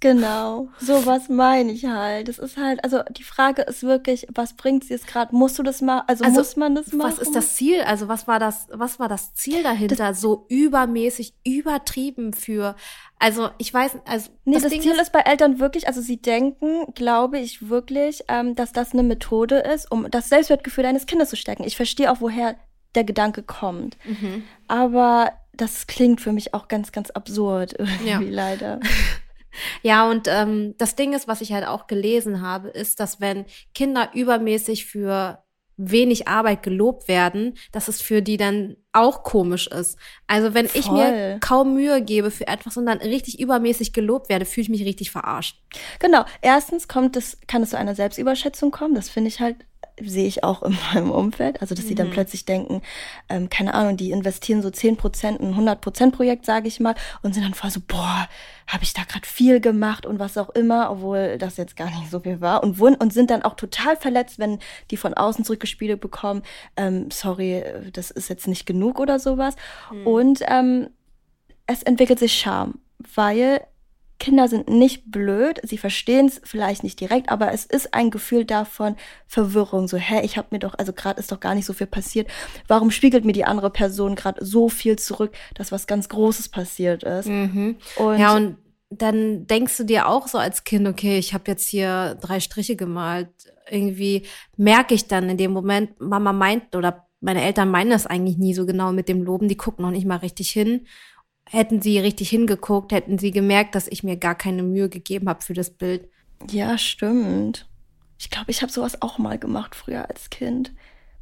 Genau, 0.00 0.68
so 0.80 1.04
was 1.04 1.28
meine 1.28 1.72
ich 1.72 1.84
halt. 1.84 2.28
Das 2.28 2.38
ist 2.38 2.56
halt, 2.56 2.82
also 2.82 3.02
die 3.10 3.22
Frage 3.22 3.62
ist 3.62 3.82
wirklich, 3.82 4.26
was 4.34 4.54
bringt 4.54 4.84
sie 4.84 4.94
jetzt 4.94 5.06
gerade? 5.06 5.36
Musst 5.36 5.58
du 5.58 5.62
das 5.62 5.82
mal, 5.82 6.04
also, 6.06 6.24
also, 6.24 6.38
muss 6.38 6.56
man 6.56 6.74
das 6.74 6.90
machen? 6.94 7.10
Was 7.10 7.18
ist 7.18 7.34
das 7.34 7.54
Ziel? 7.54 7.82
Also 7.82 8.08
was 8.08 8.26
war 8.26 8.38
das, 8.38 8.66
was 8.72 8.98
war 8.98 9.08
das 9.08 9.34
Ziel 9.34 9.62
dahinter? 9.62 9.96
Das, 9.96 10.20
so 10.22 10.46
übermäßig, 10.48 11.34
übertrieben 11.44 12.32
für, 12.32 12.76
also 13.18 13.50
ich 13.58 13.74
weiß, 13.74 13.98
also 14.06 14.30
nee, 14.46 14.54
das, 14.54 14.62
das 14.62 14.72
Ziel 14.72 14.92
ist, 14.92 15.02
ist, 15.02 15.12
bei 15.12 15.20
Eltern 15.20 15.60
wirklich, 15.60 15.86
also 15.86 16.00
sie 16.00 16.16
denken, 16.16 16.86
glaube 16.94 17.38
ich 17.38 17.68
wirklich, 17.68 18.24
ähm, 18.28 18.54
dass 18.54 18.72
das 18.72 18.94
eine 18.94 19.02
Methode 19.02 19.58
ist, 19.58 19.92
um 19.92 20.10
das 20.10 20.30
Selbstwertgefühl 20.30 20.84
deines 20.84 21.04
Kindes 21.04 21.28
zu 21.28 21.36
stärken. 21.36 21.64
Ich 21.64 21.76
verstehe 21.76 22.10
auch, 22.10 22.22
woher 22.22 22.56
der 22.94 23.04
Gedanke 23.04 23.42
kommt, 23.42 23.98
mhm. 24.06 24.44
aber 24.66 25.32
das 25.52 25.86
klingt 25.86 26.22
für 26.22 26.32
mich 26.32 26.54
auch 26.54 26.68
ganz, 26.68 26.90
ganz 26.90 27.10
absurd 27.10 27.74
irgendwie 27.78 28.08
ja. 28.08 28.18
leider. 28.20 28.80
Ja, 29.82 30.08
und 30.08 30.28
ähm, 30.28 30.74
das 30.78 30.96
Ding 30.96 31.12
ist, 31.12 31.28
was 31.28 31.40
ich 31.40 31.52
halt 31.52 31.66
auch 31.66 31.86
gelesen 31.86 32.42
habe, 32.42 32.68
ist, 32.68 33.00
dass 33.00 33.20
wenn 33.20 33.46
Kinder 33.74 34.10
übermäßig 34.14 34.86
für 34.86 35.42
wenig 35.80 36.28
Arbeit 36.28 36.62
gelobt 36.62 37.08
werden, 37.08 37.54
dass 37.72 37.88
es 37.88 38.02
für 38.02 38.20
die 38.20 38.36
dann 38.36 38.76
auch 38.92 39.22
komisch 39.22 39.66
ist. 39.66 39.98
Also 40.26 40.52
wenn 40.52 40.68
Voll. 40.68 40.80
ich 40.80 40.90
mir 40.90 41.38
kaum 41.40 41.74
Mühe 41.74 42.02
gebe 42.02 42.30
für 42.30 42.46
etwas 42.46 42.76
und 42.76 42.86
dann 42.86 42.98
richtig 42.98 43.40
übermäßig 43.40 43.92
gelobt 43.92 44.28
werde, 44.28 44.44
fühle 44.44 44.64
ich 44.64 44.68
mich 44.68 44.84
richtig 44.84 45.10
verarscht. 45.10 45.58
Genau. 45.98 46.24
Erstens 46.42 46.86
kommt 46.86 47.16
es, 47.16 47.38
kann 47.46 47.62
es 47.62 47.70
zu 47.70 47.78
einer 47.78 47.94
Selbstüberschätzung 47.94 48.70
kommen. 48.70 48.94
Das 48.94 49.08
finde 49.08 49.28
ich 49.28 49.40
halt 49.40 49.56
sehe 50.02 50.26
ich 50.26 50.44
auch 50.44 50.62
in 50.62 50.76
meinem 50.94 51.10
Umfeld. 51.10 51.60
Also, 51.60 51.74
dass 51.74 51.84
mhm. 51.84 51.88
sie 51.88 51.94
dann 51.94 52.08
mhm. 52.08 52.12
plötzlich 52.12 52.44
denken, 52.44 52.82
ähm, 53.28 53.48
keine 53.48 53.74
Ahnung, 53.74 53.96
die 53.96 54.10
investieren 54.10 54.62
so 54.62 54.70
10 54.70 54.96
Prozent, 54.96 55.40
ein 55.40 55.48
100 55.48 55.80
Prozent 55.80 56.14
Projekt, 56.14 56.46
sage 56.46 56.68
ich 56.68 56.80
mal, 56.80 56.94
und 57.22 57.34
sind 57.34 57.44
dann 57.44 57.54
voll 57.54 57.70
so, 57.70 57.80
boah, 57.86 58.28
habe 58.66 58.84
ich 58.84 58.92
da 58.92 59.02
gerade 59.02 59.26
viel 59.26 59.60
gemacht 59.60 60.06
und 60.06 60.18
was 60.18 60.38
auch 60.38 60.50
immer, 60.50 60.90
obwohl 60.90 61.38
das 61.38 61.56
jetzt 61.56 61.76
gar 61.76 61.90
nicht 61.90 62.10
so 62.10 62.20
viel 62.20 62.40
war. 62.40 62.62
Und, 62.62 62.80
und 62.80 63.12
sind 63.12 63.30
dann 63.30 63.42
auch 63.42 63.54
total 63.54 63.96
verletzt, 63.96 64.38
wenn 64.38 64.58
die 64.90 64.96
von 64.96 65.14
außen 65.14 65.44
zurückgespielt 65.44 66.00
bekommen, 66.00 66.42
ähm, 66.76 67.10
sorry, 67.10 67.64
das 67.92 68.10
ist 68.10 68.28
jetzt 68.28 68.46
nicht 68.46 68.66
genug 68.66 69.00
oder 69.00 69.18
sowas. 69.18 69.56
Mhm. 69.92 70.06
Und 70.06 70.40
ähm, 70.46 70.90
es 71.66 71.82
entwickelt 71.82 72.18
sich 72.18 72.32
Scham, 72.32 72.80
weil 73.14 73.60
Kinder 74.20 74.46
sind 74.46 74.68
nicht 74.68 75.10
blöd, 75.10 75.58
sie 75.64 75.78
verstehen 75.78 76.26
es 76.26 76.40
vielleicht 76.44 76.84
nicht 76.84 77.00
direkt, 77.00 77.30
aber 77.30 77.52
es 77.52 77.64
ist 77.64 77.94
ein 77.94 78.10
Gefühl 78.10 78.44
davon 78.44 78.94
Verwirrung. 79.26 79.88
So, 79.88 79.96
hä, 79.96 80.20
ich 80.22 80.36
habe 80.36 80.48
mir 80.50 80.60
doch, 80.60 80.74
also 80.78 80.92
gerade 80.92 81.18
ist 81.18 81.32
doch 81.32 81.40
gar 81.40 81.54
nicht 81.54 81.64
so 81.64 81.72
viel 81.72 81.88
passiert. 81.88 82.28
Warum 82.68 82.90
spiegelt 82.90 83.24
mir 83.24 83.32
die 83.32 83.46
andere 83.46 83.70
Person 83.70 84.14
gerade 84.14 84.44
so 84.44 84.68
viel 84.68 84.96
zurück, 84.96 85.32
dass 85.54 85.72
was 85.72 85.86
ganz 85.86 86.08
Großes 86.08 86.50
passiert 86.50 87.02
ist? 87.02 87.26
Mhm. 87.26 87.78
Und 87.96 88.18
ja, 88.18 88.36
und 88.36 88.58
dann 88.90 89.46
denkst 89.46 89.78
du 89.78 89.84
dir 89.84 90.06
auch 90.06 90.28
so 90.28 90.36
als 90.36 90.64
Kind, 90.64 90.86
okay, 90.86 91.18
ich 91.18 91.32
habe 91.32 91.44
jetzt 91.46 91.68
hier 91.68 92.18
drei 92.20 92.40
Striche 92.40 92.76
gemalt. 92.76 93.30
Irgendwie 93.70 94.26
merke 94.56 94.94
ich 94.94 95.08
dann 95.08 95.30
in 95.30 95.38
dem 95.38 95.52
Moment, 95.52 95.98
Mama 96.00 96.32
meint 96.32 96.76
oder 96.76 97.06
meine 97.20 97.42
Eltern 97.42 97.70
meinen 97.70 97.90
das 97.90 98.06
eigentlich 98.06 98.38
nie 98.38 98.54
so 98.54 98.66
genau 98.66 98.92
mit 98.92 99.08
dem 99.08 99.22
Loben, 99.22 99.48
die 99.48 99.56
gucken 99.56 99.84
noch 99.84 99.90
nicht 99.90 100.06
mal 100.06 100.16
richtig 100.16 100.50
hin 100.50 100.86
hätten 101.50 101.82
sie 101.82 101.98
richtig 101.98 102.30
hingeguckt, 102.30 102.92
hätten 102.92 103.18
sie 103.18 103.30
gemerkt, 103.30 103.74
dass 103.74 103.88
ich 103.88 104.02
mir 104.02 104.16
gar 104.16 104.34
keine 104.34 104.62
Mühe 104.62 104.88
gegeben 104.88 105.28
habe 105.28 105.42
für 105.42 105.54
das 105.54 105.70
Bild. 105.70 106.08
Ja, 106.50 106.78
stimmt. 106.78 107.66
Ich 108.18 108.30
glaube, 108.30 108.50
ich 108.50 108.62
habe 108.62 108.72
sowas 108.72 109.02
auch 109.02 109.18
mal 109.18 109.38
gemacht 109.38 109.74
früher 109.74 110.08
als 110.08 110.30
Kind 110.30 110.72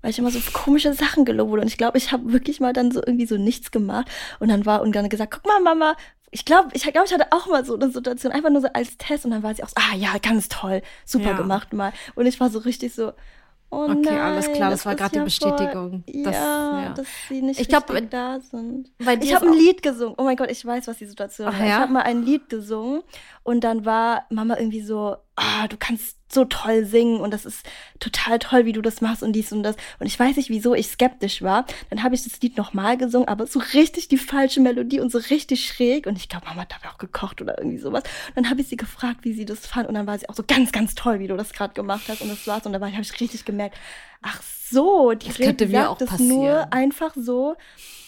weil 0.02 0.10
ich 0.10 0.18
immer 0.18 0.30
so 0.30 0.38
komische 0.52 0.94
Sachen 0.94 1.24
gelobt 1.24 1.50
wurde. 1.50 1.62
Und 1.62 1.68
ich 1.68 1.78
glaube, 1.78 1.98
ich 1.98 2.12
habe 2.12 2.32
wirklich 2.32 2.60
mal 2.60 2.72
dann 2.72 2.90
so 2.90 3.00
irgendwie 3.04 3.26
so 3.26 3.36
nichts 3.36 3.70
gemacht. 3.70 4.08
Und 4.38 4.48
dann 4.48 4.66
war 4.66 4.82
und 4.82 4.94
dann 4.94 5.08
gesagt, 5.08 5.32
guck 5.32 5.46
mal, 5.46 5.60
Mama, 5.60 5.96
ich 6.30 6.44
glaube, 6.44 6.68
ich 6.72 6.82
glaube, 6.82 7.06
ich 7.06 7.12
hatte 7.12 7.32
auch 7.32 7.46
mal 7.46 7.64
so 7.64 7.74
eine 7.74 7.90
Situation, 7.90 8.32
einfach 8.32 8.50
nur 8.50 8.60
so 8.60 8.68
als 8.72 8.96
Test. 8.98 9.24
Und 9.24 9.32
dann 9.32 9.42
war 9.42 9.54
sie 9.54 9.64
auch 9.64 9.68
so, 9.68 9.74
ah 9.76 9.96
ja, 9.96 10.18
ganz 10.18 10.48
toll, 10.48 10.82
super 11.04 11.30
ja. 11.30 11.36
gemacht 11.36 11.72
mal. 11.72 11.92
Und 12.14 12.26
ich 12.26 12.38
war 12.38 12.50
so 12.50 12.60
richtig 12.60 12.94
so, 12.94 13.12
Oh 13.70 13.84
okay, 13.84 14.00
nein, 14.00 14.18
alles 14.18 14.50
klar, 14.50 14.70
das, 14.70 14.80
das 14.80 14.86
war 14.86 14.94
gerade 14.94 15.16
ja 15.16 15.20
die 15.20 15.24
Bestätigung. 15.24 16.04
Voll, 16.04 16.22
dass, 16.22 16.34
ja, 16.34 16.82
ja, 16.82 16.92
dass 16.94 17.06
sie 17.28 17.42
nicht 17.42 17.60
ich 17.60 17.68
glaub, 17.68 17.86
da 18.08 18.40
sind. 18.40 18.90
ich 19.20 19.34
habe 19.34 19.46
ein 19.46 19.52
Lied 19.52 19.82
gesungen. 19.82 20.14
Oh 20.16 20.24
mein 20.24 20.36
Gott, 20.36 20.50
ich 20.50 20.64
weiß, 20.64 20.88
was 20.88 20.96
die 20.96 21.04
Situation 21.04 21.48
Ach, 21.48 21.58
war. 21.58 21.66
Ja? 21.66 21.74
Ich 21.74 21.80
habe 21.82 21.92
mal 21.92 22.02
ein 22.02 22.22
Lied 22.22 22.48
gesungen 22.48 23.02
und 23.42 23.64
dann 23.64 23.84
war 23.84 24.24
Mama 24.30 24.56
irgendwie 24.56 24.80
so, 24.80 25.16
ah, 25.38 25.68
du 25.68 25.76
kannst 25.76 26.16
so 26.30 26.44
toll 26.44 26.84
singen 26.84 27.20
und 27.20 27.32
das 27.32 27.46
ist 27.46 27.64
total 28.00 28.38
toll, 28.38 28.66
wie 28.66 28.72
du 28.72 28.82
das 28.82 29.00
machst 29.00 29.22
und 29.22 29.32
dies 29.32 29.50
und 29.52 29.62
das. 29.62 29.76
Und 29.98 30.06
ich 30.06 30.18
weiß 30.18 30.36
nicht, 30.36 30.50
wieso 30.50 30.74
ich 30.74 30.88
skeptisch 30.88 31.42
war. 31.42 31.64
Dann 31.88 32.02
habe 32.02 32.14
ich 32.14 32.24
das 32.24 32.40
Lied 32.40 32.56
nochmal 32.56 32.98
gesungen, 32.98 33.28
aber 33.28 33.46
so 33.46 33.60
richtig 33.72 34.08
die 34.08 34.18
falsche 34.18 34.60
Melodie 34.60 35.00
und 35.00 35.10
so 35.10 35.18
richtig 35.18 35.66
schräg. 35.66 36.06
Und 36.06 36.16
ich 36.16 36.28
glaube, 36.28 36.46
Mama 36.46 36.62
hat 36.62 36.72
dabei 36.72 36.92
auch 36.92 36.98
gekocht 36.98 37.40
oder 37.40 37.58
irgendwie 37.58 37.78
sowas. 37.78 38.02
Und 38.28 38.36
dann 38.36 38.50
habe 38.50 38.60
ich 38.60 38.68
sie 38.68 38.76
gefragt, 38.76 39.20
wie 39.22 39.32
sie 39.32 39.46
das 39.46 39.66
fand. 39.66 39.88
Und 39.88 39.94
dann 39.94 40.06
war 40.06 40.18
sie 40.18 40.28
auch 40.28 40.34
so 40.34 40.44
ganz, 40.46 40.70
ganz 40.72 40.94
toll, 40.94 41.18
wie 41.18 41.28
du 41.28 41.36
das 41.36 41.52
gerade 41.52 41.72
gemacht 41.72 42.04
hast. 42.08 42.20
Und 42.20 42.28
das 42.28 42.46
war's. 42.46 42.66
Und 42.66 42.74
dabei 42.74 42.92
habe 42.92 43.02
ich 43.02 43.20
richtig 43.20 43.46
gemerkt, 43.46 43.78
ach 44.20 44.42
so, 44.42 45.12
die 45.14 45.28
das 45.28 45.36
sagt 45.70 46.02
es 46.02 46.18
nur 46.18 46.72
einfach 46.74 47.14
so, 47.16 47.56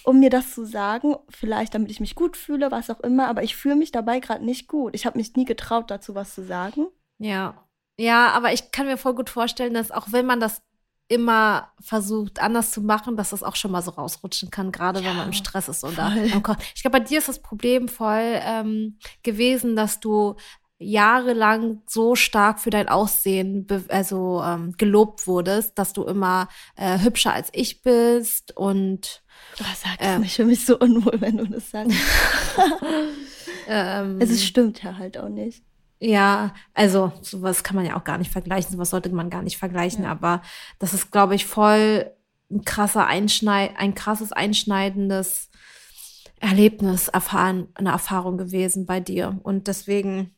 um 0.04 0.20
mir 0.20 0.30
das 0.30 0.54
zu 0.54 0.66
sagen, 0.66 1.16
vielleicht 1.30 1.74
damit 1.74 1.90
ich 1.90 2.00
mich 2.00 2.14
gut 2.14 2.36
fühle, 2.36 2.70
was 2.70 2.90
auch 2.90 3.00
immer, 3.00 3.28
aber 3.28 3.42
ich 3.42 3.56
fühle 3.56 3.76
mich 3.76 3.92
dabei 3.92 4.20
gerade 4.20 4.44
nicht 4.44 4.68
gut. 4.68 4.94
Ich 4.94 5.06
habe 5.06 5.16
mich 5.16 5.36
nie 5.36 5.44
getraut, 5.46 5.90
dazu 5.90 6.14
was 6.14 6.34
zu 6.34 6.44
sagen. 6.44 6.88
Ja. 7.20 7.54
Ja, 7.98 8.30
aber 8.30 8.52
ich 8.52 8.72
kann 8.72 8.86
mir 8.86 8.96
voll 8.96 9.14
gut 9.14 9.30
vorstellen, 9.30 9.74
dass 9.74 9.90
auch 9.90 10.08
wenn 10.10 10.26
man 10.26 10.40
das 10.40 10.62
immer 11.06 11.72
versucht, 11.80 12.40
anders 12.40 12.70
zu 12.70 12.80
machen, 12.80 13.16
dass 13.16 13.30
das 13.30 13.42
auch 13.42 13.56
schon 13.56 13.72
mal 13.72 13.82
so 13.82 13.90
rausrutschen 13.90 14.50
kann, 14.50 14.72
gerade 14.72 15.00
ja, 15.00 15.08
wenn 15.08 15.16
man 15.16 15.26
im 15.26 15.32
Stress 15.32 15.68
ist 15.68 15.84
oder 15.84 16.14
Ich 16.16 16.30
glaube, 16.82 16.98
bei 16.98 17.00
dir 17.00 17.18
ist 17.18 17.28
das 17.28 17.42
Problem 17.42 17.88
voll 17.88 18.40
ähm, 18.42 18.98
gewesen, 19.22 19.76
dass 19.76 20.00
du 20.00 20.36
jahrelang 20.78 21.82
so 21.86 22.14
stark 22.14 22.58
für 22.58 22.70
dein 22.70 22.88
Aussehen 22.88 23.66
also 23.88 24.42
ähm, 24.42 24.72
gelobt 24.78 25.26
wurdest, 25.26 25.78
dass 25.78 25.92
du 25.92 26.04
immer 26.04 26.48
äh, 26.76 27.00
hübscher 27.00 27.34
als 27.34 27.50
ich 27.52 27.82
bist 27.82 28.56
und 28.56 29.22
Oh, 29.60 29.64
sag 29.76 30.00
es 30.00 30.06
ähm, 30.06 30.20
nicht, 30.22 30.36
für 30.36 30.44
mich 30.44 30.64
so 30.64 30.78
unwohl, 30.78 31.20
wenn 31.20 31.36
du 31.36 31.44
das 31.46 31.70
sagst. 31.70 31.92
ähm, 33.68 34.20
es 34.20 34.42
stimmt 34.44 34.82
ja 34.82 34.96
halt 34.96 35.18
auch 35.18 35.28
nicht. 35.28 35.64
Ja, 36.02 36.54
also 36.72 37.12
sowas 37.20 37.62
kann 37.62 37.76
man 37.76 37.84
ja 37.84 37.96
auch 37.96 38.04
gar 38.04 38.16
nicht 38.16 38.32
vergleichen, 38.32 38.72
sowas 38.72 38.88
sollte 38.88 39.10
man 39.10 39.28
gar 39.28 39.42
nicht 39.42 39.58
vergleichen, 39.58 40.04
ja. 40.04 40.10
aber 40.10 40.40
das 40.78 40.94
ist, 40.94 41.12
glaube 41.12 41.34
ich, 41.34 41.44
voll 41.44 42.10
ein 42.50 42.64
krasser 42.64 43.06
Einschneid, 43.06 43.72
ein 43.76 43.94
krasses 43.94 44.32
einschneidendes 44.32 45.50
Erlebnis, 46.40 47.08
erfahren, 47.08 47.68
eine 47.74 47.90
Erfahrung 47.90 48.38
gewesen 48.38 48.86
bei 48.86 48.98
dir. 49.00 49.38
Und 49.42 49.68
deswegen. 49.68 50.34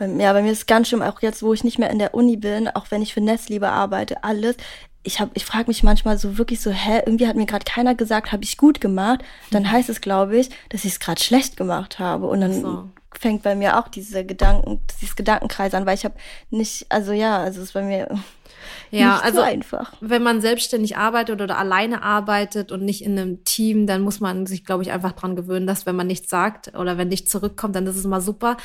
Ja, 0.00 0.32
bei 0.32 0.42
mir 0.42 0.52
ist 0.52 0.58
es 0.60 0.66
ganz 0.66 0.88
schlimm, 0.88 1.02
auch 1.02 1.20
jetzt, 1.20 1.42
wo 1.42 1.52
ich 1.52 1.62
nicht 1.62 1.78
mehr 1.78 1.90
in 1.90 1.98
der 1.98 2.14
Uni 2.14 2.38
bin, 2.38 2.66
auch 2.68 2.90
wenn 2.90 3.02
ich 3.02 3.12
für 3.12 3.20
Netzliebe 3.20 3.68
arbeite, 3.68 4.24
alles. 4.24 4.56
Ich 5.02 5.20
habe, 5.20 5.32
ich 5.34 5.44
frage 5.44 5.68
mich 5.68 5.82
manchmal 5.82 6.18
so 6.18 6.38
wirklich 6.38 6.60
so, 6.60 6.70
hä, 6.70 7.02
irgendwie 7.04 7.28
hat 7.28 7.36
mir 7.36 7.44
gerade 7.44 7.64
keiner 7.64 7.94
gesagt, 7.94 8.32
habe 8.32 8.42
ich 8.42 8.56
gut 8.56 8.80
gemacht. 8.80 9.22
Dann 9.50 9.64
mhm. 9.64 9.70
heißt 9.70 9.90
es, 9.90 10.00
glaube 10.00 10.38
ich, 10.38 10.48
dass 10.70 10.84
ich 10.84 10.92
es 10.92 11.00
gerade 11.00 11.22
schlecht 11.22 11.56
gemacht 11.56 11.98
habe. 11.98 12.26
Und 12.26 12.40
dann 12.40 12.60
so 12.60 12.90
fängt 13.18 13.42
bei 13.42 13.54
mir 13.54 13.78
auch 13.78 13.88
diese 13.88 14.24
Gedanken, 14.24 14.80
dieses 15.00 15.16
Gedankenkreis 15.16 15.74
an, 15.74 15.86
weil 15.86 15.94
ich 15.94 16.04
habe 16.04 16.16
nicht, 16.50 16.86
also 16.90 17.12
ja, 17.12 17.38
also 17.38 17.60
es 17.60 17.68
ist 17.68 17.72
bei 17.74 17.82
mir 17.82 18.08
ja, 18.90 19.14
nicht 19.14 19.24
also 19.24 19.38
so 19.38 19.44
einfach. 19.44 19.92
Wenn 20.00 20.22
man 20.22 20.40
selbstständig 20.40 20.96
arbeitet 20.96 21.40
oder 21.40 21.58
alleine 21.58 22.02
arbeitet 22.02 22.72
und 22.72 22.84
nicht 22.84 23.02
in 23.02 23.18
einem 23.18 23.44
Team, 23.44 23.86
dann 23.86 24.02
muss 24.02 24.20
man 24.20 24.46
sich, 24.46 24.64
glaube 24.64 24.82
ich, 24.82 24.92
einfach 24.92 25.12
dran 25.12 25.36
gewöhnen, 25.36 25.66
dass 25.66 25.86
wenn 25.86 25.96
man 25.96 26.06
nichts 26.06 26.30
sagt 26.30 26.74
oder 26.76 26.98
wenn 26.98 27.08
nichts 27.08 27.30
zurückkommt, 27.30 27.76
dann 27.76 27.86
ist 27.86 27.96
es 27.96 28.04
immer 28.04 28.20
super. 28.20 28.56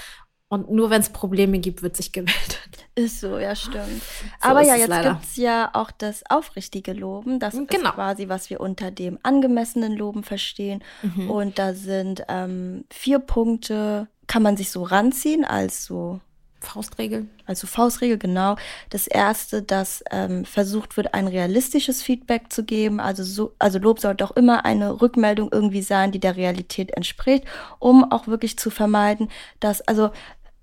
Und 0.51 0.69
nur 0.69 0.89
wenn 0.89 0.99
es 0.99 1.09
Probleme 1.09 1.59
gibt, 1.59 1.81
wird 1.81 1.95
sich 1.95 2.11
gemeldet. 2.11 2.59
Ist 2.93 3.21
so, 3.21 3.37
ja, 3.37 3.55
stimmt. 3.55 4.03
So 4.41 4.49
Aber 4.49 4.61
ja, 4.63 4.75
jetzt 4.75 4.91
gibt 5.01 5.23
es 5.23 5.37
ja 5.37 5.69
auch 5.71 5.91
das 5.91 6.23
aufrichtige 6.29 6.91
Loben. 6.91 7.39
Das 7.39 7.53
genau. 7.53 7.67
ist 7.67 7.95
quasi, 7.95 8.27
was 8.27 8.49
wir 8.49 8.59
unter 8.59 8.91
dem 8.91 9.17
angemessenen 9.23 9.95
Loben 9.95 10.23
verstehen. 10.23 10.83
Mhm. 11.01 11.31
Und 11.31 11.57
da 11.57 11.73
sind 11.73 12.25
ähm, 12.27 12.83
vier 12.91 13.19
Punkte, 13.19 14.09
kann 14.31 14.43
man 14.43 14.55
sich 14.55 14.71
so 14.71 14.83
ranziehen 14.83 15.43
als 15.43 15.83
so 15.83 16.21
Faustregel. 16.61 17.27
Also 17.45 17.67
Faustregel, 17.67 18.17
genau. 18.17 18.55
Das 18.89 19.05
erste, 19.07 19.61
dass 19.61 20.05
ähm, 20.09 20.45
versucht 20.45 20.95
wird, 20.95 21.13
ein 21.13 21.27
realistisches 21.27 22.01
Feedback 22.01 22.43
zu 22.49 22.63
geben. 22.63 23.01
Also, 23.01 23.23
so, 23.25 23.53
also 23.59 23.77
Lob 23.77 23.99
sollte 23.99 24.23
auch 24.23 24.31
immer 24.31 24.63
eine 24.63 25.01
Rückmeldung 25.01 25.49
irgendwie 25.51 25.81
sein, 25.81 26.13
die 26.13 26.21
der 26.21 26.37
Realität 26.37 26.91
entspricht, 26.95 27.43
um 27.79 28.09
auch 28.09 28.27
wirklich 28.27 28.57
zu 28.57 28.69
vermeiden, 28.69 29.27
dass, 29.59 29.81
also 29.81 30.11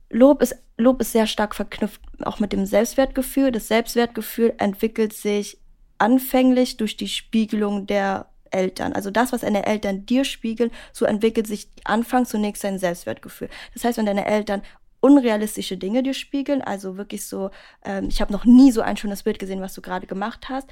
Lob 0.09 0.41
ist, 0.41 0.57
Lob 0.79 1.03
ist 1.03 1.13
sehr 1.13 1.27
stark 1.27 1.55
verknüpft 1.55 2.01
auch 2.23 2.41
mit 2.41 2.55
dem 2.55 2.65
Selbstwertgefühl. 2.65 3.53
Das 3.53 3.69
Selbstwertgefühl 3.69 4.55
entwickelt 4.57 5.13
sich 5.13 5.59
anfänglich 5.99 6.79
durch 6.79 6.97
die 6.97 7.09
Spiegelung 7.09 7.87
der 7.87 8.31
Eltern. 8.53 8.93
Also 8.93 9.11
das, 9.11 9.33
was 9.33 9.43
deine 9.43 9.67
Eltern 9.67 10.07
dir 10.07 10.25
spiegeln, 10.25 10.71
so 10.93 11.05
entwickelt 11.05 11.47
sich 11.47 11.69
anfangs 11.85 12.31
zunächst 12.31 12.65
dein 12.65 12.79
Selbstwertgefühl. 12.79 13.49
Das 13.75 13.85
heißt, 13.85 13.99
wenn 13.99 14.07
deine 14.07 14.27
Eltern 14.27 14.63
unrealistische 15.01 15.77
Dinge 15.77 16.03
dir 16.03 16.15
spiegeln, 16.15 16.63
also 16.63 16.97
wirklich 16.97 17.27
so, 17.27 17.51
ähm, 17.85 18.09
ich 18.09 18.21
habe 18.21 18.33
noch 18.33 18.45
nie 18.45 18.73
so 18.73 18.81
ein 18.81 18.97
schönes 18.97 19.23
Bild 19.23 19.39
gesehen, 19.39 19.61
was 19.61 19.75
du 19.75 19.83
gerade 19.83 20.07
gemacht 20.07 20.49
hast, 20.49 20.69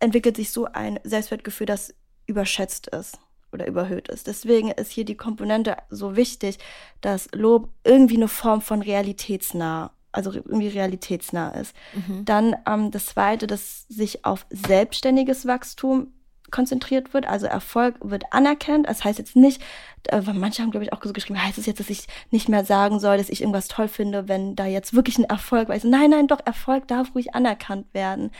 entwickelt 0.00 0.36
sich 0.36 0.50
so 0.50 0.66
ein 0.66 1.00
Selbstwertgefühl, 1.02 1.66
das 1.66 1.94
überschätzt 2.26 2.88
ist 2.88 3.18
oder 3.52 3.66
überhöht 3.66 4.08
ist. 4.08 4.26
Deswegen 4.26 4.70
ist 4.70 4.92
hier 4.92 5.04
die 5.04 5.16
Komponente 5.16 5.76
so 5.90 6.16
wichtig, 6.16 6.58
dass 7.00 7.28
Lob 7.32 7.70
irgendwie 7.84 8.16
eine 8.16 8.28
Form 8.28 8.60
von 8.60 8.82
realitätsnah, 8.82 9.90
also 10.12 10.32
irgendwie 10.32 10.68
realitätsnah 10.68 11.50
ist. 11.50 11.74
Mhm. 11.94 12.24
Dann 12.24 12.56
ähm, 12.66 12.90
das 12.90 13.06
Zweite, 13.06 13.46
dass 13.46 13.86
sich 13.88 14.24
auf 14.24 14.46
selbstständiges 14.50 15.46
Wachstum 15.46 16.12
konzentriert 16.50 17.14
wird. 17.14 17.26
Also 17.26 17.46
Erfolg 17.46 17.96
wird 18.00 18.24
anerkannt. 18.32 18.88
Das 18.88 19.04
heißt 19.04 19.18
jetzt 19.18 19.36
nicht, 19.36 19.62
äh, 20.08 20.20
manche 20.20 20.62
haben, 20.62 20.70
glaube 20.70 20.84
ich, 20.84 20.92
auch 20.92 21.02
so 21.02 21.12
geschrieben, 21.12 21.42
heißt 21.42 21.58
es 21.58 21.66
jetzt, 21.66 21.80
dass 21.80 21.90
ich 21.90 22.06
nicht 22.30 22.48
mehr 22.48 22.64
sagen 22.64 23.00
soll, 23.00 23.18
dass 23.18 23.28
ich 23.28 23.40
irgendwas 23.40 23.68
toll 23.68 23.88
finde, 23.88 24.28
wenn 24.28 24.56
da 24.56 24.66
jetzt 24.66 24.94
wirklich 24.94 25.18
ein 25.18 25.24
Erfolg 25.24 25.68
so, 25.80 25.88
nein, 25.88 26.10
nein, 26.10 26.28
doch, 26.28 26.40
Erfolg 26.44 26.88
darf 26.88 27.14
ruhig 27.14 27.34
anerkannt 27.34 27.86
werden. 27.92 28.30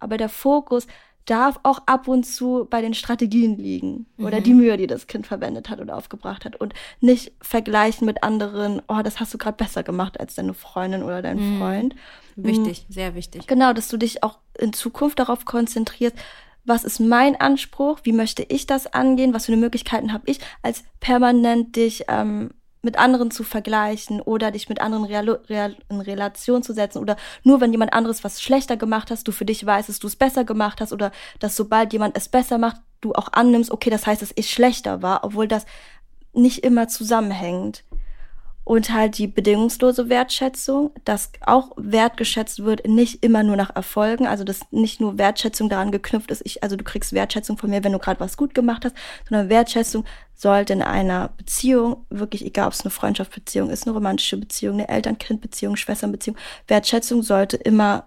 Aber 0.00 0.16
der 0.16 0.28
Fokus 0.28 0.86
darf 1.28 1.60
auch 1.62 1.80
ab 1.86 2.08
und 2.08 2.24
zu 2.24 2.66
bei 2.68 2.80
den 2.80 2.94
Strategien 2.94 3.58
liegen 3.58 4.06
oder 4.18 4.40
mhm. 4.40 4.44
die 4.44 4.54
Mühe, 4.54 4.76
die 4.76 4.86
das 4.86 5.06
Kind 5.06 5.26
verwendet 5.26 5.68
hat 5.68 5.80
oder 5.80 5.96
aufgebracht 5.96 6.44
hat 6.44 6.56
und 6.56 6.72
nicht 7.00 7.32
vergleichen 7.42 8.06
mit 8.06 8.22
anderen, 8.22 8.80
oh, 8.88 9.00
das 9.02 9.20
hast 9.20 9.34
du 9.34 9.38
gerade 9.38 9.56
besser 9.56 9.82
gemacht 9.82 10.18
als 10.18 10.36
deine 10.36 10.54
Freundin 10.54 11.02
oder 11.02 11.20
dein 11.20 11.38
mhm. 11.38 11.58
Freund. 11.58 11.94
Wichtig, 12.36 12.86
mhm. 12.88 12.92
sehr 12.92 13.14
wichtig. 13.14 13.46
Genau, 13.46 13.72
dass 13.72 13.88
du 13.88 13.96
dich 13.96 14.22
auch 14.22 14.38
in 14.58 14.72
Zukunft 14.72 15.18
darauf 15.18 15.44
konzentrierst, 15.44 16.16
was 16.68 16.84
ist 16.84 17.00
mein 17.00 17.40
Anspruch, 17.40 18.00
wie 18.02 18.12
möchte 18.12 18.42
ich 18.42 18.66
das 18.66 18.86
angehen, 18.86 19.34
was 19.34 19.46
für 19.46 19.52
eine 19.52 19.60
Möglichkeiten 19.60 20.12
habe 20.12 20.24
ich, 20.26 20.40
als 20.62 20.84
permanent 21.00 21.76
dich 21.76 22.04
ähm, 22.08 22.50
mit 22.82 22.98
anderen 22.98 23.30
zu 23.30 23.42
vergleichen 23.42 24.20
oder 24.20 24.50
dich 24.50 24.68
mit 24.68 24.80
anderen 24.80 25.04
Real, 25.04 25.28
Real, 25.48 25.76
in 25.88 26.00
Relation 26.00 26.62
zu 26.62 26.72
setzen 26.72 26.98
oder 26.98 27.16
nur 27.42 27.60
wenn 27.60 27.72
jemand 27.72 27.92
anderes 27.92 28.22
was 28.22 28.40
schlechter 28.40 28.76
gemacht 28.76 29.10
hast, 29.10 29.26
du 29.26 29.32
für 29.32 29.44
dich 29.44 29.64
weißt, 29.64 29.88
dass 29.88 29.98
du 29.98 30.06
es 30.06 30.16
besser 30.16 30.44
gemacht 30.44 30.80
hast 30.80 30.92
oder 30.92 31.10
dass 31.40 31.56
sobald 31.56 31.92
jemand 31.92 32.16
es 32.16 32.28
besser 32.28 32.58
macht, 32.58 32.76
du 33.00 33.12
auch 33.14 33.32
annimmst, 33.32 33.70
okay, 33.70 33.90
das 33.90 34.06
heißt, 34.06 34.22
dass 34.22 34.32
ich 34.36 34.50
schlechter 34.50 35.02
war, 35.02 35.24
obwohl 35.24 35.48
das 35.48 35.66
nicht 36.32 36.64
immer 36.64 36.88
zusammenhängt 36.88 37.84
und 38.68 38.92
halt 38.92 39.16
die 39.16 39.26
bedingungslose 39.26 40.10
Wertschätzung, 40.10 40.90
dass 41.06 41.32
auch 41.40 41.70
wertgeschätzt 41.78 42.64
wird, 42.64 42.86
nicht 42.86 43.24
immer 43.24 43.42
nur 43.42 43.56
nach 43.56 43.74
Erfolgen, 43.74 44.26
also 44.26 44.44
dass 44.44 44.60
nicht 44.70 45.00
nur 45.00 45.16
Wertschätzung 45.16 45.70
daran 45.70 45.90
geknüpft 45.90 46.30
ist, 46.30 46.42
ich, 46.44 46.62
also 46.62 46.76
du 46.76 46.84
kriegst 46.84 47.14
Wertschätzung 47.14 47.56
von 47.56 47.70
mir, 47.70 47.82
wenn 47.82 47.92
du 47.92 47.98
gerade 47.98 48.20
was 48.20 48.36
gut 48.36 48.54
gemacht 48.54 48.84
hast, 48.84 48.94
sondern 49.26 49.48
Wertschätzung 49.48 50.04
sollte 50.34 50.74
in 50.74 50.82
einer 50.82 51.30
Beziehung, 51.38 52.04
wirklich 52.10 52.44
egal 52.44 52.66
ob 52.66 52.74
es 52.74 52.82
eine 52.82 52.90
Freundschaftsbeziehung 52.90 53.70
ist, 53.70 53.86
eine 53.86 53.94
romantische 53.94 54.36
Beziehung, 54.36 54.74
eine 54.74 54.88
Eltern-Kind-Beziehung, 54.90 55.76
Schwesternbeziehung, 55.76 56.36
Wertschätzung 56.66 57.22
sollte 57.22 57.56
immer 57.56 58.04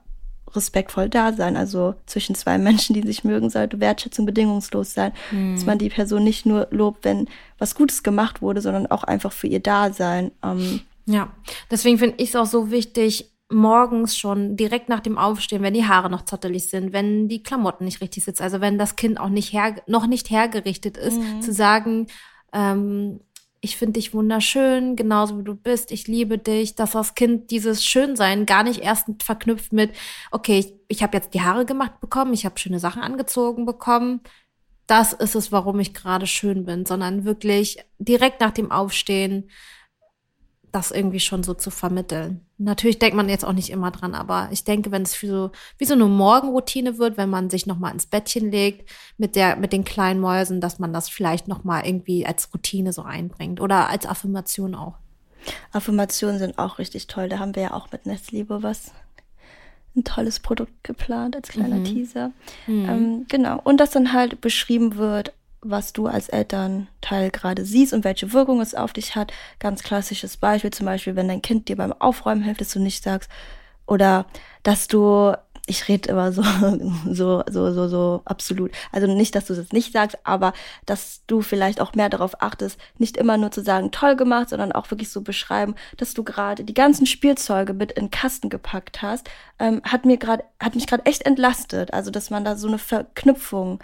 respektvoll 0.55 1.09
da 1.09 1.33
sein. 1.33 1.57
Also 1.57 1.95
zwischen 2.05 2.35
zwei 2.35 2.57
Menschen, 2.57 2.93
die 2.93 3.05
sich 3.05 3.23
mögen, 3.23 3.49
sollte 3.49 3.79
Wertschätzung 3.79 4.25
bedingungslos 4.25 4.93
sein. 4.93 5.13
Mhm. 5.31 5.55
Dass 5.55 5.65
man 5.65 5.77
die 5.77 5.89
Person 5.89 6.23
nicht 6.23 6.45
nur 6.45 6.67
lobt, 6.71 7.05
wenn 7.05 7.27
was 7.57 7.75
Gutes 7.75 8.03
gemacht 8.03 8.41
wurde, 8.41 8.61
sondern 8.61 8.87
auch 8.87 9.03
einfach 9.03 9.31
für 9.31 9.47
ihr 9.47 9.59
Dasein. 9.59 10.31
Ähm, 10.43 10.81
ja, 11.05 11.31
deswegen 11.69 11.97
finde 11.97 12.15
ich 12.17 12.29
es 12.29 12.35
auch 12.35 12.45
so 12.45 12.71
wichtig, 12.71 13.31
morgens 13.51 14.17
schon 14.17 14.55
direkt 14.55 14.89
nach 14.89 15.01
dem 15.01 15.17
Aufstehen, 15.17 15.61
wenn 15.61 15.73
die 15.73 15.85
Haare 15.85 16.09
noch 16.09 16.23
zottelig 16.23 16.69
sind, 16.69 16.93
wenn 16.93 17.27
die 17.27 17.43
Klamotten 17.43 17.85
nicht 17.85 18.01
richtig 18.01 18.23
sitzen, 18.23 18.43
also 18.43 18.61
wenn 18.61 18.77
das 18.77 18.95
Kind 18.95 19.19
auch 19.19 19.29
nicht 19.29 19.53
her, 19.53 19.75
noch 19.87 20.07
nicht 20.07 20.29
hergerichtet 20.29 20.97
ist, 20.97 21.19
mhm. 21.19 21.41
zu 21.41 21.51
sagen, 21.51 22.07
ähm, 22.53 23.19
ich 23.61 23.77
finde 23.77 23.93
dich 23.93 24.13
wunderschön, 24.13 24.95
genauso 24.95 25.37
wie 25.37 25.43
du 25.43 25.55
bist, 25.55 25.91
ich 25.91 26.07
liebe 26.07 26.39
dich, 26.39 26.75
dass 26.75 26.91
das 26.91 27.13
Kind 27.13 27.51
dieses 27.51 27.85
Schönsein 27.85 28.47
gar 28.47 28.63
nicht 28.63 28.81
erst 28.81 29.07
verknüpft 29.21 29.71
mit, 29.71 29.91
okay, 30.31 30.59
ich, 30.59 30.73
ich 30.87 31.03
habe 31.03 31.15
jetzt 31.15 31.35
die 31.35 31.41
Haare 31.41 31.65
gemacht 31.65 31.99
bekommen, 32.01 32.33
ich 32.33 32.45
habe 32.45 32.59
schöne 32.59 32.79
Sachen 32.79 33.03
angezogen 33.03 33.65
bekommen, 33.65 34.21
das 34.87 35.13
ist 35.13 35.35
es, 35.35 35.51
warum 35.51 35.79
ich 35.79 35.93
gerade 35.93 36.27
schön 36.27 36.65
bin, 36.65 36.85
sondern 36.85 37.23
wirklich 37.23 37.77
direkt 37.99 38.41
nach 38.41 38.51
dem 38.51 38.71
Aufstehen 38.71 39.49
das 40.71 40.91
irgendwie 40.91 41.19
schon 41.19 41.43
so 41.43 41.53
zu 41.53 41.69
vermitteln. 41.69 42.45
Natürlich 42.57 42.99
denkt 42.99 43.15
man 43.15 43.29
jetzt 43.29 43.43
auch 43.43 43.53
nicht 43.53 43.69
immer 43.69 43.91
dran, 43.91 44.15
aber 44.15 44.49
ich 44.51 44.63
denke, 44.63 44.91
wenn 44.91 45.01
es 45.01 45.15
für 45.15 45.27
so, 45.27 45.51
wie 45.77 45.85
so 45.85 45.93
eine 45.93 46.05
Morgenroutine 46.05 46.97
wird, 46.97 47.17
wenn 47.17 47.29
man 47.29 47.49
sich 47.49 47.65
nochmal 47.65 47.93
ins 47.93 48.05
Bettchen 48.05 48.51
legt 48.51 48.89
mit 49.17 49.35
der, 49.35 49.55
mit 49.55 49.73
den 49.73 49.83
kleinen 49.83 50.19
Mäusen, 50.19 50.61
dass 50.61 50.79
man 50.79 50.93
das 50.93 51.09
vielleicht 51.09 51.47
nochmal 51.47 51.85
irgendwie 51.85 52.25
als 52.25 52.53
Routine 52.53 52.93
so 52.93 53.01
einbringt 53.03 53.59
oder 53.59 53.89
als 53.89 54.05
Affirmation 54.05 54.75
auch. 54.75 54.95
Affirmationen 55.71 56.39
sind 56.39 56.57
auch 56.59 56.77
richtig 56.77 57.07
toll. 57.07 57.27
Da 57.29 57.39
haben 57.39 57.55
wir 57.55 57.63
ja 57.63 57.73
auch 57.73 57.91
mit 57.91 58.05
Nestliebe 58.05 58.63
was 58.63 58.91
ein 59.95 60.03
tolles 60.03 60.39
Produkt 60.39 60.71
geplant 60.83 61.35
als 61.35 61.49
kleiner 61.49 61.77
mhm. 61.77 61.85
Teaser. 61.85 62.31
Mhm. 62.67 62.89
Ähm, 62.89 63.25
genau. 63.27 63.59
Und 63.63 63.77
dass 63.77 63.91
dann 63.91 64.13
halt 64.13 64.39
beschrieben 64.39 64.95
wird, 64.95 65.33
was 65.61 65.93
du 65.93 66.07
als 66.07 66.29
Elternteil 66.29 67.29
gerade 67.29 67.65
siehst 67.65 67.93
und 67.93 68.03
welche 68.03 68.33
Wirkung 68.33 68.61
es 68.61 68.75
auf 68.75 68.93
dich 68.93 69.15
hat. 69.15 69.31
Ganz 69.59 69.83
klassisches 69.83 70.37
Beispiel 70.37 70.71
zum 70.71 70.85
Beispiel, 70.85 71.15
wenn 71.15 71.27
dein 71.27 71.41
Kind 71.41 71.69
dir 71.69 71.77
beim 71.77 71.93
Aufräumen 71.93 72.41
hilft, 72.41 72.61
dass 72.61 72.73
du 72.73 72.79
nicht 72.79 73.03
sagst, 73.03 73.29
oder 73.85 74.25
dass 74.63 74.87
du, 74.87 75.33
ich 75.67 75.87
rede 75.87 76.09
immer 76.09 76.31
so, 76.31 76.43
so, 77.11 77.43
so, 77.49 77.73
so, 77.73 77.87
so 77.87 78.21
absolut. 78.25 78.71
Also 78.91 79.07
nicht, 79.07 79.35
dass 79.35 79.45
du 79.45 79.53
das 79.53 79.71
nicht 79.71 79.93
sagst, 79.93 80.17
aber 80.23 80.53
dass 80.85 81.23
du 81.27 81.41
vielleicht 81.41 81.81
auch 81.81 81.93
mehr 81.93 82.09
darauf 82.09 82.41
achtest, 82.41 82.79
nicht 82.97 83.17
immer 83.17 83.37
nur 83.37 83.51
zu 83.51 83.61
sagen, 83.61 83.91
toll 83.91 84.15
gemacht, 84.15 84.49
sondern 84.49 84.71
auch 84.71 84.89
wirklich 84.91 85.09
so 85.09 85.21
beschreiben, 85.21 85.75
dass 85.97 86.13
du 86.13 86.23
gerade 86.23 86.63
die 86.63 86.73
ganzen 86.73 87.05
Spielzeuge 87.05 87.73
mit 87.73 87.91
in 87.91 88.09
Kasten 88.09 88.49
gepackt 88.49 89.01
hast, 89.01 89.29
ähm, 89.59 89.81
hat 89.83 90.05
mir 90.05 90.17
gerade, 90.17 90.43
hat 90.59 90.73
mich 90.75 90.87
gerade 90.87 91.05
echt 91.05 91.25
entlastet. 91.25 91.93
Also, 91.93 92.11
dass 92.11 92.29
man 92.29 92.45
da 92.45 92.55
so 92.55 92.67
eine 92.67 92.79
Verknüpfung 92.79 93.79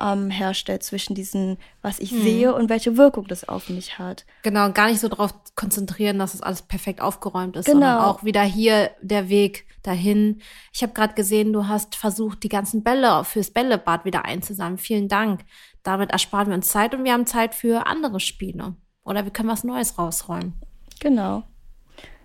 ähm, 0.00 0.30
herstellt 0.30 0.82
zwischen 0.82 1.14
diesen, 1.14 1.58
was 1.80 1.98
ich 1.98 2.10
hm. 2.10 2.22
sehe 2.22 2.54
und 2.54 2.68
welche 2.68 2.96
Wirkung 2.96 3.26
das 3.28 3.48
auf 3.48 3.68
mich 3.68 3.98
hat. 3.98 4.24
Genau, 4.42 4.66
und 4.66 4.74
gar 4.74 4.88
nicht 4.88 5.00
so 5.00 5.08
darauf 5.08 5.34
konzentrieren, 5.54 6.18
dass 6.18 6.34
es 6.34 6.42
alles 6.42 6.62
perfekt 6.62 7.00
aufgeräumt 7.00 7.56
ist, 7.56 7.66
genau. 7.66 7.78
sondern 7.78 7.98
auch 7.98 8.24
wieder 8.24 8.42
hier 8.42 8.90
der 9.00 9.28
Weg 9.28 9.66
dahin. 9.82 10.40
Ich 10.72 10.82
habe 10.82 10.92
gerade 10.92 11.14
gesehen, 11.14 11.52
du 11.52 11.68
hast 11.68 11.96
versucht, 11.96 12.42
die 12.42 12.48
ganzen 12.48 12.82
Bälle 12.82 13.24
fürs 13.24 13.50
Bällebad 13.50 14.04
wieder 14.04 14.24
einzusammeln. 14.24 14.78
Vielen 14.78 15.08
Dank. 15.08 15.44
Damit 15.82 16.10
ersparen 16.10 16.48
wir 16.48 16.54
uns 16.54 16.68
Zeit 16.68 16.94
und 16.94 17.04
wir 17.04 17.12
haben 17.12 17.26
Zeit 17.26 17.54
für 17.54 17.86
andere 17.86 18.20
Spiele. 18.20 18.76
Oder 19.04 19.24
wir 19.24 19.32
können 19.32 19.48
was 19.48 19.64
Neues 19.64 19.98
rausräumen. 19.98 20.54
Genau. 21.00 21.42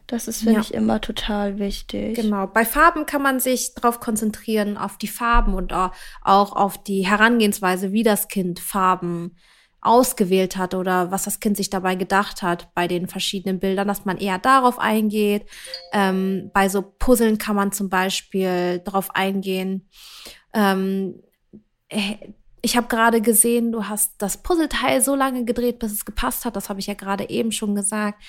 Das 0.08 0.30
ist, 0.30 0.40
finde 0.40 0.54
ja. 0.54 0.60
ich, 0.62 0.74
immer 0.74 1.02
total 1.02 1.60
wichtig. 1.60 2.16
Genau. 2.16 2.48
Bei 2.48 2.64
Farben 2.64 3.06
kann 3.06 3.22
man 3.22 3.42
sich 3.42 3.74
darauf 3.76 4.00
konzentrieren, 4.00 4.78
auf 4.78 4.98
die 4.98 5.10
Farben 5.10 5.54
und 5.54 5.74
auch 5.74 5.92
auf 6.24 6.82
die 6.82 7.06
Herangehensweise, 7.06 7.92
wie 7.92 8.04
das 8.04 8.30
Kind 8.30 8.62
Farben 8.62 9.36
ausgewählt 9.82 10.58
hat 10.58 10.74
oder 10.74 11.12
was 11.12 11.24
das 11.24 11.40
Kind 11.40 11.58
sich 11.58 11.70
dabei 11.70 11.96
gedacht 11.96 12.42
hat 12.42 12.74
bei 12.74 12.88
den 12.88 13.08
verschiedenen 13.08 13.60
Bildern, 13.60 13.88
dass 13.88 14.06
man 14.06 14.18
eher 14.18 14.40
darauf 14.40 14.80
eingeht. 14.80 15.46
Ähm, 15.94 16.52
bei 16.54 16.68
so 16.70 16.82
Puzzeln 16.82 17.38
kann 17.38 17.56
man 17.56 17.72
zum 17.72 17.90
Beispiel 17.90 18.80
darauf 18.80 19.14
eingehen. 19.14 19.88
Ähm, 20.54 21.22
äh, 21.90 22.16
ich 22.62 22.76
habe 22.76 22.88
gerade 22.88 23.22
gesehen, 23.22 23.72
du 23.72 23.88
hast 23.88 24.16
das 24.18 24.42
Puzzleteil 24.42 25.02
so 25.02 25.16
lange 25.16 25.46
gedreht, 25.46 25.80
bis 25.80 25.92
es 25.92 26.06
gepasst 26.06 26.44
hat. 26.44 26.56
Das 26.56 26.70
habe 26.70 26.80
ich 26.80 26.88
ja 26.88 26.96
gerade 26.96 27.30
eben 27.30 27.52
schon 27.52 27.76
gesagt. 27.76 28.22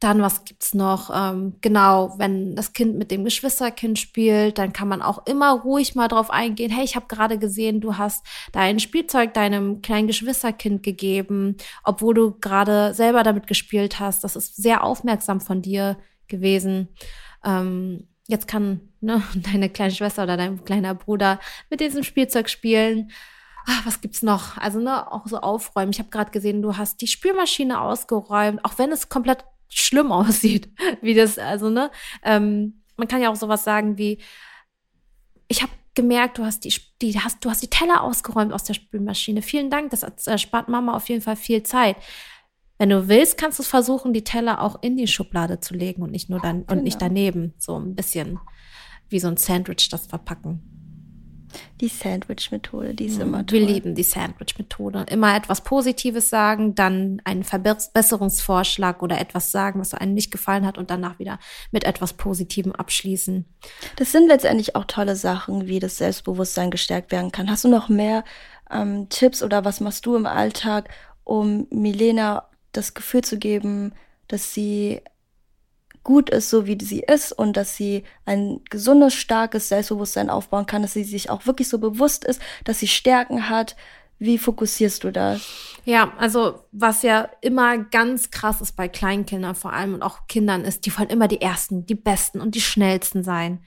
Dann, 0.00 0.22
was 0.22 0.44
gibt's 0.44 0.72
noch? 0.72 1.10
Ähm, 1.14 1.56
genau, 1.60 2.14
wenn 2.16 2.56
das 2.56 2.72
Kind 2.72 2.96
mit 2.96 3.10
dem 3.10 3.22
Geschwisterkind 3.22 3.98
spielt, 3.98 4.56
dann 4.56 4.72
kann 4.72 4.88
man 4.88 5.02
auch 5.02 5.26
immer 5.26 5.52
ruhig 5.52 5.94
mal 5.94 6.08
drauf 6.08 6.30
eingehen. 6.30 6.70
Hey, 6.70 6.84
ich 6.84 6.96
habe 6.96 7.06
gerade 7.06 7.38
gesehen, 7.38 7.82
du 7.82 7.98
hast 7.98 8.24
dein 8.52 8.80
Spielzeug 8.80 9.34
deinem 9.34 9.82
kleinen 9.82 10.06
Geschwisterkind 10.06 10.82
gegeben, 10.82 11.58
obwohl 11.84 12.14
du 12.14 12.32
gerade 12.40 12.94
selber 12.94 13.22
damit 13.22 13.46
gespielt 13.46 14.00
hast. 14.00 14.24
Das 14.24 14.36
ist 14.36 14.56
sehr 14.56 14.84
aufmerksam 14.84 15.42
von 15.42 15.60
dir 15.60 15.98
gewesen. 16.28 16.88
Ähm, 17.44 18.08
jetzt 18.26 18.48
kann 18.48 18.80
ne, 19.02 19.22
deine 19.34 19.68
kleine 19.68 19.92
Schwester 19.92 20.22
oder 20.22 20.38
dein 20.38 20.64
kleiner 20.64 20.94
Bruder 20.94 21.40
mit 21.68 21.80
diesem 21.80 22.04
Spielzeug 22.04 22.48
spielen. 22.48 23.10
Ah, 23.66 23.80
was 23.84 24.00
gibt's 24.00 24.22
noch? 24.22 24.56
Also 24.56 24.80
ne, 24.80 25.12
auch 25.12 25.26
so 25.26 25.38
aufräumen. 25.38 25.92
Ich 25.92 25.98
habe 25.98 26.08
gerade 26.08 26.30
gesehen, 26.30 26.62
du 26.62 26.78
hast 26.78 27.02
die 27.02 27.06
Spülmaschine 27.06 27.80
ausgeräumt, 27.80 28.64
auch 28.64 28.78
wenn 28.78 28.90
es 28.90 29.10
komplett 29.10 29.44
schlimm 29.70 30.12
aussieht, 30.12 30.68
wie 31.00 31.14
das, 31.14 31.38
also, 31.38 31.70
ne? 31.70 31.90
Ähm, 32.22 32.82
man 32.96 33.08
kann 33.08 33.22
ja 33.22 33.30
auch 33.30 33.36
sowas 33.36 33.64
sagen 33.64 33.96
wie, 33.96 34.18
ich 35.48 35.62
habe 35.62 35.72
gemerkt, 35.94 36.38
du 36.38 36.44
hast 36.44 36.64
die, 36.64 36.74
die 37.00 37.18
hast, 37.18 37.44
du 37.44 37.50
hast 37.50 37.62
die 37.62 37.70
Teller 37.70 38.02
ausgeräumt 38.02 38.52
aus 38.52 38.64
der 38.64 38.74
Spülmaschine. 38.74 39.42
Vielen 39.42 39.70
Dank, 39.70 39.90
das 39.90 40.02
erspart 40.26 40.68
Mama 40.68 40.94
auf 40.94 41.08
jeden 41.08 41.22
Fall 41.22 41.36
viel 41.36 41.62
Zeit. 41.62 41.96
Wenn 42.78 42.90
du 42.90 43.08
willst, 43.08 43.36
kannst 43.36 43.58
du 43.58 43.62
versuchen, 43.62 44.12
die 44.12 44.24
Teller 44.24 44.62
auch 44.62 44.82
in 44.82 44.96
die 44.96 45.06
Schublade 45.06 45.60
zu 45.60 45.74
legen 45.74 46.02
und 46.02 46.12
nicht 46.12 46.30
nur 46.30 46.40
dann 46.40 46.66
genau. 46.66 46.72
und 46.72 46.84
nicht 46.84 46.98
genau. 46.98 47.08
daneben. 47.08 47.54
So 47.58 47.78
ein 47.78 47.94
bisschen 47.94 48.38
wie 49.10 49.20
so 49.20 49.28
ein 49.28 49.36
Sandwich 49.36 49.88
das 49.90 50.06
verpacken. 50.06 50.79
Die 51.80 51.88
Sandwich-Methode, 51.88 52.94
die 52.94 53.06
ist 53.06 53.16
mhm. 53.16 53.22
immer 53.22 53.46
toll. 53.46 53.58
Wir 53.58 53.66
lieben 53.66 53.94
die 53.94 54.02
Sandwich-Methode. 54.02 55.06
Immer 55.10 55.36
etwas 55.36 55.62
Positives 55.62 56.30
sagen, 56.30 56.74
dann 56.74 57.20
einen 57.24 57.44
Verbesserungsvorschlag 57.44 59.02
oder 59.02 59.20
etwas 59.20 59.50
sagen, 59.50 59.80
was 59.80 59.94
einem 59.94 60.14
nicht 60.14 60.30
gefallen 60.30 60.66
hat 60.66 60.78
und 60.78 60.90
danach 60.90 61.18
wieder 61.18 61.38
mit 61.70 61.84
etwas 61.84 62.12
Positivem 62.12 62.72
abschließen. 62.72 63.44
Das 63.96 64.12
sind 64.12 64.28
letztendlich 64.28 64.76
auch 64.76 64.84
tolle 64.84 65.16
Sachen, 65.16 65.66
wie 65.66 65.78
das 65.78 65.98
Selbstbewusstsein 65.98 66.70
gestärkt 66.70 67.12
werden 67.12 67.32
kann. 67.32 67.50
Hast 67.50 67.64
du 67.64 67.68
noch 67.68 67.88
mehr 67.88 68.24
ähm, 68.70 69.08
Tipps 69.08 69.42
oder 69.42 69.64
was 69.64 69.80
machst 69.80 70.06
du 70.06 70.16
im 70.16 70.26
Alltag, 70.26 70.90
um 71.24 71.66
Milena 71.70 72.48
das 72.72 72.94
Gefühl 72.94 73.22
zu 73.22 73.38
geben, 73.38 73.92
dass 74.28 74.54
sie 74.54 75.02
gut 76.02 76.30
ist, 76.30 76.50
so 76.50 76.66
wie 76.66 76.78
sie 76.80 77.00
ist 77.00 77.32
und 77.32 77.56
dass 77.56 77.76
sie 77.76 78.04
ein 78.24 78.60
gesundes, 78.70 79.14
starkes 79.14 79.68
Selbstbewusstsein 79.68 80.30
aufbauen 80.30 80.66
kann, 80.66 80.82
dass 80.82 80.94
sie 80.94 81.04
sich 81.04 81.30
auch 81.30 81.46
wirklich 81.46 81.68
so 81.68 81.78
bewusst 81.78 82.24
ist, 82.24 82.40
dass 82.64 82.78
sie 82.78 82.88
Stärken 82.88 83.48
hat. 83.48 83.76
Wie 84.18 84.38
fokussierst 84.38 85.04
du 85.04 85.10
das? 85.10 85.40
Ja, 85.84 86.12
also 86.18 86.64
was 86.72 87.02
ja 87.02 87.30
immer 87.40 87.78
ganz 87.78 88.30
krass 88.30 88.60
ist 88.60 88.76
bei 88.76 88.86
Kleinkindern 88.86 89.54
vor 89.54 89.72
allem 89.72 89.94
und 89.94 90.02
auch 90.02 90.26
Kindern 90.26 90.64
ist, 90.64 90.84
die 90.84 90.96
wollen 90.96 91.08
immer 91.08 91.26
die 91.26 91.40
Ersten, 91.40 91.86
die 91.86 91.94
Besten 91.94 92.40
und 92.40 92.54
die 92.54 92.60
Schnellsten 92.60 93.24
sein 93.24 93.64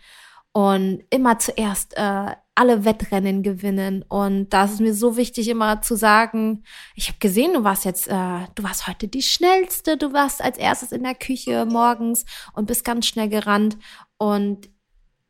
und 0.54 1.04
immer 1.10 1.39
zuerst 1.39 1.97
äh, 1.97 2.36
alle 2.56 2.86
Wettrennen 2.86 3.41
gewinnen. 3.41 4.04
Und 4.08 4.49
da 4.49 4.66
ist 4.66 4.74
es 4.74 4.80
mir 4.80 4.93
so 4.93 5.18
wichtig, 5.18 5.49
immer 5.49 5.82
zu 5.82 5.95
sagen, 5.95 6.64
ich 6.95 7.08
habe 7.08 7.18
gesehen, 7.20 7.54
du 7.54 7.64
warst 7.64 7.86
jetzt, 7.86 8.08
äh, 8.08 8.39
du 8.54 8.64
warst 8.64 8.88
heute 8.88 9.08
die 9.08 9.24
schnellste, 9.24 9.97
du 9.97 10.14
warst 10.14 10.41
als 10.41 10.60
erstes 10.60 10.91
in 10.91 11.04
der 11.04 11.16
Küche 11.16 11.66
morgens 11.66 12.26
und 12.54 12.68
bist 12.68 12.86
ganz 12.86 13.08
schnell 13.08 13.30
gerannt. 13.30 13.78
Und 14.18 14.70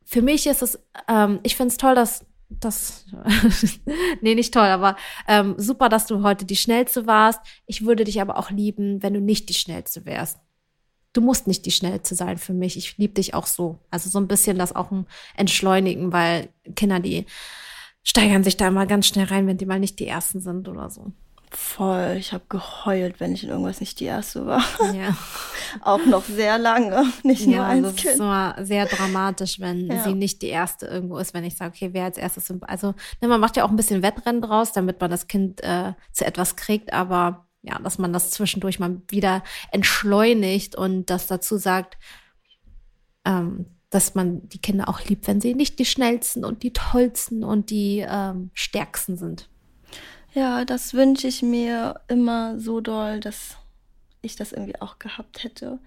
für 0.04 0.22
mich 0.22 0.46
ist 0.46 0.62
es, 0.62 0.78
ähm, 1.08 1.40
ich 1.44 1.56
finde 1.56 1.72
es 1.72 1.78
toll, 1.78 1.96
dass 1.96 2.26
das, 2.50 3.06
nee, 4.22 4.36
nicht 4.36 4.54
toll, 4.54 4.68
aber 4.68 4.98
ähm, 5.28 5.56
super, 5.58 5.88
dass 5.88 6.06
du 6.06 6.22
heute 6.22 6.44
die 6.44 6.58
Schnellste 6.58 7.08
warst. 7.08 7.40
Ich 7.66 7.86
würde 7.86 8.04
dich 8.04 8.22
aber 8.22 8.38
auch 8.38 8.52
lieben, 8.52 9.02
wenn 9.02 9.14
du 9.14 9.22
nicht 9.22 9.48
die 9.48 9.56
Schnellste 9.56 10.06
wärst 10.06 10.38
du 11.14 11.22
musst 11.22 11.48
nicht 11.48 11.66
die 11.66 11.72
Schnellste 11.72 12.16
sein 12.16 12.38
für 12.38 12.54
mich. 12.54 12.76
Ich 12.78 12.98
liebe 12.98 13.14
dich 13.14 13.34
auch 13.34 13.46
so. 13.46 13.80
Also 13.92 14.10
so 14.10 14.20
ein 14.20 14.28
bisschen 14.28 14.58
das 14.58 14.76
auch 14.76 14.92
ein 14.92 15.06
Entschleunigen, 15.38 16.12
weil 16.12 16.50
Kinder, 16.76 17.00
die 17.00 17.26
steigern 18.04 18.44
sich 18.44 18.58
da 18.58 18.68
immer 18.68 18.86
ganz 18.86 19.08
schnell 19.08 19.26
rein, 19.26 19.48
wenn 19.48 19.58
die 19.58 19.66
mal 19.66 19.80
nicht 19.80 20.00
die 20.00 20.08
Ersten 20.08 20.42
sind 20.42 20.68
oder 20.68 20.90
so. 20.90 21.12
Voll. 21.56 22.16
Ich 22.18 22.34
habe 22.34 22.44
geheult, 22.50 23.20
wenn 23.20 23.34
ich 23.34 23.44
in 23.44 23.50
irgendwas 23.50 23.80
nicht 23.80 24.00
die 24.00 24.06
Erste 24.06 24.48
war. 24.48 24.64
Ja. 24.94 25.16
auch 25.82 26.04
noch 26.04 26.26
sehr 26.26 26.58
lange, 26.58 27.06
nicht 27.24 27.46
nur 27.46 27.58
ja, 27.58 27.68
als 27.68 27.82
das 27.84 27.96
Kind. 27.96 28.14
ist 28.14 28.20
immer 28.20 28.56
sehr 28.62 28.88
dramatisch, 28.88 29.60
wenn 29.60 29.86
ja. 29.86 30.04
sie 30.04 30.16
nicht 30.16 30.42
die 30.42 30.48
Erste 30.48 30.88
irgendwo 30.88 31.18
ist, 31.20 31.36
wenn 31.36 31.44
ich 31.44 31.56
sage, 31.56 31.74
okay, 31.76 31.90
wer 31.94 32.06
als 32.06 32.18
erstes, 32.18 32.52
also 32.62 32.96
ne, 33.22 33.28
man 33.28 33.40
macht 33.40 33.56
ja 33.56 33.66
auch 33.66 33.70
ein 33.70 33.76
bisschen 33.76 34.02
Wettrennen 34.02 34.42
draus, 34.42 34.72
damit 34.72 35.00
man 35.00 35.12
das 35.12 35.28
Kind 35.28 35.62
äh, 35.64 35.94
zu 36.12 36.26
etwas 36.26 36.56
kriegt, 36.56 36.92
aber 36.92 37.46
ja, 37.64 37.80
dass 37.80 37.98
man 37.98 38.14
das 38.14 38.30
zwischendurch 38.32 38.80
mal 38.80 39.02
wieder 39.08 39.44
entschleunigt 39.72 40.76
und 40.76 41.10
das 41.10 41.28
dazu 41.28 41.58
sagt, 41.58 41.98
ähm, 43.26 43.66
dass 43.90 44.16
man 44.16 44.48
die 44.50 44.60
Kinder 44.60 44.90
auch 44.90 45.02
liebt, 45.06 45.28
wenn 45.28 45.40
sie 45.40 45.56
nicht 45.56 45.80
die 45.80 45.86
schnellsten 45.86 46.44
und 46.44 46.64
die 46.64 46.74
tollsten 46.74 47.44
und 47.44 47.70
die 47.70 48.06
ähm, 48.08 48.52
stärksten 48.54 49.18
sind. 49.18 49.50
Ja, 50.34 50.66
das 50.66 50.94
wünsche 50.94 51.28
ich 51.28 51.42
mir 51.42 52.02
immer 52.08 52.60
so 52.60 52.82
doll, 52.82 53.20
dass 53.20 53.56
ich 54.22 54.36
das 54.36 54.52
irgendwie 54.52 54.82
auch 54.82 55.00
gehabt 55.00 55.44
hätte. 55.44 55.80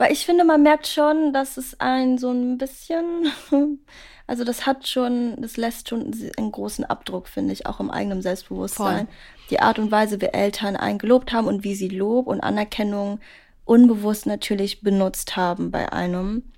Weil 0.00 0.12
ich 0.12 0.24
finde, 0.24 0.44
man 0.44 0.62
merkt 0.62 0.86
schon, 0.86 1.34
dass 1.34 1.58
es 1.58 1.78
ein 1.78 2.16
so 2.16 2.30
ein 2.30 2.56
bisschen, 2.56 3.30
also 4.26 4.44
das 4.44 4.64
hat 4.64 4.88
schon, 4.88 5.36
das 5.42 5.58
lässt 5.58 5.90
schon 5.90 6.10
einen 6.38 6.52
großen 6.52 6.86
Abdruck, 6.86 7.28
finde 7.28 7.52
ich, 7.52 7.66
auch 7.66 7.80
im 7.80 7.90
eigenen 7.90 8.22
Selbstbewusstsein. 8.22 9.08
Voll. 9.08 9.14
Die 9.50 9.60
Art 9.60 9.78
und 9.78 9.90
Weise, 9.90 10.18
wie 10.22 10.32
Eltern 10.32 10.76
einen 10.76 10.96
gelobt 10.96 11.34
haben 11.34 11.46
und 11.48 11.64
wie 11.64 11.74
sie 11.74 11.88
Lob 11.88 12.28
und 12.28 12.40
Anerkennung 12.40 13.20
unbewusst 13.66 14.24
natürlich 14.24 14.80
benutzt 14.80 15.36
haben 15.36 15.70
bei 15.70 15.92
einem. 15.92 16.50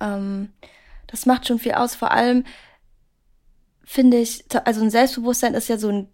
Ähm, 0.00 0.54
das 1.08 1.26
macht 1.26 1.46
schon 1.46 1.58
viel 1.58 1.72
aus. 1.72 1.94
Vor 1.94 2.10
allem 2.10 2.44
finde 3.84 4.16
ich, 4.16 4.46
also 4.64 4.80
ein 4.80 4.90
Selbstbewusstsein 4.90 5.52
ist 5.52 5.68
ja 5.68 5.76
so 5.76 5.90
ein, 5.90 6.08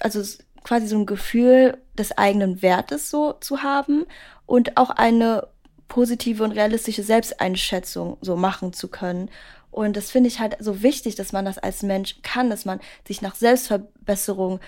also 0.00 0.22
quasi 0.64 0.86
so 0.86 0.98
ein 0.98 1.06
Gefühl 1.06 1.78
des 1.96 2.18
eigenen 2.18 2.60
Wertes 2.60 3.08
so 3.08 3.32
zu 3.32 3.62
haben 3.62 4.04
und 4.44 4.76
auch 4.76 4.90
eine 4.90 5.48
positive 5.92 6.42
und 6.42 6.52
realistische 6.52 7.02
Selbsteinschätzung 7.02 8.16
so 8.22 8.34
machen 8.34 8.72
zu 8.72 8.88
können. 8.88 9.28
Und 9.70 9.94
das 9.94 10.10
finde 10.10 10.28
ich 10.28 10.40
halt 10.40 10.56
so 10.58 10.82
wichtig, 10.82 11.16
dass 11.16 11.32
man 11.32 11.44
das 11.44 11.58
als 11.58 11.82
Mensch 11.82 12.16
kann, 12.22 12.48
dass 12.48 12.64
man 12.64 12.80
sich 13.06 13.20
nach 13.20 13.34
Selbstverbesserung 13.34 14.58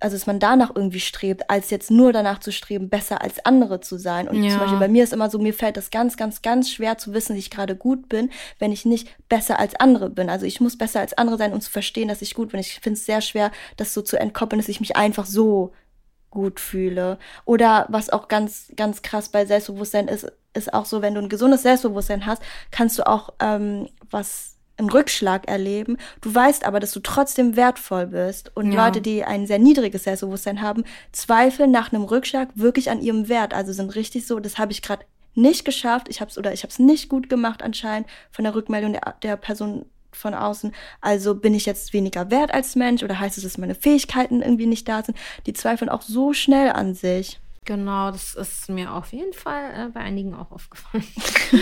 also 0.00 0.16
dass 0.16 0.26
man 0.26 0.38
danach 0.38 0.72
irgendwie 0.74 1.00
strebt, 1.00 1.48
als 1.48 1.70
jetzt 1.70 1.90
nur 1.90 2.12
danach 2.12 2.38
zu 2.38 2.52
streben, 2.52 2.90
besser 2.90 3.22
als 3.22 3.42
andere 3.46 3.80
zu 3.80 3.96
sein. 3.96 4.28
Und 4.28 4.42
ja. 4.42 4.50
zum 4.50 4.60
Beispiel 4.60 4.78
bei 4.78 4.88
mir 4.88 5.02
ist 5.02 5.14
immer 5.14 5.30
so, 5.30 5.38
mir 5.38 5.54
fällt 5.54 5.78
das 5.78 5.90
ganz, 5.90 6.18
ganz, 6.18 6.42
ganz 6.42 6.70
schwer 6.70 6.98
zu 6.98 7.14
wissen, 7.14 7.32
dass 7.32 7.38
ich 7.38 7.48
gerade 7.48 7.74
gut 7.74 8.10
bin, 8.10 8.30
wenn 8.58 8.70
ich 8.70 8.84
nicht 8.84 9.08
besser 9.30 9.58
als 9.58 9.74
andere 9.76 10.10
bin. 10.10 10.28
Also 10.28 10.44
ich 10.44 10.60
muss 10.60 10.76
besser 10.76 11.00
als 11.00 11.16
andere 11.16 11.38
sein, 11.38 11.54
um 11.54 11.60
zu 11.62 11.70
verstehen, 11.70 12.08
dass 12.08 12.20
ich 12.20 12.34
gut 12.34 12.50
bin. 12.50 12.60
Ich 12.60 12.80
finde 12.80 12.98
es 12.98 13.06
sehr 13.06 13.22
schwer, 13.22 13.50
das 13.78 13.94
so 13.94 14.02
zu 14.02 14.20
entkoppeln, 14.20 14.60
dass 14.60 14.68
ich 14.68 14.80
mich 14.80 14.96
einfach 14.96 15.24
so 15.24 15.72
gut 16.28 16.60
fühle. 16.60 17.18
Oder 17.46 17.86
was 17.88 18.10
auch 18.10 18.28
ganz, 18.28 18.72
ganz 18.76 19.00
krass 19.00 19.30
bei 19.30 19.46
Selbstbewusstsein 19.46 20.08
ist, 20.08 20.30
ist 20.54 20.72
auch 20.72 20.86
so, 20.86 21.02
wenn 21.02 21.14
du 21.14 21.20
ein 21.20 21.28
gesundes 21.28 21.62
Selbstbewusstsein 21.62 22.26
hast, 22.26 22.42
kannst 22.70 22.98
du 22.98 23.06
auch 23.06 23.30
ähm, 23.40 23.88
was 24.10 24.54
einen 24.76 24.90
Rückschlag 24.90 25.48
erleben. 25.48 25.98
Du 26.20 26.34
weißt 26.34 26.64
aber, 26.64 26.80
dass 26.80 26.92
du 26.92 27.00
trotzdem 27.00 27.56
wertvoll 27.56 28.06
bist. 28.08 28.50
Und 28.56 28.72
ja. 28.72 28.84
Leute, 28.84 29.00
die 29.00 29.24
ein 29.24 29.46
sehr 29.46 29.58
niedriges 29.58 30.04
Selbstbewusstsein 30.04 30.62
haben, 30.62 30.84
zweifeln 31.12 31.70
nach 31.70 31.92
einem 31.92 32.04
Rückschlag 32.04 32.48
wirklich 32.54 32.90
an 32.90 33.00
ihrem 33.00 33.28
Wert. 33.28 33.54
Also 33.54 33.72
sind 33.72 33.94
richtig 33.94 34.26
so, 34.26 34.40
das 34.40 34.58
habe 34.58 34.72
ich 34.72 34.82
gerade 34.82 35.04
nicht 35.34 35.64
geschafft. 35.64 36.08
Ich 36.08 36.20
habe 36.20 36.30
es 36.30 36.38
oder 36.38 36.52
ich 36.52 36.62
habe 36.62 36.70
es 36.70 36.78
nicht 36.78 37.08
gut 37.08 37.28
gemacht 37.28 37.62
anscheinend 37.62 38.08
von 38.30 38.44
der 38.44 38.54
Rückmeldung 38.54 38.92
der, 38.92 39.14
der 39.22 39.36
Person 39.36 39.86
von 40.12 40.34
außen. 40.34 40.72
Also 41.00 41.34
bin 41.34 41.54
ich 41.54 41.66
jetzt 41.66 41.92
weniger 41.92 42.30
wert 42.30 42.52
als 42.52 42.76
Mensch 42.76 43.02
oder 43.02 43.18
heißt 43.18 43.36
es, 43.36 43.44
dass 43.44 43.58
meine 43.58 43.74
Fähigkeiten 43.74 44.42
irgendwie 44.42 44.66
nicht 44.66 44.88
da 44.88 45.02
sind? 45.02 45.18
Die 45.46 45.52
zweifeln 45.52 45.88
auch 45.88 46.02
so 46.02 46.32
schnell 46.32 46.70
an 46.70 46.94
sich. 46.94 47.40
Genau, 47.66 48.10
das 48.10 48.34
ist 48.34 48.68
mir 48.68 48.92
auf 48.92 49.12
jeden 49.12 49.32
Fall 49.32 49.72
äh, 49.74 49.88
bei 49.88 50.00
einigen 50.00 50.34
auch 50.34 50.50
aufgefallen. 50.50 51.04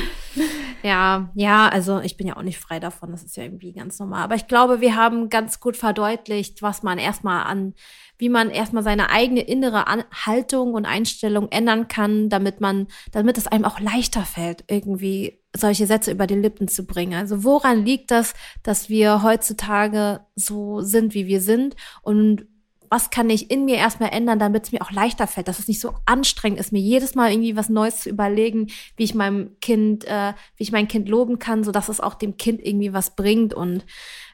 ja, 0.82 1.30
ja, 1.34 1.68
also 1.68 2.00
ich 2.00 2.16
bin 2.16 2.26
ja 2.26 2.36
auch 2.36 2.42
nicht 2.42 2.58
frei 2.58 2.80
davon, 2.80 3.12
das 3.12 3.22
ist 3.22 3.36
ja 3.36 3.44
irgendwie 3.44 3.72
ganz 3.72 4.00
normal. 4.00 4.24
Aber 4.24 4.34
ich 4.34 4.48
glaube, 4.48 4.80
wir 4.80 4.96
haben 4.96 5.28
ganz 5.28 5.60
gut 5.60 5.76
verdeutlicht, 5.76 6.60
was 6.60 6.82
man 6.82 6.98
erstmal 6.98 7.44
an, 7.44 7.74
wie 8.18 8.28
man 8.28 8.50
erstmal 8.50 8.82
seine 8.82 9.10
eigene 9.10 9.42
innere 9.42 9.86
an 9.86 10.02
Haltung 10.12 10.74
und 10.74 10.86
Einstellung 10.86 11.48
ändern 11.52 11.86
kann, 11.86 12.28
damit 12.28 12.60
man, 12.60 12.88
damit 13.12 13.38
es 13.38 13.46
einem 13.46 13.64
auch 13.64 13.78
leichter 13.78 14.22
fällt, 14.22 14.64
irgendwie 14.68 15.40
solche 15.54 15.86
Sätze 15.86 16.10
über 16.10 16.26
die 16.26 16.34
Lippen 16.34 16.66
zu 16.66 16.84
bringen. 16.84 17.14
Also 17.14 17.44
woran 17.44 17.84
liegt 17.84 18.10
das, 18.10 18.34
dass 18.64 18.88
wir 18.88 19.22
heutzutage 19.22 20.26
so 20.34 20.80
sind, 20.80 21.14
wie 21.14 21.28
wir 21.28 21.40
sind 21.40 21.76
und 22.02 22.46
was 22.92 23.08
kann 23.08 23.30
ich 23.30 23.50
in 23.50 23.64
mir 23.64 23.76
erstmal 23.76 24.10
ändern, 24.10 24.38
damit 24.38 24.64
es 24.64 24.72
mir 24.72 24.82
auch 24.82 24.90
leichter 24.90 25.26
fällt, 25.26 25.48
dass 25.48 25.58
es 25.58 25.66
nicht 25.66 25.80
so 25.80 25.94
anstrengend 26.04 26.60
ist, 26.60 26.72
mir 26.72 26.78
jedes 26.78 27.14
Mal 27.14 27.32
irgendwie 27.32 27.56
was 27.56 27.70
Neues 27.70 28.00
zu 28.00 28.10
überlegen, 28.10 28.66
wie 28.96 29.04
ich 29.04 29.14
meinem 29.14 29.58
Kind, 29.62 30.04
äh, 30.04 30.34
wie 30.56 30.62
ich 30.62 30.72
mein 30.72 30.88
Kind 30.88 31.08
loben 31.08 31.38
kann, 31.38 31.64
so 31.64 31.72
dass 31.72 31.88
es 31.88 32.00
auch 32.00 32.12
dem 32.12 32.36
Kind 32.36 32.60
irgendwie 32.62 32.92
was 32.92 33.16
bringt 33.16 33.54
und 33.54 33.86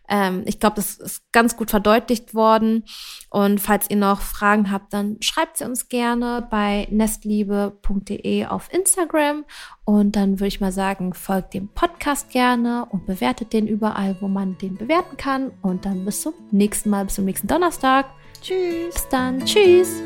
ähm, 0.09 0.43
ich 0.47 0.59
glaube, 0.59 0.77
das 0.77 0.97
ist 0.97 1.31
ganz 1.31 1.57
gut 1.57 1.71
verdeutlicht 1.71 2.35
worden. 2.35 2.85
Und 3.31 3.61
falls 3.61 3.91
ihr 3.91 3.97
noch 3.97 4.23
Fragen 4.23 4.73
habt, 4.73 4.93
dann 4.93 5.19
schreibt 5.21 5.59
sie 5.59 5.65
uns 5.65 5.89
gerne 5.89 6.49
bei 6.51 6.89
nestliebe.de 6.91 8.47
auf 8.47 8.73
Instagram. 8.73 9.45
Und 9.85 10.17
dann 10.17 10.41
würde 10.41 10.49
ich 10.49 10.61
mal 10.61 10.73
sagen, 10.73 11.13
folgt 11.13 11.55
dem 11.55 11.69
Podcast 11.69 12.31
gerne 12.31 12.87
und 12.91 13.07
bewertet 13.07 13.53
den 13.53 13.69
überall, 13.69 14.17
wo 14.21 14.29
man 14.29 14.57
den 14.59 14.77
bewerten 14.77 15.17
kann. 15.17 15.53
Und 15.63 15.85
dann 15.85 16.05
bis 16.05 16.23
zum 16.23 16.33
nächsten 16.51 16.91
Mal, 16.91 17.05
bis 17.05 17.17
zum 17.17 17.27
nächsten 17.27 17.47
Donnerstag. 17.47 18.07
Tschüss. 18.41 18.95
Bis 18.95 19.09
dann. 19.09 19.45
Tschüss. 19.45 20.03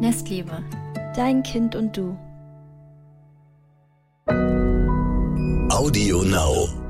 Nestliebe. 0.00 0.62
Dein 1.14 1.42
Kind 1.42 1.74
und 1.74 1.96
du. 1.96 2.16
Audio 5.70 6.22
Now. 6.22 6.81